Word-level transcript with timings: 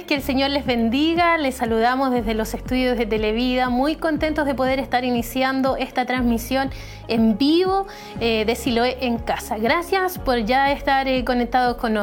que 0.00 0.14
el 0.14 0.22
Señor 0.22 0.48
les 0.50 0.64
bendiga. 0.64 1.36
Les 1.36 1.56
saludamos 1.56 2.10
desde 2.10 2.32
los 2.32 2.54
estudios 2.54 2.96
de 2.96 3.04
Televida, 3.04 3.68
muy 3.68 3.96
contentos 3.96 4.46
de 4.46 4.54
poder 4.54 4.78
estar 4.78 5.04
iniciando 5.04 5.76
esta 5.76 6.06
transmisión 6.06 6.70
en 7.08 7.36
vivo 7.36 7.86
eh, 8.18 8.44
de 8.46 8.54
Siloé 8.54 8.96
en 9.02 9.18
casa. 9.18 9.58
Gracias 9.58 10.18
por 10.18 10.38
ya 10.46 10.72
estar 10.72 11.06
eh, 11.08 11.24
conectados 11.24 11.76
con, 11.76 11.94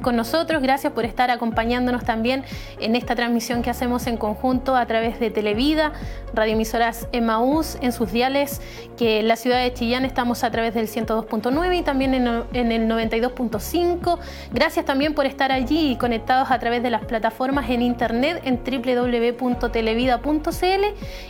con 0.00 0.16
nosotros, 0.16 0.62
gracias 0.62 0.94
por 0.94 1.04
estar 1.04 1.30
acompañándonos 1.30 2.02
también 2.02 2.44
en 2.80 2.96
esta 2.96 3.14
transmisión 3.14 3.60
que 3.62 3.68
hacemos 3.68 4.06
en 4.06 4.16
conjunto 4.16 4.74
a 4.74 4.86
través 4.86 5.20
de 5.20 5.30
Televida, 5.30 5.92
radioemisoras 6.32 7.08
Emaús 7.12 7.76
en 7.82 7.92
sus 7.92 8.10
diales, 8.10 8.62
que 8.98 9.20
en 9.20 9.28
la 9.28 9.36
ciudad 9.36 9.62
de 9.62 9.72
Chillán 9.72 10.04
estamos 10.04 10.42
a 10.42 10.50
través 10.50 10.74
del 10.74 10.88
102.9 10.88 11.78
y 11.78 11.82
también 11.82 12.14
en, 12.14 12.26
el 12.26 12.88
92.5. 12.88 14.18
Gracias 14.52 14.84
también 14.84 15.14
por 15.14 15.24
estar 15.24 15.52
allí 15.52 15.94
conectados 15.96 16.50
a 16.50 16.58
través 16.58 16.82
de 16.82 16.90
las 16.90 17.04
plataformas 17.04 17.70
en 17.70 17.80
internet 17.80 18.42
en 18.44 18.58
www.televida.cl 18.58 20.84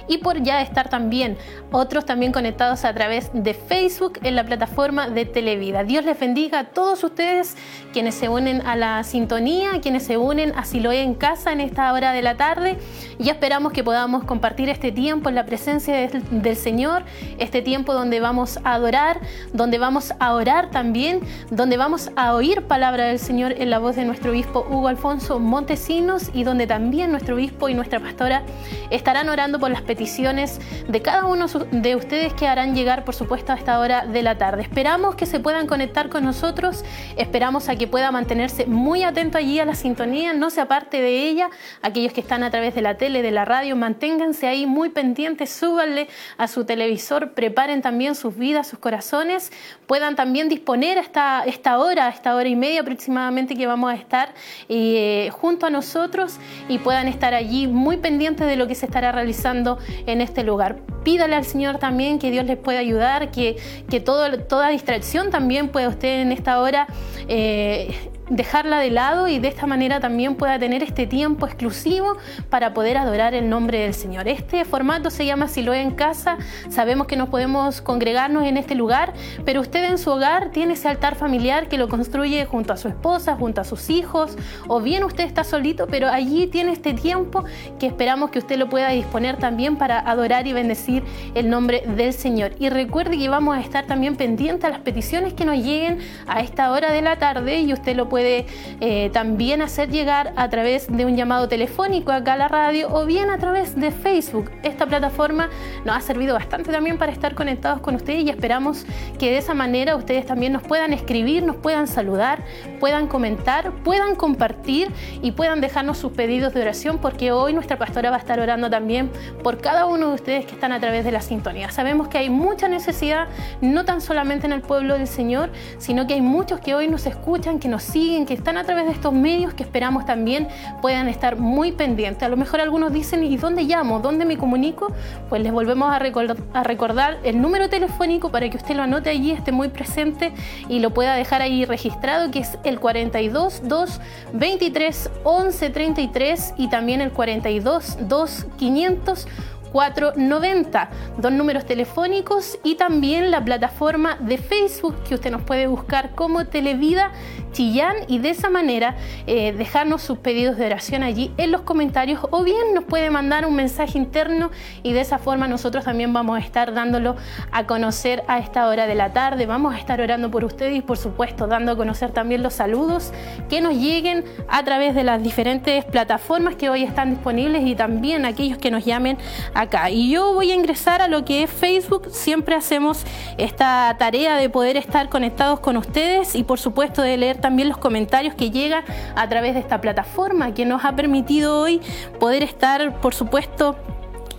y 0.08 0.18
por 0.18 0.42
ya 0.42 0.62
estar 0.62 0.88
también 0.88 1.36
otros 1.70 2.06
también 2.06 2.32
conectados 2.32 2.86
a 2.86 2.94
través 2.94 3.30
de 3.34 3.52
Facebook 3.52 4.18
en 4.22 4.34
la 4.34 4.44
plataforma 4.44 5.10
de 5.10 5.26
Televida. 5.26 5.84
Dios 5.84 6.06
les 6.06 6.18
bendiga 6.18 6.60
a 6.60 6.64
todos 6.64 7.04
ustedes 7.04 7.54
quienes 7.92 8.14
se 8.14 8.30
unen 8.30 8.66
a 8.66 8.76
la 8.76 9.04
sintonía, 9.04 9.72
quienes 9.82 10.04
se 10.04 10.16
unen 10.16 10.54
a 10.56 10.64
Siloé 10.64 11.02
en 11.02 11.12
casa 11.14 11.52
en 11.52 11.60
esta 11.60 11.92
hora 11.92 12.12
de 12.12 12.22
la 12.22 12.38
tarde 12.38 12.78
y 13.18 13.28
esperamos 13.28 13.72
que 13.72 13.84
podamos 13.84 14.24
compartir 14.24 14.70
este 14.70 14.90
tiempo 14.90 15.28
en 15.28 15.34
la 15.34 15.44
presencia 15.44 15.94
del 15.96 16.56
Señor, 16.56 17.02
este 17.38 17.57
tiempo 17.62 17.94
donde 17.94 18.20
vamos 18.20 18.58
a 18.64 18.74
adorar, 18.74 19.20
donde 19.52 19.78
vamos 19.78 20.12
a 20.18 20.34
orar 20.34 20.70
también, 20.70 21.20
donde 21.50 21.76
vamos 21.76 22.10
a 22.16 22.34
oír 22.34 22.62
palabra 22.62 23.04
del 23.04 23.18
Señor 23.18 23.54
en 23.58 23.70
la 23.70 23.78
voz 23.78 23.96
de 23.96 24.04
nuestro 24.04 24.30
obispo 24.30 24.66
Hugo 24.68 24.88
Alfonso 24.88 25.38
Montesinos 25.38 26.30
y 26.32 26.44
donde 26.44 26.66
también 26.66 27.10
nuestro 27.10 27.34
obispo 27.34 27.68
y 27.68 27.74
nuestra 27.74 28.00
pastora 28.00 28.42
estarán 28.90 29.28
orando 29.28 29.58
por 29.58 29.70
las 29.70 29.82
peticiones 29.82 30.60
de 30.88 31.02
cada 31.02 31.24
uno 31.24 31.46
de 31.46 31.96
ustedes 31.96 32.32
que 32.34 32.46
harán 32.46 32.74
llegar, 32.74 33.04
por 33.04 33.14
supuesto, 33.14 33.52
a 33.52 33.56
esta 33.56 33.78
hora 33.80 34.06
de 34.06 34.22
la 34.22 34.38
tarde. 34.38 34.62
Esperamos 34.62 35.14
que 35.14 35.26
se 35.26 35.40
puedan 35.40 35.66
conectar 35.66 36.08
con 36.08 36.24
nosotros, 36.24 36.84
esperamos 37.16 37.68
a 37.68 37.76
que 37.76 37.86
pueda 37.86 38.10
mantenerse 38.10 38.66
muy 38.66 39.02
atento 39.02 39.38
allí 39.38 39.58
a 39.60 39.64
la 39.64 39.74
sintonía, 39.74 40.32
no 40.32 40.50
se 40.50 40.60
aparte 40.60 41.00
de 41.00 41.28
ella, 41.28 41.50
aquellos 41.82 42.12
que 42.12 42.20
están 42.20 42.42
a 42.42 42.50
través 42.50 42.74
de 42.74 42.82
la 42.82 42.96
tele, 42.96 43.22
de 43.22 43.30
la 43.30 43.44
radio, 43.44 43.76
manténganse 43.76 44.46
ahí 44.46 44.66
muy 44.66 44.90
pendientes, 44.90 45.50
súbanle 45.50 46.08
a 46.36 46.48
su 46.48 46.64
televisor, 46.64 47.32
preparen 47.48 47.80
también 47.80 48.14
sus 48.14 48.36
vidas, 48.36 48.66
sus 48.66 48.78
corazones, 48.78 49.50
puedan 49.86 50.16
también 50.16 50.50
disponer 50.50 50.98
esta, 50.98 51.44
esta 51.46 51.78
hora, 51.78 52.10
esta 52.10 52.34
hora 52.34 52.46
y 52.46 52.56
media 52.56 52.82
aproximadamente 52.82 53.54
que 53.54 53.66
vamos 53.66 53.90
a 53.90 53.94
estar 53.94 54.34
eh, 54.68 55.30
junto 55.32 55.64
a 55.64 55.70
nosotros 55.70 56.36
y 56.68 56.76
puedan 56.76 57.08
estar 57.08 57.32
allí 57.32 57.66
muy 57.66 57.96
pendientes 57.96 58.46
de 58.46 58.56
lo 58.56 58.66
que 58.66 58.74
se 58.74 58.84
estará 58.84 59.12
realizando 59.12 59.78
en 60.06 60.20
este 60.20 60.44
lugar. 60.44 60.76
Pídale 61.04 61.36
al 61.36 61.46
Señor 61.46 61.78
también 61.78 62.18
que 62.18 62.30
Dios 62.30 62.44
les 62.44 62.58
pueda 62.58 62.80
ayudar, 62.80 63.30
que, 63.30 63.56
que 63.88 63.98
toda 64.00 64.68
distracción 64.68 65.30
también 65.30 65.68
pueda 65.68 65.88
usted 65.88 66.20
en 66.20 66.32
esta 66.32 66.60
hora 66.60 66.86
eh, 67.28 68.10
dejarla 68.30 68.78
de 68.78 68.90
lado 68.90 69.28
y 69.28 69.38
de 69.38 69.48
esta 69.48 69.66
manera 69.66 70.00
también 70.00 70.34
pueda 70.34 70.58
tener 70.58 70.82
este 70.82 71.06
tiempo 71.06 71.46
exclusivo 71.46 72.16
para 72.50 72.74
poder 72.74 72.96
adorar 72.96 73.34
el 73.34 73.48
nombre 73.48 73.80
del 73.80 73.94
Señor. 73.94 74.28
Este 74.28 74.64
formato 74.64 75.10
se 75.10 75.26
llama 75.26 75.48
Siloé 75.48 75.80
en 75.80 75.92
casa. 75.92 76.38
Sabemos 76.68 77.06
que 77.06 77.16
no 77.16 77.30
podemos 77.30 77.80
congregarnos 77.80 78.44
en 78.44 78.56
este 78.56 78.74
lugar, 78.74 79.12
pero 79.44 79.60
usted 79.60 79.84
en 79.84 79.98
su 79.98 80.10
hogar 80.10 80.50
tiene 80.50 80.74
ese 80.74 80.88
altar 80.88 81.14
familiar 81.14 81.68
que 81.68 81.78
lo 81.78 81.88
construye 81.88 82.44
junto 82.46 82.72
a 82.72 82.76
su 82.76 82.88
esposa, 82.88 83.36
junto 83.36 83.60
a 83.60 83.64
sus 83.64 83.90
hijos, 83.90 84.36
o 84.66 84.80
bien 84.80 85.04
usted 85.04 85.24
está 85.24 85.44
solito, 85.44 85.86
pero 85.86 86.08
allí 86.08 86.46
tiene 86.46 86.72
este 86.72 86.94
tiempo 86.94 87.44
que 87.78 87.86
esperamos 87.86 88.30
que 88.30 88.38
usted 88.38 88.58
lo 88.58 88.68
pueda 88.68 88.90
disponer 88.90 89.36
también 89.36 89.76
para 89.76 89.98
adorar 89.98 90.46
y 90.46 90.52
bendecir 90.52 91.02
el 91.34 91.48
nombre 91.48 91.82
del 91.96 92.12
Señor. 92.12 92.52
Y 92.58 92.68
recuerde 92.68 93.16
que 93.18 93.28
vamos 93.28 93.56
a 93.56 93.60
estar 93.60 93.86
también 93.86 94.16
pendientes 94.16 94.64
a 94.64 94.70
las 94.70 94.80
peticiones 94.80 95.32
que 95.32 95.44
nos 95.44 95.56
lleguen 95.56 95.98
a 96.26 96.40
esta 96.40 96.70
hora 96.70 96.92
de 96.92 97.02
la 97.02 97.18
tarde 97.18 97.60
y 97.60 97.72
usted 97.72 97.96
lo 97.96 98.08
puede 98.08 98.17
puede 98.18 98.46
eh, 98.80 99.10
también 99.12 99.62
hacer 99.62 99.90
llegar 99.90 100.32
a 100.34 100.48
través 100.50 100.88
de 100.88 101.04
un 101.04 101.14
llamado 101.16 101.46
telefónico 101.46 102.10
acá 102.10 102.32
a 102.32 102.36
la 102.36 102.48
radio 102.48 102.88
o 102.90 103.06
bien 103.06 103.30
a 103.30 103.38
través 103.38 103.76
de 103.76 103.92
Facebook. 103.92 104.50
Esta 104.64 104.86
plataforma 104.86 105.50
nos 105.84 105.96
ha 105.96 106.00
servido 106.00 106.34
bastante 106.34 106.72
también 106.72 106.98
para 106.98 107.12
estar 107.12 107.36
conectados 107.36 107.80
con 107.80 107.94
ustedes 107.94 108.24
y 108.24 108.30
esperamos 108.30 108.86
que 109.20 109.30
de 109.30 109.38
esa 109.38 109.54
manera 109.54 109.94
ustedes 109.94 110.26
también 110.26 110.52
nos 110.52 110.64
puedan 110.64 110.92
escribir, 110.92 111.44
nos 111.44 111.54
puedan 111.54 111.86
saludar, 111.86 112.42
puedan 112.80 113.06
comentar, 113.06 113.70
puedan 113.84 114.16
compartir 114.16 114.88
y 115.22 115.30
puedan 115.30 115.60
dejarnos 115.60 115.98
sus 115.98 116.10
pedidos 116.10 116.52
de 116.54 116.62
oración 116.62 116.98
porque 116.98 117.30
hoy 117.30 117.52
nuestra 117.52 117.78
pastora 117.78 118.10
va 118.10 118.16
a 118.16 118.18
estar 118.18 118.40
orando 118.40 118.68
también 118.68 119.12
por 119.44 119.58
cada 119.58 119.86
uno 119.86 120.08
de 120.08 120.14
ustedes 120.16 120.44
que 120.44 120.54
están 120.54 120.72
a 120.72 120.80
través 120.80 121.04
de 121.04 121.12
la 121.12 121.20
sintonía. 121.20 121.70
Sabemos 121.70 122.08
que 122.08 122.18
hay 122.18 122.30
mucha 122.30 122.66
necesidad, 122.66 123.28
no 123.60 123.84
tan 123.84 124.00
solamente 124.00 124.46
en 124.46 124.52
el 124.52 124.62
pueblo 124.62 124.98
del 124.98 125.06
Señor, 125.06 125.50
sino 125.78 126.08
que 126.08 126.14
hay 126.14 126.20
muchos 126.20 126.58
que 126.58 126.74
hoy 126.74 126.88
nos 126.88 127.06
escuchan, 127.06 127.60
que 127.60 127.68
nos 127.68 127.84
siguen 127.84 128.07
que 128.08 128.34
están 128.34 128.56
a 128.56 128.64
través 128.64 128.86
de 128.86 128.92
estos 128.92 129.12
medios 129.12 129.52
que 129.52 129.62
esperamos 129.62 130.06
también 130.06 130.48
puedan 130.80 131.08
estar 131.08 131.36
muy 131.36 131.72
pendientes. 131.72 132.22
A 132.22 132.28
lo 132.28 132.36
mejor 132.36 132.60
algunos 132.60 132.92
dicen, 132.92 133.22
¿y 133.22 133.36
dónde 133.36 133.64
llamo? 133.64 134.00
¿Dónde 134.00 134.24
me 134.24 134.38
comunico? 134.38 134.92
Pues 135.28 135.42
les 135.42 135.52
volvemos 135.52 135.92
a, 135.92 135.98
recordar, 135.98 137.18
el 137.22 137.40
número 137.40 137.68
telefónico 137.68 138.30
para 138.30 138.48
que 138.48 138.56
usted 138.56 138.74
lo 138.74 138.82
anote 138.82 139.10
allí, 139.10 139.32
esté 139.32 139.52
muy 139.52 139.68
presente 139.68 140.32
y 140.68 140.80
lo 140.80 140.90
pueda 140.90 141.14
dejar 141.14 141.42
ahí 141.42 141.66
registrado, 141.66 142.30
que 142.30 142.40
es 142.40 142.58
el 142.64 142.80
42 142.80 143.62
2 143.64 144.00
23 144.32 145.10
11 145.24 145.70
33 145.70 146.54
y 146.56 146.68
también 146.68 147.02
el 147.02 147.12
42 147.12 147.98
2 148.08 148.46
500 148.56 149.26
490, 149.72 150.90
dos 151.18 151.32
números 151.32 151.66
telefónicos 151.66 152.58
y 152.64 152.76
también 152.76 153.30
la 153.30 153.44
plataforma 153.44 154.16
de 154.20 154.38
Facebook 154.38 154.96
que 155.08 155.14
usted 155.14 155.30
nos 155.30 155.42
puede 155.42 155.66
buscar 155.66 156.14
como 156.14 156.46
Televida 156.46 157.12
Chillán 157.52 157.96
y 158.06 158.18
de 158.18 158.30
esa 158.30 158.50
manera 158.50 158.96
eh, 159.26 159.52
dejarnos 159.52 160.02
sus 160.02 160.18
pedidos 160.18 160.56
de 160.56 160.66
oración 160.66 161.02
allí 161.02 161.32
en 161.36 161.50
los 161.50 161.62
comentarios 161.62 162.20
o 162.30 162.44
bien 162.44 162.74
nos 162.74 162.84
puede 162.84 163.10
mandar 163.10 163.46
un 163.46 163.54
mensaje 163.54 163.98
interno 163.98 164.50
y 164.82 164.92
de 164.92 165.00
esa 165.00 165.18
forma 165.18 165.48
nosotros 165.48 165.84
también 165.84 166.12
vamos 166.12 166.38
a 166.38 166.40
estar 166.40 166.72
dándolo 166.72 167.16
a 167.50 167.66
conocer 167.66 168.22
a 168.28 168.38
esta 168.38 168.68
hora 168.68 168.86
de 168.86 168.94
la 168.94 169.12
tarde. 169.12 169.46
Vamos 169.46 169.74
a 169.74 169.78
estar 169.78 170.00
orando 170.00 170.30
por 170.30 170.44
ustedes 170.44 170.76
y 170.76 170.80
por 170.80 170.96
supuesto 170.96 171.46
dando 171.46 171.72
a 171.72 171.76
conocer 171.76 172.12
también 172.12 172.42
los 172.42 172.54
saludos 172.54 173.12
que 173.48 173.60
nos 173.60 173.74
lleguen 173.74 174.24
a 174.48 174.64
través 174.64 174.94
de 174.94 175.04
las 175.04 175.22
diferentes 175.22 175.84
plataformas 175.84 176.54
que 176.54 176.70
hoy 176.70 176.82
están 176.84 177.10
disponibles 177.10 177.66
y 177.66 177.74
también 177.74 178.24
aquellos 178.24 178.58
que 178.58 178.70
nos 178.70 178.84
llamen 178.84 179.18
acá. 179.54 179.90
Y 179.90 180.10
yo 180.10 180.34
voy 180.34 180.52
a 180.52 180.54
ingresar 180.54 181.02
a 181.02 181.08
lo 181.08 181.24
que 181.24 181.42
es 181.42 181.50
Facebook. 181.50 182.08
Siempre 182.10 182.54
hacemos 182.54 183.04
esta 183.36 183.96
tarea 183.98 184.36
de 184.36 184.48
poder 184.48 184.76
estar 184.76 185.08
conectados 185.08 185.60
con 185.60 185.76
ustedes 185.76 186.34
y 186.34 186.44
por 186.44 186.58
supuesto 186.58 187.02
de 187.02 187.16
leer 187.16 187.36
también 187.36 187.47
los 187.56 187.78
comentarios 187.78 188.34
que 188.34 188.50
llegan 188.50 188.84
a 189.16 189.28
través 189.28 189.54
de 189.54 189.60
esta 189.60 189.80
plataforma 189.80 190.54
que 190.54 190.64
nos 190.64 190.84
ha 190.84 190.94
permitido 190.94 191.60
hoy 191.60 191.80
poder 192.20 192.42
estar, 192.42 193.00
por 193.00 193.14
supuesto, 193.14 193.76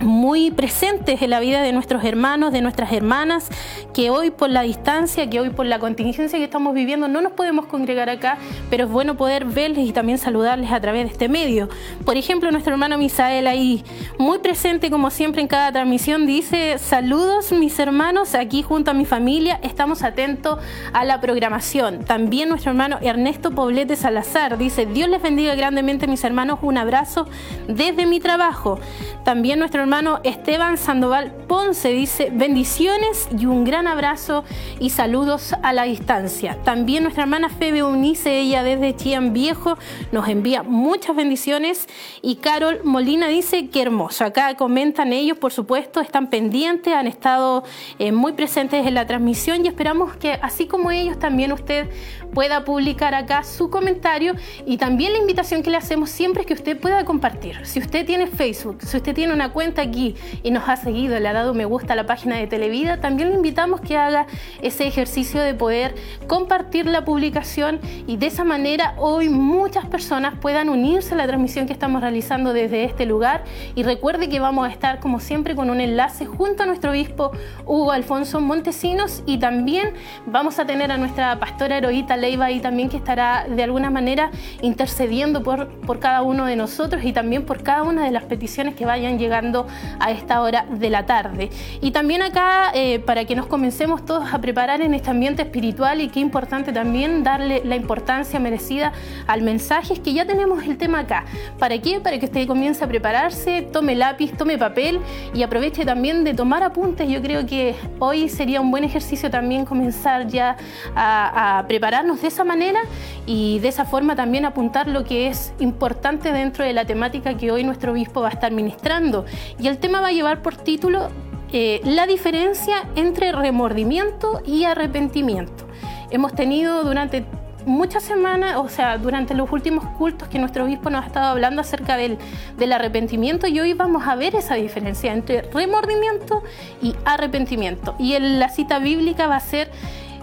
muy 0.00 0.50
presentes 0.50 1.20
en 1.22 1.30
la 1.30 1.40
vida 1.40 1.62
de 1.62 1.72
nuestros 1.72 2.04
hermanos, 2.04 2.52
de 2.52 2.62
nuestras 2.62 2.92
hermanas, 2.92 3.48
que 3.92 4.10
hoy 4.10 4.30
por 4.30 4.50
la 4.50 4.62
distancia, 4.62 5.28
que 5.28 5.40
hoy 5.40 5.50
por 5.50 5.66
la 5.66 5.78
contingencia 5.78 6.38
que 6.38 6.44
estamos 6.44 6.74
viviendo 6.74 7.08
no 7.08 7.20
nos 7.20 7.32
podemos 7.32 7.66
congregar 7.66 8.08
acá, 8.08 8.38
pero 8.70 8.84
es 8.84 8.90
bueno 8.90 9.16
poder 9.16 9.44
verles 9.44 9.86
y 9.86 9.92
también 9.92 10.18
saludarles 10.18 10.72
a 10.72 10.80
través 10.80 11.04
de 11.04 11.12
este 11.12 11.28
medio. 11.28 11.68
Por 12.04 12.16
ejemplo, 12.16 12.50
nuestro 12.50 12.72
hermano 12.72 12.96
Misael 12.96 13.46
ahí, 13.46 13.84
muy 14.18 14.38
presente 14.38 14.90
como 14.90 15.10
siempre 15.10 15.42
en 15.42 15.48
cada 15.48 15.70
transmisión, 15.70 16.26
dice, 16.26 16.78
saludos 16.78 17.52
mis 17.52 17.78
hermanos, 17.78 18.34
aquí 18.34 18.62
junto 18.62 18.90
a 18.90 18.94
mi 18.94 19.04
familia, 19.04 19.60
estamos 19.62 20.02
atentos 20.02 20.58
a 20.92 21.04
la 21.04 21.20
programación. 21.20 22.04
También 22.04 22.48
nuestro 22.48 22.70
hermano 22.70 22.98
Ernesto 23.02 23.50
Poblete 23.50 23.96
Salazar 23.96 24.56
dice, 24.56 24.86
Dios 24.86 25.10
les 25.10 25.20
bendiga 25.20 25.54
grandemente 25.54 26.06
mis 26.06 26.24
hermanos, 26.24 26.60
un 26.62 26.78
abrazo 26.78 27.26
desde 27.68 28.06
mi 28.06 28.20
trabajo. 28.20 28.78
También 29.24 29.58
nuestro 29.58 29.82
hermano 29.82 29.89
Esteban 30.22 30.78
Sandoval 30.78 31.32
Ponce 31.48 31.88
dice 31.88 32.30
bendiciones 32.32 33.28
y 33.36 33.46
un 33.46 33.64
gran 33.64 33.88
abrazo 33.88 34.44
y 34.78 34.90
saludos 34.90 35.52
a 35.64 35.72
la 35.72 35.82
distancia. 35.82 36.56
También 36.62 37.02
nuestra 37.02 37.24
hermana 37.24 37.48
Febe 37.48 37.82
Unice, 37.82 38.38
ella 38.38 38.62
desde 38.62 38.94
Chillán 38.94 39.32
Viejo, 39.32 39.76
nos 40.12 40.28
envía 40.28 40.62
muchas 40.62 41.16
bendiciones. 41.16 41.88
Y 42.22 42.36
Carol 42.36 42.80
Molina 42.84 43.26
dice 43.26 43.68
que 43.68 43.82
hermoso. 43.82 44.24
Acá 44.24 44.54
comentan 44.54 45.12
ellos, 45.12 45.38
por 45.38 45.52
supuesto, 45.52 46.00
están 46.00 46.30
pendientes, 46.30 46.94
han 46.94 47.08
estado 47.08 47.64
eh, 47.98 48.12
muy 48.12 48.32
presentes 48.34 48.86
en 48.86 48.94
la 48.94 49.08
transmisión 49.08 49.64
y 49.64 49.68
esperamos 49.68 50.16
que 50.16 50.34
así 50.34 50.68
como 50.68 50.92
ellos 50.92 51.18
también 51.18 51.50
usted 51.50 51.88
pueda 52.32 52.64
publicar 52.64 53.12
acá 53.12 53.42
su 53.42 53.70
comentario 53.70 54.36
y 54.66 54.76
también 54.76 55.12
la 55.12 55.18
invitación 55.18 55.64
que 55.64 55.70
le 55.70 55.78
hacemos 55.78 56.10
siempre 56.10 56.42
es 56.42 56.46
que 56.46 56.54
usted 56.54 56.78
pueda 56.78 57.04
compartir. 57.04 57.66
Si 57.66 57.80
usted 57.80 58.06
tiene 58.06 58.28
Facebook, 58.28 58.82
si 58.82 58.96
usted 58.96 59.16
tiene 59.16 59.34
una 59.34 59.52
cuenta 59.52 59.79
aquí 59.80 60.14
y 60.42 60.50
nos 60.50 60.68
ha 60.68 60.76
seguido, 60.76 61.18
le 61.18 61.28
ha 61.28 61.32
dado 61.32 61.54
me 61.54 61.64
gusta 61.64 61.94
a 61.94 61.96
la 61.96 62.06
página 62.06 62.36
de 62.36 62.46
Televida, 62.46 63.00
también 63.00 63.30
le 63.30 63.36
invitamos 63.36 63.80
que 63.80 63.96
haga 63.96 64.26
ese 64.62 64.86
ejercicio 64.86 65.40
de 65.40 65.54
poder 65.54 65.94
compartir 66.26 66.86
la 66.86 67.04
publicación 67.04 67.80
y 68.06 68.16
de 68.16 68.26
esa 68.26 68.44
manera 68.44 68.94
hoy 68.98 69.28
muchas 69.28 69.86
personas 69.86 70.34
puedan 70.40 70.68
unirse 70.68 71.14
a 71.14 71.16
la 71.16 71.26
transmisión 71.26 71.66
que 71.66 71.72
estamos 71.72 72.00
realizando 72.00 72.52
desde 72.52 72.84
este 72.84 73.06
lugar. 73.06 73.44
Y 73.74 73.82
recuerde 73.82 74.28
que 74.28 74.40
vamos 74.40 74.68
a 74.68 74.70
estar 74.70 75.00
como 75.00 75.20
siempre 75.20 75.54
con 75.54 75.70
un 75.70 75.80
enlace 75.80 76.26
junto 76.26 76.62
a 76.62 76.66
nuestro 76.66 76.90
obispo 76.90 77.32
Hugo 77.66 77.92
Alfonso 77.92 78.40
Montesinos 78.40 79.22
y 79.26 79.38
también 79.38 79.94
vamos 80.26 80.58
a 80.58 80.66
tener 80.66 80.92
a 80.92 80.98
nuestra 80.98 81.38
pastora 81.38 81.78
Heroíta 81.78 82.16
Leiva 82.16 82.46
ahí 82.46 82.60
también 82.60 82.88
que 82.88 82.96
estará 82.96 83.46
de 83.48 83.62
alguna 83.62 83.90
manera 83.90 84.30
intercediendo 84.62 85.42
por, 85.42 85.68
por 85.80 85.98
cada 85.98 86.22
uno 86.22 86.46
de 86.46 86.56
nosotros 86.56 87.04
y 87.04 87.12
también 87.12 87.44
por 87.44 87.62
cada 87.62 87.82
una 87.82 88.04
de 88.04 88.10
las 88.10 88.24
peticiones 88.24 88.74
que 88.74 88.86
vayan 88.86 89.18
llegando 89.18 89.66
a 89.98 90.10
esta 90.10 90.42
hora 90.42 90.66
de 90.70 90.90
la 90.90 91.06
tarde. 91.06 91.50
Y 91.80 91.90
también 91.90 92.22
acá, 92.22 92.72
eh, 92.74 92.98
para 93.00 93.24
que 93.24 93.34
nos 93.34 93.46
comencemos 93.46 94.04
todos 94.04 94.32
a 94.32 94.40
preparar 94.40 94.80
en 94.80 94.94
este 94.94 95.10
ambiente 95.10 95.42
espiritual 95.42 96.00
y 96.00 96.08
qué 96.08 96.20
importante 96.20 96.72
también 96.72 97.22
darle 97.22 97.62
la 97.64 97.76
importancia 97.76 98.38
merecida 98.38 98.92
al 99.26 99.42
mensaje, 99.42 99.94
es 99.94 100.00
que 100.00 100.12
ya 100.12 100.24
tenemos 100.24 100.64
el 100.64 100.76
tema 100.76 101.00
acá. 101.00 101.24
¿Para 101.58 101.78
qué? 101.78 102.00
Para 102.00 102.18
que 102.18 102.26
usted 102.26 102.46
comience 102.46 102.84
a 102.84 102.88
prepararse, 102.88 103.62
tome 103.62 103.94
lápiz, 103.94 104.32
tome 104.36 104.58
papel 104.58 105.00
y 105.34 105.42
aproveche 105.42 105.84
también 105.84 106.24
de 106.24 106.34
tomar 106.34 106.62
apuntes. 106.62 107.08
Yo 107.08 107.20
creo 107.22 107.46
que 107.46 107.74
hoy 107.98 108.28
sería 108.28 108.60
un 108.60 108.70
buen 108.70 108.84
ejercicio 108.84 109.30
también 109.30 109.64
comenzar 109.64 110.26
ya 110.26 110.56
a, 110.94 111.58
a 111.58 111.66
prepararnos 111.66 112.22
de 112.22 112.28
esa 112.28 112.44
manera 112.44 112.80
y 113.26 113.58
de 113.60 113.68
esa 113.68 113.84
forma 113.84 114.16
también 114.16 114.44
apuntar 114.44 114.88
lo 114.88 115.04
que 115.04 115.28
es 115.28 115.52
importante 115.58 116.32
dentro 116.32 116.64
de 116.64 116.72
la 116.72 116.84
temática 116.84 117.36
que 117.36 117.50
hoy 117.50 117.64
nuestro 117.64 117.92
obispo 117.92 118.20
va 118.20 118.28
a 118.28 118.32
estar 118.32 118.52
ministrando. 118.52 119.24
Y 119.58 119.68
el 119.68 119.78
tema 119.78 120.00
va 120.00 120.08
a 120.08 120.12
llevar 120.12 120.42
por 120.42 120.56
título 120.56 121.08
eh, 121.52 121.80
la 121.84 122.06
diferencia 122.06 122.88
entre 122.94 123.32
remordimiento 123.32 124.40
y 124.46 124.64
arrepentimiento. 124.64 125.66
Hemos 126.10 126.34
tenido 126.34 126.84
durante 126.84 127.24
muchas 127.66 128.02
semanas, 128.02 128.56
o 128.56 128.68
sea, 128.68 128.98
durante 128.98 129.34
los 129.34 129.50
últimos 129.52 129.84
cultos 129.96 130.28
que 130.28 130.38
nuestro 130.38 130.64
obispo 130.64 130.90
nos 130.90 131.04
ha 131.04 131.06
estado 131.06 131.26
hablando 131.26 131.60
acerca 131.60 131.96
del, 131.96 132.18
del, 132.56 132.72
arrepentimiento 132.72 133.46
y 133.46 133.60
hoy 133.60 133.74
vamos 133.74 134.06
a 134.06 134.14
ver 134.16 134.34
esa 134.34 134.54
diferencia 134.54 135.12
entre 135.12 135.42
remordimiento 135.42 136.42
y 136.80 136.94
arrepentimiento. 137.04 137.94
Y 137.98 138.18
la 138.18 138.48
cita 138.48 138.78
bíblica 138.78 139.26
va 139.26 139.36
a 139.36 139.40
ser 139.40 139.70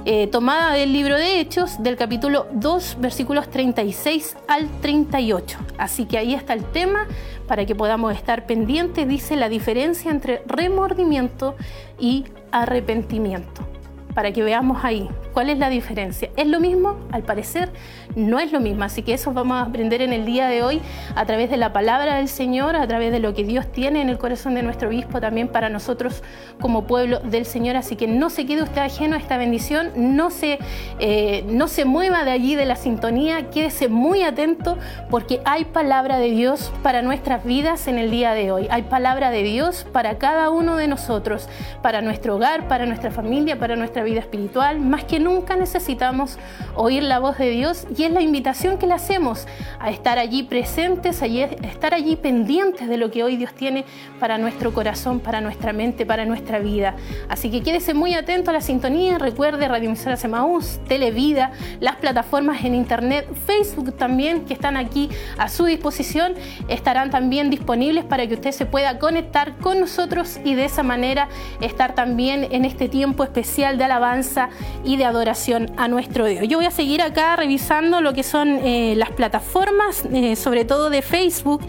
eh, 0.10 0.28
tomada 0.28 0.72
del 0.72 0.94
libro 0.94 1.18
de 1.18 1.42
Hechos, 1.42 1.84
del 1.84 1.98
capítulo 1.98 2.48
2, 2.54 2.96
versículos 3.02 3.50
36 3.50 4.38
al 4.48 4.70
38. 4.80 5.58
Así 5.78 6.06
que 6.06 6.18
ahí 6.18 6.34
está 6.34 6.54
el 6.54 6.64
tema 6.64 7.08
para 7.46 7.66
que 7.66 7.76
podamos 7.76 8.16
estar 8.16 8.46
pendientes. 8.46 9.06
Dice 9.06 9.36
la 9.36 9.50
diferencia 9.50 10.10
entre 10.10 10.44
remordimiento 10.48 11.58
y 12.00 12.24
arrepentimiento 12.54 13.77
para 14.18 14.32
que 14.32 14.42
veamos 14.42 14.84
ahí 14.84 15.08
cuál 15.32 15.52
es 15.52 15.60
la 15.60 15.70
diferencia. 15.70 16.32
¿Es 16.36 16.48
lo 16.48 16.60
mismo? 16.60 16.98
Al 17.12 17.22
parecer 17.22 17.70
no 18.16 18.40
es 18.40 18.52
lo 18.52 18.60
mismo, 18.60 18.84
así 18.84 19.04
que 19.04 19.14
eso 19.14 19.32
vamos 19.32 19.58
a 19.58 19.62
aprender 19.62 20.02
en 20.02 20.12
el 20.12 20.26
día 20.26 20.48
de 20.48 20.64
hoy 20.64 20.82
a 21.16 21.24
través 21.28 21.52
de 21.52 21.58
la 21.58 21.72
palabra 21.72 22.16
del 22.16 22.28
Señor, 22.28 22.76
a 22.76 22.88
través 22.88 23.12
de 23.12 23.20
lo 23.20 23.36
que 23.36 23.44
Dios 23.44 23.72
tiene 23.72 24.02
en 24.02 24.10
el 24.10 24.18
corazón 24.18 24.56
de 24.56 24.64
nuestro 24.64 24.90
obispo 24.90 25.22
también 25.22 25.50
para 25.50 25.70
nosotros 25.70 26.24
como 26.60 26.88
pueblo 26.88 27.20
del 27.20 27.46
Señor, 27.46 27.76
así 27.76 27.96
que 27.96 28.08
no 28.08 28.32
se 28.32 28.48
quede 28.48 28.64
usted 28.64 28.82
ajeno 28.82 29.16
a 29.16 29.20
esta 29.20 29.38
bendición, 29.38 29.92
no 29.96 30.32
se, 30.32 30.58
eh, 30.98 31.46
no 31.48 31.68
se 31.68 31.86
mueva 31.86 32.24
de 32.24 32.32
allí 32.32 32.56
de 32.56 32.66
la 32.66 32.76
sintonía, 32.76 33.52
quédese 33.52 33.88
muy 33.88 34.24
atento 34.24 34.80
porque 35.12 35.42
hay 35.46 35.66
palabra 35.66 36.18
de 36.18 36.32
Dios 36.32 36.74
para 36.82 37.04
nuestras 37.04 37.44
vidas 37.44 37.88
en 37.88 38.00
el 38.00 38.10
día 38.10 38.34
de 38.34 38.52
hoy, 38.52 38.68
hay 38.72 38.82
palabra 38.82 39.30
de 39.30 39.44
Dios 39.44 39.86
para 39.92 40.18
cada 40.18 40.50
uno 40.50 40.76
de 40.76 40.88
nosotros, 40.88 41.48
para 41.84 42.02
nuestro 42.02 42.38
hogar, 42.38 42.68
para 42.68 42.88
nuestra 42.88 43.12
familia, 43.12 43.60
para 43.60 43.76
nuestra 43.76 44.07
vida 44.08 44.22
espiritual, 44.22 44.80
más 44.80 45.04
que 45.04 45.20
nunca 45.20 45.56
necesitamos 45.56 46.40
oír 46.76 47.04
la 47.04 47.20
voz 47.20 47.38
de 47.38 47.50
Dios 47.50 47.86
y 47.96 48.04
es 48.04 48.12
la 48.12 48.22
invitación 48.22 48.78
que 48.78 48.88
le 48.88 48.94
hacemos 48.94 49.46
a 49.80 49.90
estar 49.90 50.18
allí 50.18 50.44
presentes, 50.44 51.22
a 51.22 51.26
estar 51.26 51.94
allí 51.94 52.16
pendientes 52.16 52.88
de 52.88 52.98
lo 52.98 53.12
que 53.12 53.24
hoy 53.24 53.36
Dios 53.36 53.54
tiene 53.54 53.84
para 54.20 54.38
nuestro 54.38 54.74
corazón, 54.74 55.20
para 55.20 55.42
nuestra 55.42 55.74
mente, 55.74 56.06
para 56.06 56.26
nuestra 56.26 56.60
vida. 56.60 56.96
Así 57.28 57.52
que 57.52 57.62
quédese 57.62 57.94
muy 57.94 58.14
atento 58.14 58.52
a 58.52 58.54
la 58.54 58.62
sintonía, 58.62 59.18
recuerde 59.18 59.68
Radio 59.68 59.90
Emisora 59.90 60.16
Semaús, 60.16 60.80
Televida, 60.88 61.52
las 61.82 61.98
plataformas 61.98 62.64
en 62.64 62.76
internet, 62.76 63.28
Facebook 63.46 63.98
también 63.98 64.46
que 64.46 64.54
están 64.54 64.78
aquí 64.78 65.10
a 65.38 65.50
su 65.50 65.66
disposición, 65.66 66.34
estarán 66.70 67.10
también 67.10 67.50
disponibles 67.50 68.06
para 68.06 68.26
que 68.26 68.36
usted 68.36 68.52
se 68.52 68.66
pueda 68.66 69.00
conectar 69.00 69.58
con 69.58 69.82
nosotros 69.82 70.40
y 70.46 70.56
de 70.56 70.66
esa 70.66 70.84
manera 70.84 71.28
estar 71.60 71.94
también 71.94 72.48
en 72.52 72.64
este 72.64 72.88
tiempo 72.88 73.24
especial 73.24 73.78
de 73.78 73.84
alabanza 73.84 73.97
alabanza 73.98 74.50
y 74.84 74.96
de 74.98 75.06
adoración 75.06 75.72
a 75.78 75.88
nuestro 75.88 76.26
Dios. 76.26 76.48
Yo 76.48 76.58
voy 76.58 76.66
a 76.66 76.72
seguir 76.72 77.02
acá 77.02 77.36
revisando 77.36 78.02
lo 78.02 78.14
que 78.14 78.24
son 78.24 78.60
eh, 78.64 78.94
las 78.96 79.12
plataformas, 79.12 80.06
eh, 80.14 80.36
sobre 80.36 80.66
todo 80.66 80.90
de 80.90 81.02
Facebook, 81.02 81.62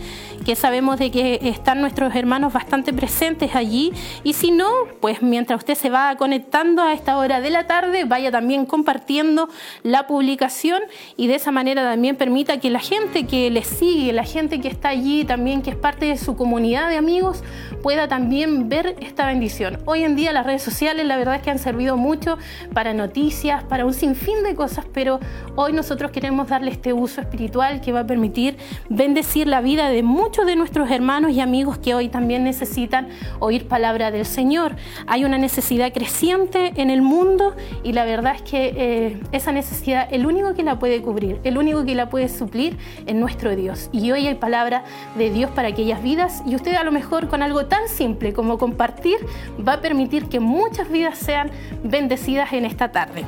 que 0.44 0.54
sabemos 0.56 0.98
de 0.98 1.10
que 1.10 1.40
están 1.42 1.80
nuestros 1.80 2.14
hermanos 2.14 2.52
bastante 2.52 2.92
presentes 2.92 3.54
allí. 3.54 3.92
Y 4.24 4.34
si 4.34 4.50
no, 4.50 4.70
pues 5.00 5.22
mientras 5.22 5.58
usted 5.58 5.74
se 5.74 5.90
va 5.90 6.16
conectando 6.16 6.82
a 6.82 6.92
esta 6.92 7.18
hora 7.18 7.40
de 7.40 7.50
la 7.50 7.66
tarde, 7.66 8.04
vaya 8.04 8.30
también 8.30 8.66
compartiendo 8.66 9.48
la 9.82 10.06
publicación 10.06 10.82
y 11.16 11.26
de 11.26 11.34
esa 11.34 11.50
manera 11.50 11.82
también 11.82 12.16
permita 12.16 12.60
que 12.60 12.70
la 12.70 12.80
gente 12.80 13.26
que 13.26 13.50
le 13.50 13.64
sigue, 13.64 14.12
la 14.12 14.24
gente 14.24 14.60
que 14.60 14.68
está 14.68 14.90
allí 14.90 15.24
también, 15.24 15.62
que 15.62 15.70
es 15.70 15.76
parte 15.76 16.06
de 16.06 16.16
su 16.16 16.36
comunidad 16.36 16.88
de 16.88 16.96
amigos, 16.96 17.42
pueda 17.82 18.08
también 18.08 18.68
ver 18.68 18.96
esta 19.00 19.26
bendición. 19.26 19.78
Hoy 19.84 20.04
en 20.04 20.16
día 20.16 20.32
las 20.32 20.44
redes 20.46 20.62
sociales 20.62 21.06
la 21.06 21.16
verdad 21.16 21.36
es 21.36 21.42
que 21.42 21.50
han 21.50 21.58
servido 21.58 21.96
mucho 21.96 22.38
para 22.74 22.94
noticias, 22.94 23.64
para 23.64 23.84
un 23.84 23.94
sinfín 23.94 24.42
de 24.42 24.54
cosas, 24.54 24.86
pero 24.92 25.20
hoy 25.56 25.72
nosotros 25.72 26.10
queremos 26.10 26.48
darle 26.48 26.70
este 26.70 26.92
uso 26.92 27.20
espiritual 27.20 27.80
que 27.80 27.92
va 27.92 28.00
a 28.00 28.06
permitir 28.06 28.56
bendecir 28.88 29.46
la 29.46 29.60
vida 29.60 29.88
de 29.90 30.02
muchos 30.02 30.46
de 30.46 30.56
nuestros 30.56 30.90
hermanos 30.90 31.32
y 31.32 31.40
amigos 31.40 31.78
que 31.78 31.94
hoy 31.94 32.08
también 32.08 32.44
necesitan 32.44 33.08
oír 33.38 33.68
palabra 33.68 34.10
del 34.10 34.26
Señor. 34.26 34.76
Hay 35.06 35.24
una 35.24 35.38
necesidad 35.38 35.92
creciente 35.92 36.72
en 36.76 36.90
el 36.90 37.02
mundo 37.02 37.54
y 37.82 37.92
la 37.92 38.04
verdad 38.04 38.34
es 38.36 38.42
que 38.42 38.74
eh, 38.76 39.20
esa 39.32 39.52
necesidad, 39.52 40.08
el 40.10 40.26
único 40.26 40.54
que 40.54 40.62
la 40.62 40.78
puede 40.78 41.00
cubrir, 41.02 41.40
el 41.44 41.58
único 41.58 41.84
que 41.84 41.94
la 41.94 42.08
puede 42.08 42.28
suplir 42.28 42.76
es 43.06 43.14
nuestro 43.14 43.54
Dios. 43.54 43.88
Y 43.92 44.10
hoy 44.10 44.26
hay 44.26 44.34
palabra 44.34 44.84
de 45.16 45.30
Dios 45.30 45.50
para 45.50 45.68
aquellas 45.68 46.02
vidas 46.02 46.42
y 46.46 46.54
usted 46.54 46.74
a 46.74 46.84
lo 46.84 46.92
mejor 46.92 47.28
con 47.28 47.42
algo 47.42 47.66
tan 47.68 47.88
simple 47.88 48.32
como 48.32 48.58
compartir 48.58 49.18
va 49.66 49.74
a 49.74 49.80
permitir 49.80 50.26
que 50.26 50.40
muchas 50.40 50.90
vidas 50.90 51.18
sean 51.18 51.50
bendecidas 51.84 52.52
en 52.52 52.64
esta 52.64 52.90
tarde. 52.90 53.24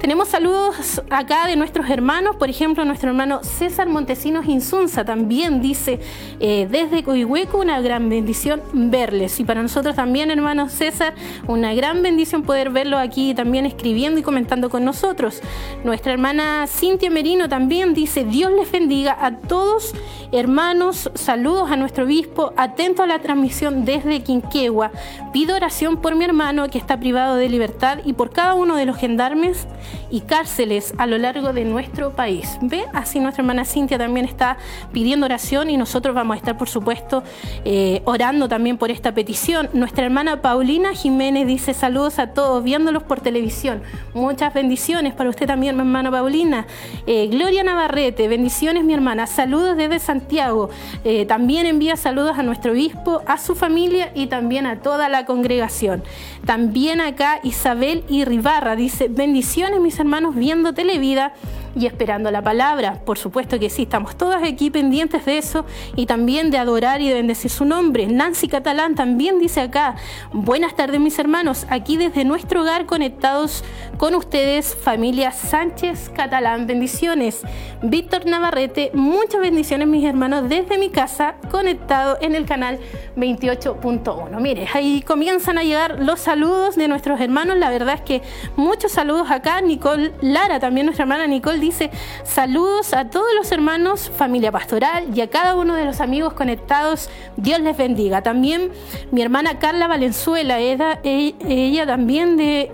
Tenemos 0.00 0.28
saludos 0.28 1.02
acá 1.10 1.46
de 1.46 1.56
nuestros 1.56 1.90
hermanos, 1.90 2.36
por 2.36 2.48
ejemplo, 2.48 2.84
nuestro 2.84 3.10
hermano 3.10 3.42
César 3.42 3.88
Montesinos 3.88 4.46
Insunza 4.46 5.04
también 5.04 5.60
dice 5.60 6.00
eh, 6.38 6.66
desde 6.70 7.02
Coihueco 7.02 7.58
una 7.58 7.80
gran 7.80 8.08
bendición 8.08 8.62
verles 8.72 9.40
y 9.40 9.44
para 9.44 9.62
nosotros 9.62 9.96
también, 9.96 10.30
hermano 10.30 10.68
César, 10.68 11.14
una 11.46 11.74
gran 11.74 12.02
bendición 12.02 12.42
poder 12.42 12.70
verlo 12.70 12.98
aquí 12.98 13.34
también 13.34 13.66
escribiendo 13.66 14.20
y 14.20 14.22
comentando 14.22 14.70
con 14.70 14.84
nosotros. 14.84 15.40
Nuestra 15.84 16.12
hermana 16.12 16.66
Cintia 16.66 17.10
Merino 17.10 17.48
también 17.48 17.94
dice, 17.94 18.24
Dios 18.24 18.52
les 18.52 18.70
bendiga 18.70 19.16
a 19.20 19.36
todos 19.36 19.94
hermanos, 20.32 21.10
saludos 21.14 21.70
a 21.70 21.76
nuestro 21.76 22.04
obispo, 22.04 22.52
atento 22.56 23.02
a 23.02 23.06
la 23.06 23.18
transmisión 23.18 23.79
desde 23.84 24.22
Quinquegua. 24.22 24.90
Pido 25.32 25.56
oración 25.56 25.96
por 25.96 26.14
mi 26.14 26.24
hermano 26.24 26.68
que 26.68 26.78
está 26.78 26.98
privado 26.98 27.36
de 27.36 27.48
libertad 27.48 27.98
y 28.04 28.12
por 28.12 28.30
cada 28.30 28.54
uno 28.54 28.76
de 28.76 28.86
los 28.86 28.96
gendarmes 28.96 29.66
y 30.10 30.22
cárceles 30.22 30.94
a 30.98 31.06
lo 31.06 31.18
largo 31.18 31.52
de 31.52 31.64
nuestro 31.64 32.10
país. 32.10 32.58
Ve, 32.62 32.84
así 32.92 33.20
nuestra 33.20 33.42
hermana 33.42 33.64
Cintia 33.64 33.98
también 33.98 34.26
está 34.26 34.58
pidiendo 34.92 35.26
oración 35.26 35.70
y 35.70 35.76
nosotros 35.76 36.14
vamos 36.14 36.34
a 36.34 36.38
estar, 36.38 36.56
por 36.56 36.68
supuesto, 36.68 37.22
eh, 37.64 38.02
orando 38.04 38.48
también 38.48 38.78
por 38.78 38.90
esta 38.90 39.12
petición. 39.14 39.68
Nuestra 39.72 40.04
hermana 40.04 40.42
Paulina 40.42 40.92
Jiménez 40.94 41.46
dice 41.46 41.74
saludos 41.74 42.18
a 42.18 42.28
todos, 42.28 42.62
viéndolos 42.64 43.02
por 43.02 43.20
televisión. 43.20 43.82
Muchas 44.14 44.52
bendiciones 44.54 45.14
para 45.14 45.30
usted 45.30 45.46
también, 45.46 45.76
mi 45.76 45.80
hermana 45.80 46.10
Paulina. 46.10 46.66
Eh, 47.06 47.28
Gloria 47.28 47.62
Navarrete, 47.62 48.28
bendiciones, 48.28 48.84
mi 48.84 48.94
hermana. 48.94 49.26
Saludos 49.26 49.76
desde 49.76 49.98
Santiago. 49.98 50.70
Eh, 51.04 51.26
también 51.26 51.66
envía 51.66 51.96
saludos 51.96 52.38
a 52.38 52.42
nuestro 52.42 52.72
obispo, 52.72 53.22
a 53.26 53.38
su 53.38 53.54
familia 53.54 54.12
y 54.14 54.26
también 54.26 54.66
a 54.66 54.80
toda 54.80 55.08
la 55.08 55.24
congregación. 55.24 56.02
También 56.46 57.00
acá 57.00 57.40
Isabel 57.42 58.04
Irribarra 58.08 58.76
dice 58.76 59.08
bendiciones, 59.08 59.80
mis 59.80 59.98
hermanos, 59.98 60.34
viendo 60.34 60.72
Televida 60.72 61.32
y 61.74 61.86
esperando 61.86 62.30
la 62.30 62.42
palabra. 62.42 63.00
Por 63.04 63.18
supuesto 63.18 63.58
que 63.58 63.70
sí, 63.70 63.82
estamos 63.82 64.16
todas 64.16 64.42
aquí 64.42 64.70
pendientes 64.70 65.24
de 65.24 65.38
eso 65.38 65.64
y 65.96 66.06
también 66.06 66.50
de 66.50 66.58
adorar 66.58 67.00
y 67.00 67.08
de 67.08 67.14
bendecir 67.14 67.50
su 67.50 67.64
nombre. 67.64 68.06
Nancy 68.06 68.48
Catalán 68.48 68.94
también 68.94 69.38
dice 69.38 69.60
acá, 69.60 69.96
buenas 70.32 70.74
tardes 70.74 71.00
mis 71.00 71.18
hermanos, 71.18 71.66
aquí 71.70 71.96
desde 71.96 72.24
nuestro 72.24 72.62
hogar 72.62 72.86
conectados 72.86 73.64
con 73.98 74.14
ustedes, 74.14 74.74
familia 74.74 75.30
Sánchez 75.30 76.10
Catalán, 76.14 76.66
bendiciones. 76.66 77.42
Víctor 77.82 78.26
Navarrete, 78.26 78.90
muchas 78.94 79.40
bendiciones 79.40 79.88
mis 79.88 80.04
hermanos 80.04 80.48
desde 80.48 80.78
mi 80.78 80.90
casa, 80.90 81.34
conectado 81.50 82.18
en 82.20 82.34
el 82.34 82.46
canal 82.46 82.78
28.1. 83.16 84.40
Mire, 84.40 84.66
ahí 84.72 85.02
comienzan 85.02 85.58
a 85.58 85.62
llegar 85.62 86.00
los 86.00 86.20
saludos 86.20 86.76
de 86.76 86.88
nuestros 86.88 87.20
hermanos, 87.20 87.56
la 87.56 87.70
verdad 87.70 87.94
es 87.96 88.00
que 88.00 88.22
muchos 88.56 88.92
saludos 88.92 89.30
acá, 89.30 89.60
Nicole 89.60 90.12
Lara, 90.20 90.58
también 90.60 90.86
nuestra 90.86 91.04
hermana 91.04 91.26
Nicole 91.26 91.59
dice, 91.60 91.90
saludos 92.24 92.92
a 92.94 93.10
todos 93.10 93.28
los 93.36 93.52
hermanos, 93.52 94.10
familia 94.16 94.50
pastoral 94.50 95.06
y 95.14 95.20
a 95.20 95.30
cada 95.30 95.54
uno 95.54 95.74
de 95.74 95.84
los 95.84 96.00
amigos 96.00 96.32
conectados, 96.32 97.08
Dios 97.36 97.60
les 97.60 97.76
bendiga. 97.76 98.22
También 98.22 98.72
mi 99.10 99.22
hermana 99.22 99.58
Carla 99.58 99.86
Valenzuela, 99.86 100.58
ella, 100.58 101.86
también 101.86 102.36
de 102.36 102.72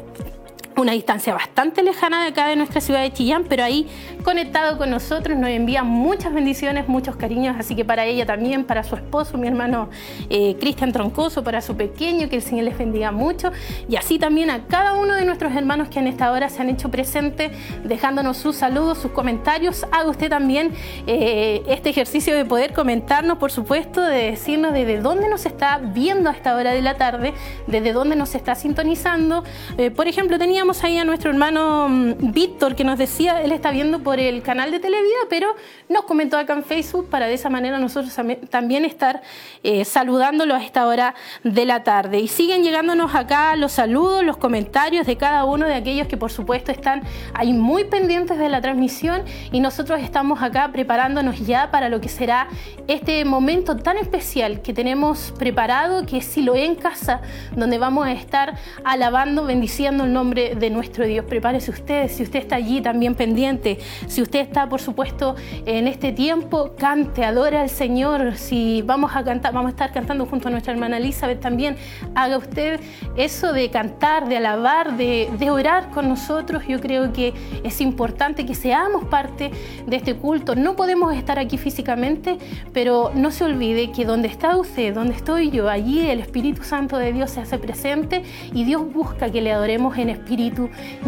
una 0.77 0.93
distancia 0.93 1.33
bastante 1.33 1.83
lejana 1.83 2.23
de 2.23 2.29
acá 2.29 2.49
de 2.49 2.57
nuestra 2.57 2.83
ciudad 2.83 3.01
de 3.01 3.11
Chillán, 3.11 3.45
pero 3.49 3.65
ahí 3.65 3.89
conectado 4.23 4.77
con 4.77 4.91
nosotros 4.91 5.39
nos 5.39 5.49
envía 5.49 5.83
muchas 5.83 6.35
bendiciones, 6.35 6.87
muchos 6.87 7.17
cariños, 7.17 7.57
así 7.59 7.75
que 7.75 7.85
para 7.85 8.05
ella 8.05 8.27
también, 8.27 8.65
para 8.65 8.85
su 8.85 8.95
esposo, 8.95 9.39
mi 9.39 9.49
hermano 9.49 9.89
eh, 10.29 10.55
Cristian 10.61 10.93
Troncoso, 10.93 11.43
para 11.43 11.63
su 11.63 11.77
pequeño, 11.77 12.29
que 12.29 12.37
el 12.37 12.43
Señor 12.43 12.67
les 12.67 12.77
bendiga 12.77 13.11
mucho, 13.11 13.53
y 13.89 13.97
así 13.97 14.19
también 14.19 14.51
a 14.51 14.67
cada 14.67 14.95
uno 14.95 15.15
de 15.15 15.25
nuestros 15.25 15.55
hermanos 15.55 15.89
que 15.89 15.99
en 15.99 16.09
esta 16.09 16.31
hora 16.31 16.51
se 16.51 16.61
han 16.61 16.69
hecho 16.69 16.91
presente, 16.91 17.51
dejándonos 17.85 18.37
sus 18.37 18.57
saludos, 18.57 18.99
sus 18.99 19.13
comentarios. 19.13 19.87
Haga 19.93 20.11
usted 20.11 20.29
también 20.29 20.73
eh, 21.07 21.63
este 21.69 21.89
ejercicio 21.89 22.35
de 22.37 22.45
poder 22.45 22.75
comentarnos, 22.75 23.39
por 23.39 23.51
supuesto, 23.51 24.03
de 24.03 24.31
decirnos 24.31 24.75
desde 24.75 25.01
dónde 25.01 25.31
nos 25.31 25.47
está 25.47 25.79
viendo 25.79 26.29
a 26.29 26.33
esta 26.33 26.55
hora 26.55 26.73
de 26.73 26.83
la 26.83 26.97
tarde, 26.97 27.33
desde 27.67 27.95
dónde 27.95 28.15
nos 28.15 28.35
está 28.35 28.55
sintonizando. 28.55 29.43
Eh, 29.79 29.91
por 29.91 30.07
ejemplo, 30.09 30.39
teníamos 30.39 30.66
ahí 30.67 30.99
a 30.99 31.05
nuestro 31.05 31.31
hermano 31.31 31.89
mm, 31.89 32.33
Víctor 32.33 32.75
que 32.75 32.83
nos 32.83 32.99
decía, 32.99 33.41
él 33.41 33.53
está 33.53 33.71
viendo 33.71 34.01
por 34.01 34.19
el 34.19 34.43
canal 34.43 34.73
de 34.73 34.81
Televida, 34.81 35.21
pero 35.31 35.55
nos 35.89 36.05
comentó 36.05 36.37
acá 36.37 36.55
en 36.55 36.65
Facebook 36.65 37.09
para 37.09 37.27
de 37.27 37.35
esa 37.35 37.49
manera 37.51 37.79
nosotros 37.79 38.13
también 38.51 38.85
estar 38.85 39.23
eh, 39.63 39.85
saludándolo 39.85 40.57
a 40.57 40.63
esta 40.63 40.89
hora 40.89 41.15
de 41.45 41.65
la 41.65 41.85
tarde. 41.85 42.19
Y 42.19 42.27
siguen 42.27 42.65
llegándonos 42.65 43.15
acá 43.15 43.55
los 43.55 43.73
saludos, 43.73 44.25
los 44.25 44.39
comentarios 44.39 45.07
de 45.07 45.17
cada 45.17 45.45
uno 45.45 45.67
de 45.67 45.75
aquellos 45.75 46.09
que 46.09 46.17
por 46.17 46.33
supuesto 46.33 46.73
están 46.73 47.03
ahí 47.33 47.53
muy 47.53 47.85
pendientes 47.85 48.37
de 48.37 48.49
la 48.49 48.61
transmisión 48.61 49.23
y 49.53 49.61
nosotros 49.61 50.01
estamos 50.01 50.43
acá 50.43 50.73
preparándonos 50.73 51.47
ya 51.47 51.71
para 51.71 51.89
lo 51.89 52.01
que 52.01 52.09
será 52.09 52.49
este 52.89 53.25
momento 53.25 53.77
tan 53.77 53.99
especial 53.99 54.63
que 54.63 54.75
tenemos 54.75 55.33
preparado, 55.39 56.05
que 56.07 56.19
es 56.19 56.25
Siloé 56.25 56.65
en 56.65 56.75
casa, 56.75 57.21
donde 57.55 57.79
vamos 57.79 58.05
a 58.07 58.13
estar 58.13 58.59
alabando, 58.85 59.45
bendiciendo 59.45 60.05
el 60.05 60.13
nombre 60.13 60.56
de 60.59 60.71
nuestro 60.71 61.07
Dios. 61.07 61.25
Prepárese 61.25 61.71
usted, 61.71 62.09
si 62.09 62.23
usted 62.23 62.41
está 62.41 62.57
allí 62.57 62.81
también 62.81 63.15
pendiente, 63.15 63.79
si 64.07 64.23
usted 64.23 64.41
está, 64.41 64.69
por 64.69 64.81
supuesto, 64.81 65.37
en 65.65 65.87
este 65.87 66.13
tiempo, 66.13 66.73
cante, 66.79 67.25
adore 67.25 67.59
al 67.59 67.69
Señor. 67.69 68.37
Si 68.37 68.83
vamos 68.83 69.13
a 69.15 69.25
cantar, 69.25 69.53
vamos 69.53 69.69
a 69.69 69.71
estar 69.71 69.93
cantando 69.93 70.27
junto 70.27 70.49
a 70.49 70.51
nuestra 70.51 70.73
hermana 70.73 70.99
Elizabeth 70.99 71.41
también, 71.41 71.77
haga 72.15 72.39
usted 72.39 72.81
eso 73.17 73.53
de 73.53 73.71
cantar, 73.71 74.29
de 74.29 74.37
alabar, 74.37 74.97
de, 74.97 75.29
de 75.39 75.51
orar 75.51 75.91
con 75.91 76.09
nosotros. 76.09 76.65
Yo 76.67 76.81
creo 76.81 77.13
que 77.13 77.35
es 77.63 77.81
importante 77.81 78.47
que 78.47 78.55
seamos 78.55 79.05
parte 79.05 79.51
de 79.87 79.97
este 79.97 80.15
culto. 80.15 80.55
No 80.55 80.77
podemos 80.77 81.15
estar 81.15 81.39
aquí 81.39 81.59
físicamente, 81.59 82.39
pero 82.73 83.11
no 83.15 83.31
se 83.31 83.45
olvide 83.45 83.91
que 83.93 84.05
donde 84.05 84.29
está 84.29 84.57
usted, 84.57 84.95
donde 84.95 85.15
estoy 85.15 85.51
yo, 85.51 85.69
allí 85.69 86.09
el 86.09 86.21
Espíritu 86.21 86.63
Santo 86.63 86.99
de 86.99 87.13
Dios 87.13 87.31
se 87.31 87.41
hace 87.41 87.59
presente 87.59 88.23
y 88.53 88.65
Dios 88.65 88.93
busca 88.93 89.31
que 89.31 89.41
le 89.41 89.53
adoremos 89.53 89.97
en 89.99 90.11
espíritu 90.11 90.46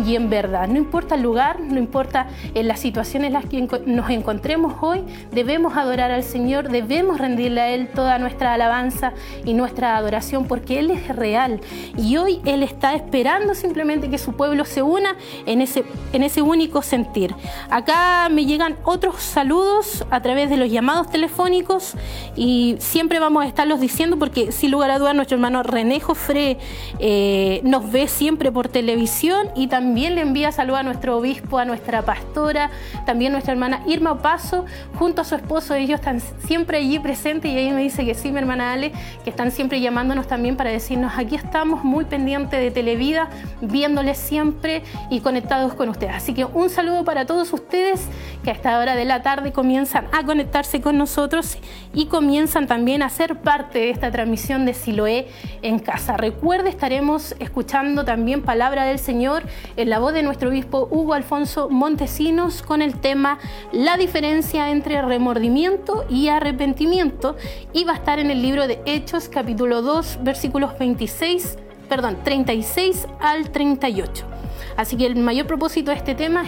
y 0.06 0.16
en 0.16 0.30
verdad. 0.30 0.68
No 0.68 0.76
importa 0.76 1.14
el 1.14 1.22
lugar, 1.22 1.60
no 1.60 1.78
importa 1.78 2.28
en 2.54 2.68
las 2.68 2.80
situaciones 2.80 3.28
en 3.28 3.32
las 3.34 3.46
que 3.46 3.66
nos 3.86 4.10
encontremos 4.10 4.74
hoy, 4.80 5.02
debemos 5.32 5.76
adorar 5.76 6.10
al 6.10 6.22
Señor, 6.22 6.68
debemos 6.68 7.18
rendirle 7.18 7.60
a 7.60 7.68
Él 7.70 7.88
toda 7.88 8.18
nuestra 8.18 8.54
alabanza 8.54 9.12
y 9.44 9.54
nuestra 9.54 9.96
adoración 9.96 10.46
porque 10.46 10.78
Él 10.78 10.90
es 10.90 11.08
real 11.14 11.60
y 11.96 12.16
hoy 12.16 12.40
Él 12.44 12.62
está 12.62 12.94
esperando 12.94 13.54
simplemente 13.54 14.08
que 14.08 14.18
su 14.18 14.32
pueblo 14.32 14.64
se 14.64 14.82
una 14.82 15.16
en 15.46 15.60
ese, 15.60 15.84
en 16.12 16.22
ese 16.22 16.42
único 16.42 16.82
sentir. 16.82 17.34
Acá 17.70 18.28
me 18.30 18.46
llegan 18.46 18.76
otros 18.84 19.16
saludos 19.16 20.04
a 20.10 20.20
través 20.20 20.50
de 20.50 20.56
los 20.56 20.70
llamados 20.70 21.10
telefónicos 21.10 21.94
y 22.36 22.76
siempre 22.78 23.18
vamos 23.18 23.44
a 23.44 23.46
estarlos 23.46 23.80
diciendo 23.80 24.18
porque 24.18 24.52
sin 24.52 24.70
lugar 24.70 24.90
a 24.90 24.98
dudas 24.98 25.14
nuestro 25.14 25.36
hermano 25.36 25.62
René 25.62 26.00
Jofré 26.00 26.58
eh, 26.98 27.60
nos 27.64 27.90
ve 27.90 28.08
siempre 28.08 28.52
por 28.52 28.68
televisión 28.68 29.17
y 29.56 29.66
también 29.66 30.14
le 30.14 30.20
envía 30.20 30.52
salud 30.52 30.76
a 30.76 30.84
nuestro 30.84 31.16
obispo, 31.16 31.58
a 31.58 31.64
nuestra 31.64 32.02
pastora, 32.02 32.70
también 33.04 33.32
nuestra 33.32 33.52
hermana 33.52 33.80
Irma 33.86 34.22
Paso, 34.22 34.64
junto 34.96 35.22
a 35.22 35.24
su 35.24 35.34
esposo, 35.34 35.74
ellos 35.74 35.98
están 35.98 36.20
siempre 36.46 36.78
allí 36.78 37.00
presentes 37.00 37.50
y 37.50 37.56
ahí 37.56 37.72
me 37.72 37.82
dice 37.82 38.04
que 38.04 38.14
sí, 38.14 38.30
mi 38.30 38.38
hermana 38.38 38.72
Ale, 38.72 38.92
que 39.24 39.30
están 39.30 39.50
siempre 39.50 39.80
llamándonos 39.80 40.28
también 40.28 40.56
para 40.56 40.70
decirnos, 40.70 41.12
aquí 41.16 41.34
estamos 41.34 41.82
muy 41.82 42.04
pendientes 42.04 42.60
de 42.60 42.70
Televida, 42.70 43.28
viéndoles 43.60 44.18
siempre 44.18 44.84
y 45.10 45.18
conectados 45.18 45.74
con 45.74 45.88
ustedes. 45.88 46.14
Así 46.14 46.32
que 46.32 46.44
un 46.44 46.70
saludo 46.70 47.04
para 47.04 47.26
todos 47.26 47.52
ustedes 47.52 48.06
que 48.44 48.50
a 48.50 48.52
esta 48.52 48.78
hora 48.78 48.94
de 48.94 49.04
la 49.04 49.22
tarde 49.22 49.50
comienzan 49.50 50.06
a 50.12 50.22
conectarse 50.24 50.80
con 50.80 50.96
nosotros 50.96 51.58
y 51.92 52.06
comienzan 52.06 52.68
también 52.68 53.02
a 53.02 53.08
ser 53.08 53.40
parte 53.40 53.80
de 53.80 53.90
esta 53.90 54.12
transmisión 54.12 54.64
de 54.64 54.74
Siloé 54.74 55.26
en 55.62 55.80
casa. 55.80 56.16
Recuerde, 56.16 56.68
estaremos 56.68 57.34
escuchando 57.40 58.04
también 58.04 58.42
palabra 58.42 58.84
del 58.84 58.98
Señor 58.98 59.07
en 59.08 59.88
la 59.88 59.98
voz 59.98 60.12
de 60.12 60.22
nuestro 60.22 60.50
obispo 60.50 60.86
Hugo 60.90 61.14
Alfonso 61.14 61.70
Montesinos 61.70 62.60
con 62.60 62.82
el 62.82 63.00
tema 63.00 63.38
La 63.72 63.96
diferencia 63.96 64.70
entre 64.70 65.00
remordimiento 65.00 66.04
y 66.10 66.28
arrepentimiento 66.28 67.34
y 67.72 67.84
va 67.84 67.92
a 67.92 67.96
estar 67.96 68.18
en 68.18 68.30
el 68.30 68.42
libro 68.42 68.66
de 68.66 68.80
Hechos 68.84 69.30
capítulo 69.30 69.80
2 69.80 70.18
versículos 70.24 70.78
26, 70.78 71.56
perdón, 71.88 72.18
36 72.22 73.06
al 73.20 73.50
38. 73.50 74.37
Así 74.78 74.96
que 74.96 75.06
el 75.06 75.16
mayor 75.16 75.48
propósito 75.48 75.90
de 75.90 75.96
este 75.96 76.14
tema 76.14 76.44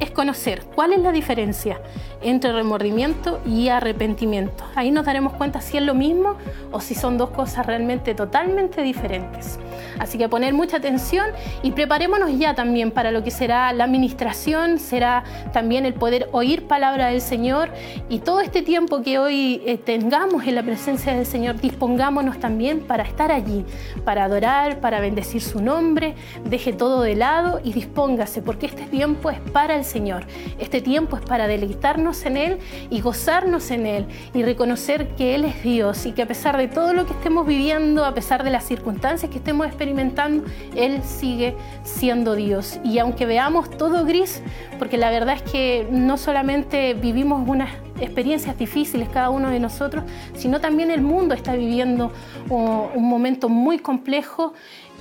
es 0.00 0.10
conocer 0.10 0.64
cuál 0.74 0.92
es 0.92 1.00
la 1.00 1.12
diferencia 1.12 1.80
entre 2.20 2.52
remordimiento 2.52 3.40
y 3.46 3.68
arrepentimiento. 3.68 4.64
Ahí 4.74 4.90
nos 4.90 5.06
daremos 5.06 5.32
cuenta 5.32 5.62
si 5.62 5.78
es 5.78 5.82
lo 5.82 5.94
mismo 5.94 6.36
o 6.72 6.80
si 6.80 6.94
son 6.94 7.16
dos 7.16 7.30
cosas 7.30 7.64
realmente 7.64 8.14
totalmente 8.14 8.82
diferentes. 8.82 9.58
Así 9.98 10.18
que 10.18 10.28
poner 10.28 10.52
mucha 10.52 10.76
atención 10.76 11.26
y 11.62 11.72
preparémonos 11.72 12.38
ya 12.38 12.54
también 12.54 12.90
para 12.90 13.10
lo 13.12 13.24
que 13.24 13.30
será 13.30 13.72
la 13.72 13.84
administración, 13.84 14.78
será 14.78 15.24
también 15.52 15.86
el 15.86 15.94
poder 15.94 16.28
oír 16.32 16.66
palabra 16.66 17.06
del 17.08 17.22
Señor 17.22 17.70
y 18.08 18.18
todo 18.18 18.40
este 18.40 18.60
tiempo 18.60 19.02
que 19.02 19.18
hoy 19.18 19.62
eh, 19.64 19.78
tengamos 19.78 20.46
en 20.46 20.54
la 20.54 20.62
presencia 20.62 21.14
del 21.14 21.26
Señor, 21.26 21.58
dispongámonos 21.60 22.38
también 22.38 22.80
para 22.80 23.04
estar 23.04 23.32
allí, 23.32 23.64
para 24.04 24.24
adorar, 24.24 24.80
para 24.80 25.00
bendecir 25.00 25.40
su 25.40 25.62
nombre, 25.62 26.14
deje 26.44 26.72
todo 26.74 27.02
de 27.02 27.16
lado 27.16 27.60
y 27.64 27.69
dispóngase, 27.72 28.42
porque 28.42 28.66
este 28.66 28.84
tiempo 28.84 29.30
es 29.30 29.40
para 29.52 29.76
el 29.76 29.84
Señor, 29.84 30.26
este 30.58 30.80
tiempo 30.80 31.16
es 31.16 31.22
para 31.22 31.46
deleitarnos 31.46 32.24
en 32.26 32.36
Él 32.36 32.58
y 32.90 33.00
gozarnos 33.00 33.70
en 33.70 33.86
Él 33.86 34.06
y 34.34 34.42
reconocer 34.42 35.08
que 35.16 35.34
Él 35.34 35.44
es 35.44 35.62
Dios 35.62 36.06
y 36.06 36.12
que 36.12 36.22
a 36.22 36.26
pesar 36.26 36.56
de 36.56 36.68
todo 36.68 36.92
lo 36.92 37.06
que 37.06 37.12
estemos 37.12 37.46
viviendo, 37.46 38.04
a 38.04 38.14
pesar 38.14 38.44
de 38.44 38.50
las 38.50 38.64
circunstancias 38.64 39.30
que 39.30 39.38
estemos 39.38 39.66
experimentando, 39.66 40.44
Él 40.74 41.02
sigue 41.02 41.56
siendo 41.82 42.34
Dios. 42.34 42.80
Y 42.84 42.98
aunque 42.98 43.26
veamos 43.26 43.70
todo 43.70 44.04
gris, 44.04 44.42
porque 44.78 44.96
la 44.96 45.10
verdad 45.10 45.36
es 45.36 45.42
que 45.42 45.86
no 45.90 46.16
solamente 46.16 46.94
vivimos 46.94 47.46
unas 47.48 47.70
experiencias 48.00 48.56
difíciles 48.58 49.08
cada 49.08 49.30
uno 49.30 49.50
de 49.50 49.60
nosotros, 49.60 50.04
sino 50.34 50.60
también 50.60 50.90
el 50.90 51.02
mundo 51.02 51.34
está 51.34 51.54
viviendo 51.54 52.12
un 52.48 53.08
momento 53.08 53.48
muy 53.48 53.78
complejo 53.78 54.54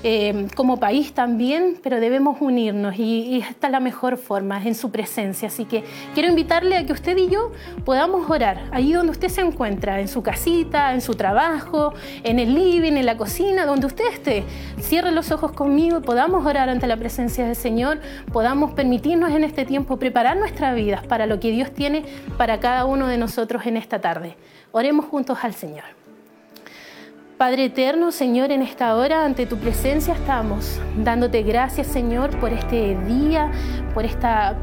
eh, 0.04 0.48
como 0.56 0.80
país 0.80 1.14
también, 1.14 1.78
pero 1.84 2.00
debemos 2.00 2.40
unirnos 2.40 2.98
y, 2.98 3.44
esta 3.50 3.68
es 3.68 3.72
la 3.72 3.80
mejor 3.80 4.18
forma, 4.18 4.64
en 4.66 4.76
su 4.76 4.92
presencia. 4.92 5.50
Así 5.50 5.66
que 5.66 5.84
quiero 6.14 6.30
invitarle 6.30 6.78
a 6.78 6.86
que 6.86 6.94
usted 6.94 7.18
y 7.18 7.30
yo 7.30 7.52
podamos 7.84 8.30
orar, 8.30 8.64
ahí 8.72 8.94
donde 8.94 9.12
usted 9.12 9.28
se 9.28 9.42
encuentra, 9.42 10.00
en 10.00 10.08
su 10.08 10.24
casita, 10.24 10.94
en 10.94 11.02
su 11.02 11.16
trabajo, 11.16 11.94
en 12.24 12.40
el 12.40 12.54
living, 12.54 12.94
en 12.94 13.06
la 13.06 13.18
cocina, 13.18 13.66
donde 13.66 13.88
usted 13.88 14.06
esté. 14.12 14.44
Cierre 14.80 15.12
los 15.12 15.32
ojos 15.32 15.52
conmigo 15.52 15.98
y 16.00 16.02
podamos 16.02 16.46
orar 16.46 16.70
ante 16.70 16.88
la 16.88 16.98
presencia 16.98 17.46
del 17.46 17.56
Señor, 17.56 18.00
podamos 18.32 18.72
permitirnos 18.74 19.32
en 19.32 19.44
este 19.44 19.66
tiempo 19.66 19.98
preparar 19.98 20.38
nuestras 20.38 20.76
vidas 20.76 21.06
para 21.06 21.26
lo 21.26 21.40
que 21.40 21.52
Dios 21.52 21.72
tiene 21.72 22.04
para 22.38 22.60
cada 22.60 22.86
uno 22.86 23.08
de 23.08 23.18
nosotros 23.18 23.66
en 23.66 23.76
esta 23.76 24.00
tarde. 24.00 24.38
Oremos 24.72 25.06
juntos 25.06 25.40
al 25.42 25.54
Señor. 25.54 25.99
Padre 27.40 27.64
eterno, 27.64 28.12
Señor, 28.12 28.52
en 28.52 28.62
esta 28.62 28.94
hora 28.98 29.24
ante 29.24 29.46
tu 29.46 29.56
presencia 29.56 30.14
estamos, 30.14 30.78
dándote 30.98 31.42
gracias, 31.42 31.88
Señor, 31.88 32.38
por 32.38 32.52
este 32.52 32.98
día, 33.08 33.50
por 33.94 34.04
esta 34.04 34.58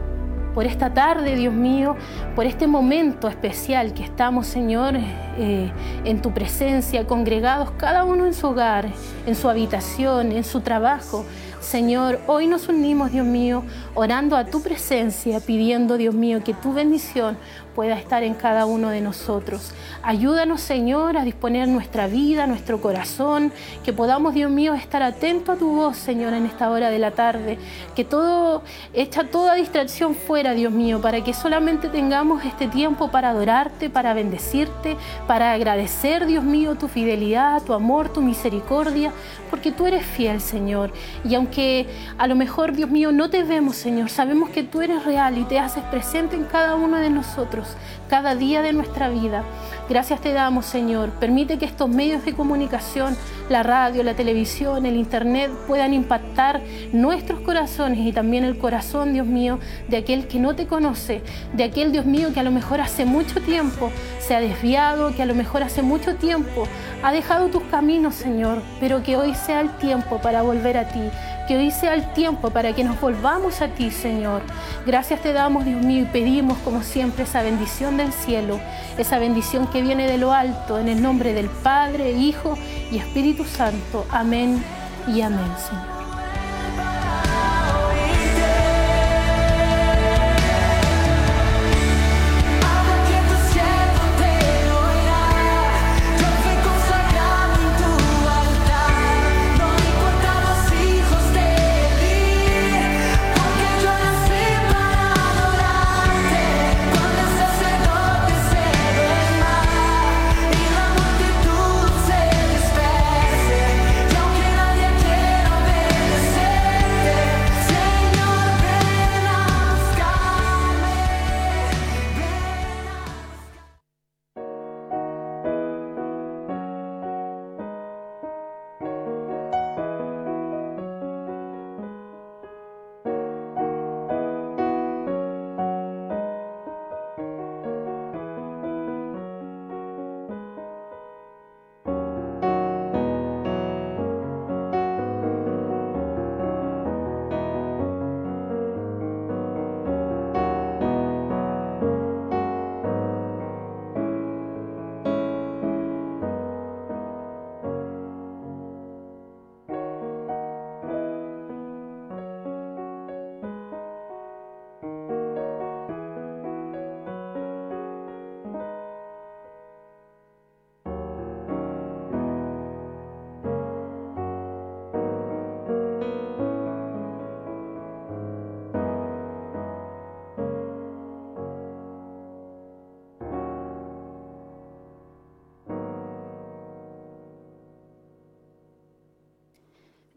por 0.52 0.66
esta 0.66 0.92
tarde, 0.92 1.37
Dios 1.37 1.54
mío, 1.54 1.97
por 2.35 2.45
este 2.45 2.66
momento 2.66 3.28
especial 3.28 3.95
que 3.95 4.02
estamos, 4.02 4.47
Señor, 4.47 4.95
eh, 5.38 5.71
en 6.04 6.21
tu 6.21 6.33
presencia, 6.33 7.06
congregados 7.06 7.71
cada 7.73 8.04
uno 8.04 8.26
en 8.26 8.33
su 8.33 8.47
hogar, 8.49 8.88
en 9.26 9.35
su 9.35 9.50
habitación, 9.50 10.33
en 10.33 10.45
su 10.45 10.61
trabajo. 10.61 11.26
Señor, 11.61 12.21
hoy 12.26 12.47
nos 12.47 12.68
unimos, 12.68 13.11
Dios 13.11 13.26
mío, 13.26 13.64
orando 13.95 14.37
a 14.37 14.47
tu 14.47 14.62
presencia, 14.62 15.40
pidiendo, 15.40 15.97
Dios 15.97 16.14
mío, 16.14 16.42
que 16.45 16.54
tu 16.54 16.73
bendición 16.73 17.37
pueda 17.76 17.99
estar 17.99 18.23
en 18.23 18.33
cada 18.33 18.64
uno 18.64 18.88
de 18.88 19.02
nosotros. 19.02 19.73
Ayúdanos, 20.02 20.62
Señor, 20.62 21.18
a 21.18 21.25
disponer 21.25 21.68
nuestra 21.68 22.06
vida, 22.06 22.47
nuestro 22.47 22.80
corazón, 22.80 23.52
que 23.85 23.92
podamos, 23.92 24.33
Dios 24.33 24.50
mío, 24.50 24.73
estar 24.73 25.02
atentos 25.02 25.56
a 25.56 25.59
tu 25.59 25.68
voz, 25.68 25.99
Señor, 25.99 26.33
en 26.33 26.47
esta 26.47 26.71
hora 26.71 26.88
de 26.88 26.99
la 26.99 27.11
tarde. 27.11 27.59
Que 27.95 28.02
todo, 28.02 28.62
echa 28.95 29.25
toda 29.25 29.54
distracción 29.56 30.14
fuera, 30.14 30.54
Dios 30.54 30.73
mío, 30.73 31.02
para 31.02 31.23
que 31.23 31.35
solamente 31.35 31.90
tengamos 31.90 32.47
este 32.47 32.66
tiempo 32.66 33.11
para 33.11 33.28
adorarte, 33.28 33.90
para 33.90 34.14
bendecirte, 34.14 34.97
para 35.26 35.52
agradecer, 35.52 36.25
Dios 36.25 36.45
mío, 36.45 36.76
tu 36.76 36.88
fidelidad, 36.88 37.62
tu 37.62 37.75
amor, 37.75 38.09
tu 38.09 38.23
misericordia, 38.23 39.12
porque 39.50 39.71
tú 39.71 39.87
eres 39.87 40.06
fiel, 40.06 40.40
Señor. 40.40 40.92
Y 41.25 41.35
aunque 41.35 41.86
a 42.17 42.26
lo 42.26 42.36
mejor, 42.36 42.73
Dios 42.73 42.89
mío, 42.89 43.12
no 43.12 43.28
te 43.28 43.43
vemos, 43.43 43.76
Señor, 43.76 44.08
sabemos 44.08 44.49
que 44.49 44.62
tú 44.62 44.80
eres 44.80 45.04
real 45.04 45.36
y 45.36 45.45
te 45.45 45.58
haces 45.58 45.84
presente 45.84 46.36
en 46.36 46.45
cada 46.45 46.75
uno 46.76 46.97
de 46.97 47.10
nosotros 47.10 47.66
house 47.67 47.76
cada 48.08 48.34
día 48.34 48.62
de 48.62 48.73
nuestra 48.73 49.08
vida. 49.08 49.45
Gracias 49.88 50.21
te 50.21 50.32
damos, 50.32 50.66
Señor. 50.66 51.10
Permite 51.10 51.58
que 51.58 51.64
estos 51.64 51.88
medios 51.88 52.25
de 52.25 52.34
comunicación, 52.34 53.16
la 53.49 53.62
radio, 53.62 54.02
la 54.02 54.14
televisión, 54.14 54.84
el 54.84 54.97
Internet, 54.97 55.50
puedan 55.66 55.95
impactar 55.95 56.60
nuestros 56.92 57.40
corazones 57.40 58.00
y 58.00 58.12
también 58.12 58.45
el 58.45 58.58
corazón, 58.58 59.12
Dios 59.12 59.26
mío, 59.26 59.60
de 59.88 59.99
aquel 59.99 60.26
que 60.26 60.40
no 60.40 60.56
te 60.56 60.66
conoce, 60.66 61.23
de 61.52 61.64
aquel, 61.64 61.92
Dios 61.92 62.04
mío, 62.04 62.32
que 62.34 62.40
a 62.40 62.45
lo 62.45 62.50
mejor 62.50 62.80
hace 62.80 63.04
mucho 63.04 63.40
tiempo 63.40 63.90
se 64.19 64.34
ha 64.34 64.40
desviado, 64.40 65.14
que 65.14 65.23
a 65.23 65.26
lo 65.26 65.34
mejor 65.34 65.62
hace 65.62 65.82
mucho 65.82 66.16
tiempo 66.16 66.66
ha 67.02 67.12
dejado 67.12 67.49
tus 67.49 67.62
caminos, 67.64 68.16
Señor, 68.16 68.62
pero 68.80 69.02
que 69.02 69.16
hoy 69.16 69.34
sea 69.34 69.60
el 69.60 69.71
tiempo 69.76 70.19
para 70.19 70.42
volver 70.42 70.78
a 70.78 70.88
ti 70.88 71.10
que 71.47 71.56
hoy 71.56 71.71
sea 71.71 71.95
el 71.95 72.12
tiempo 72.12 72.50
para 72.50 72.73
que 72.75 72.82
nos 72.82 73.00
volvamos 73.00 73.62
a 73.62 73.69
ti, 73.69 73.90
Señor. 73.90 74.42
Gracias 74.84 75.21
te 75.21 75.32
damos, 75.32 75.64
Dios 75.64 75.82
mío, 75.84 76.02
y 76.02 76.06
pedimos, 76.06 76.58
como 76.58 76.82
siempre, 76.82 77.25
esa 77.25 77.42
bendición 77.42 77.96
del 77.97 78.13
cielo, 78.13 78.61
esa 78.99 79.19
bendición 79.19 79.67
que 79.69 79.82
viene 79.82 80.06
de 80.06 80.19
lo 80.19 80.32
alto, 80.32 80.78
en 80.78 80.89
el 80.89 81.02
nombre 81.02 81.32
del 81.32 81.49
Padre, 81.49 82.13
Hijo 82.13 82.56
y 82.91 82.99
Espíritu 82.99 83.45
Santo. 83.45 84.06
Amén 84.11 84.63
y 85.06 85.21
amén, 85.21 85.50
Señor. 85.59 86.05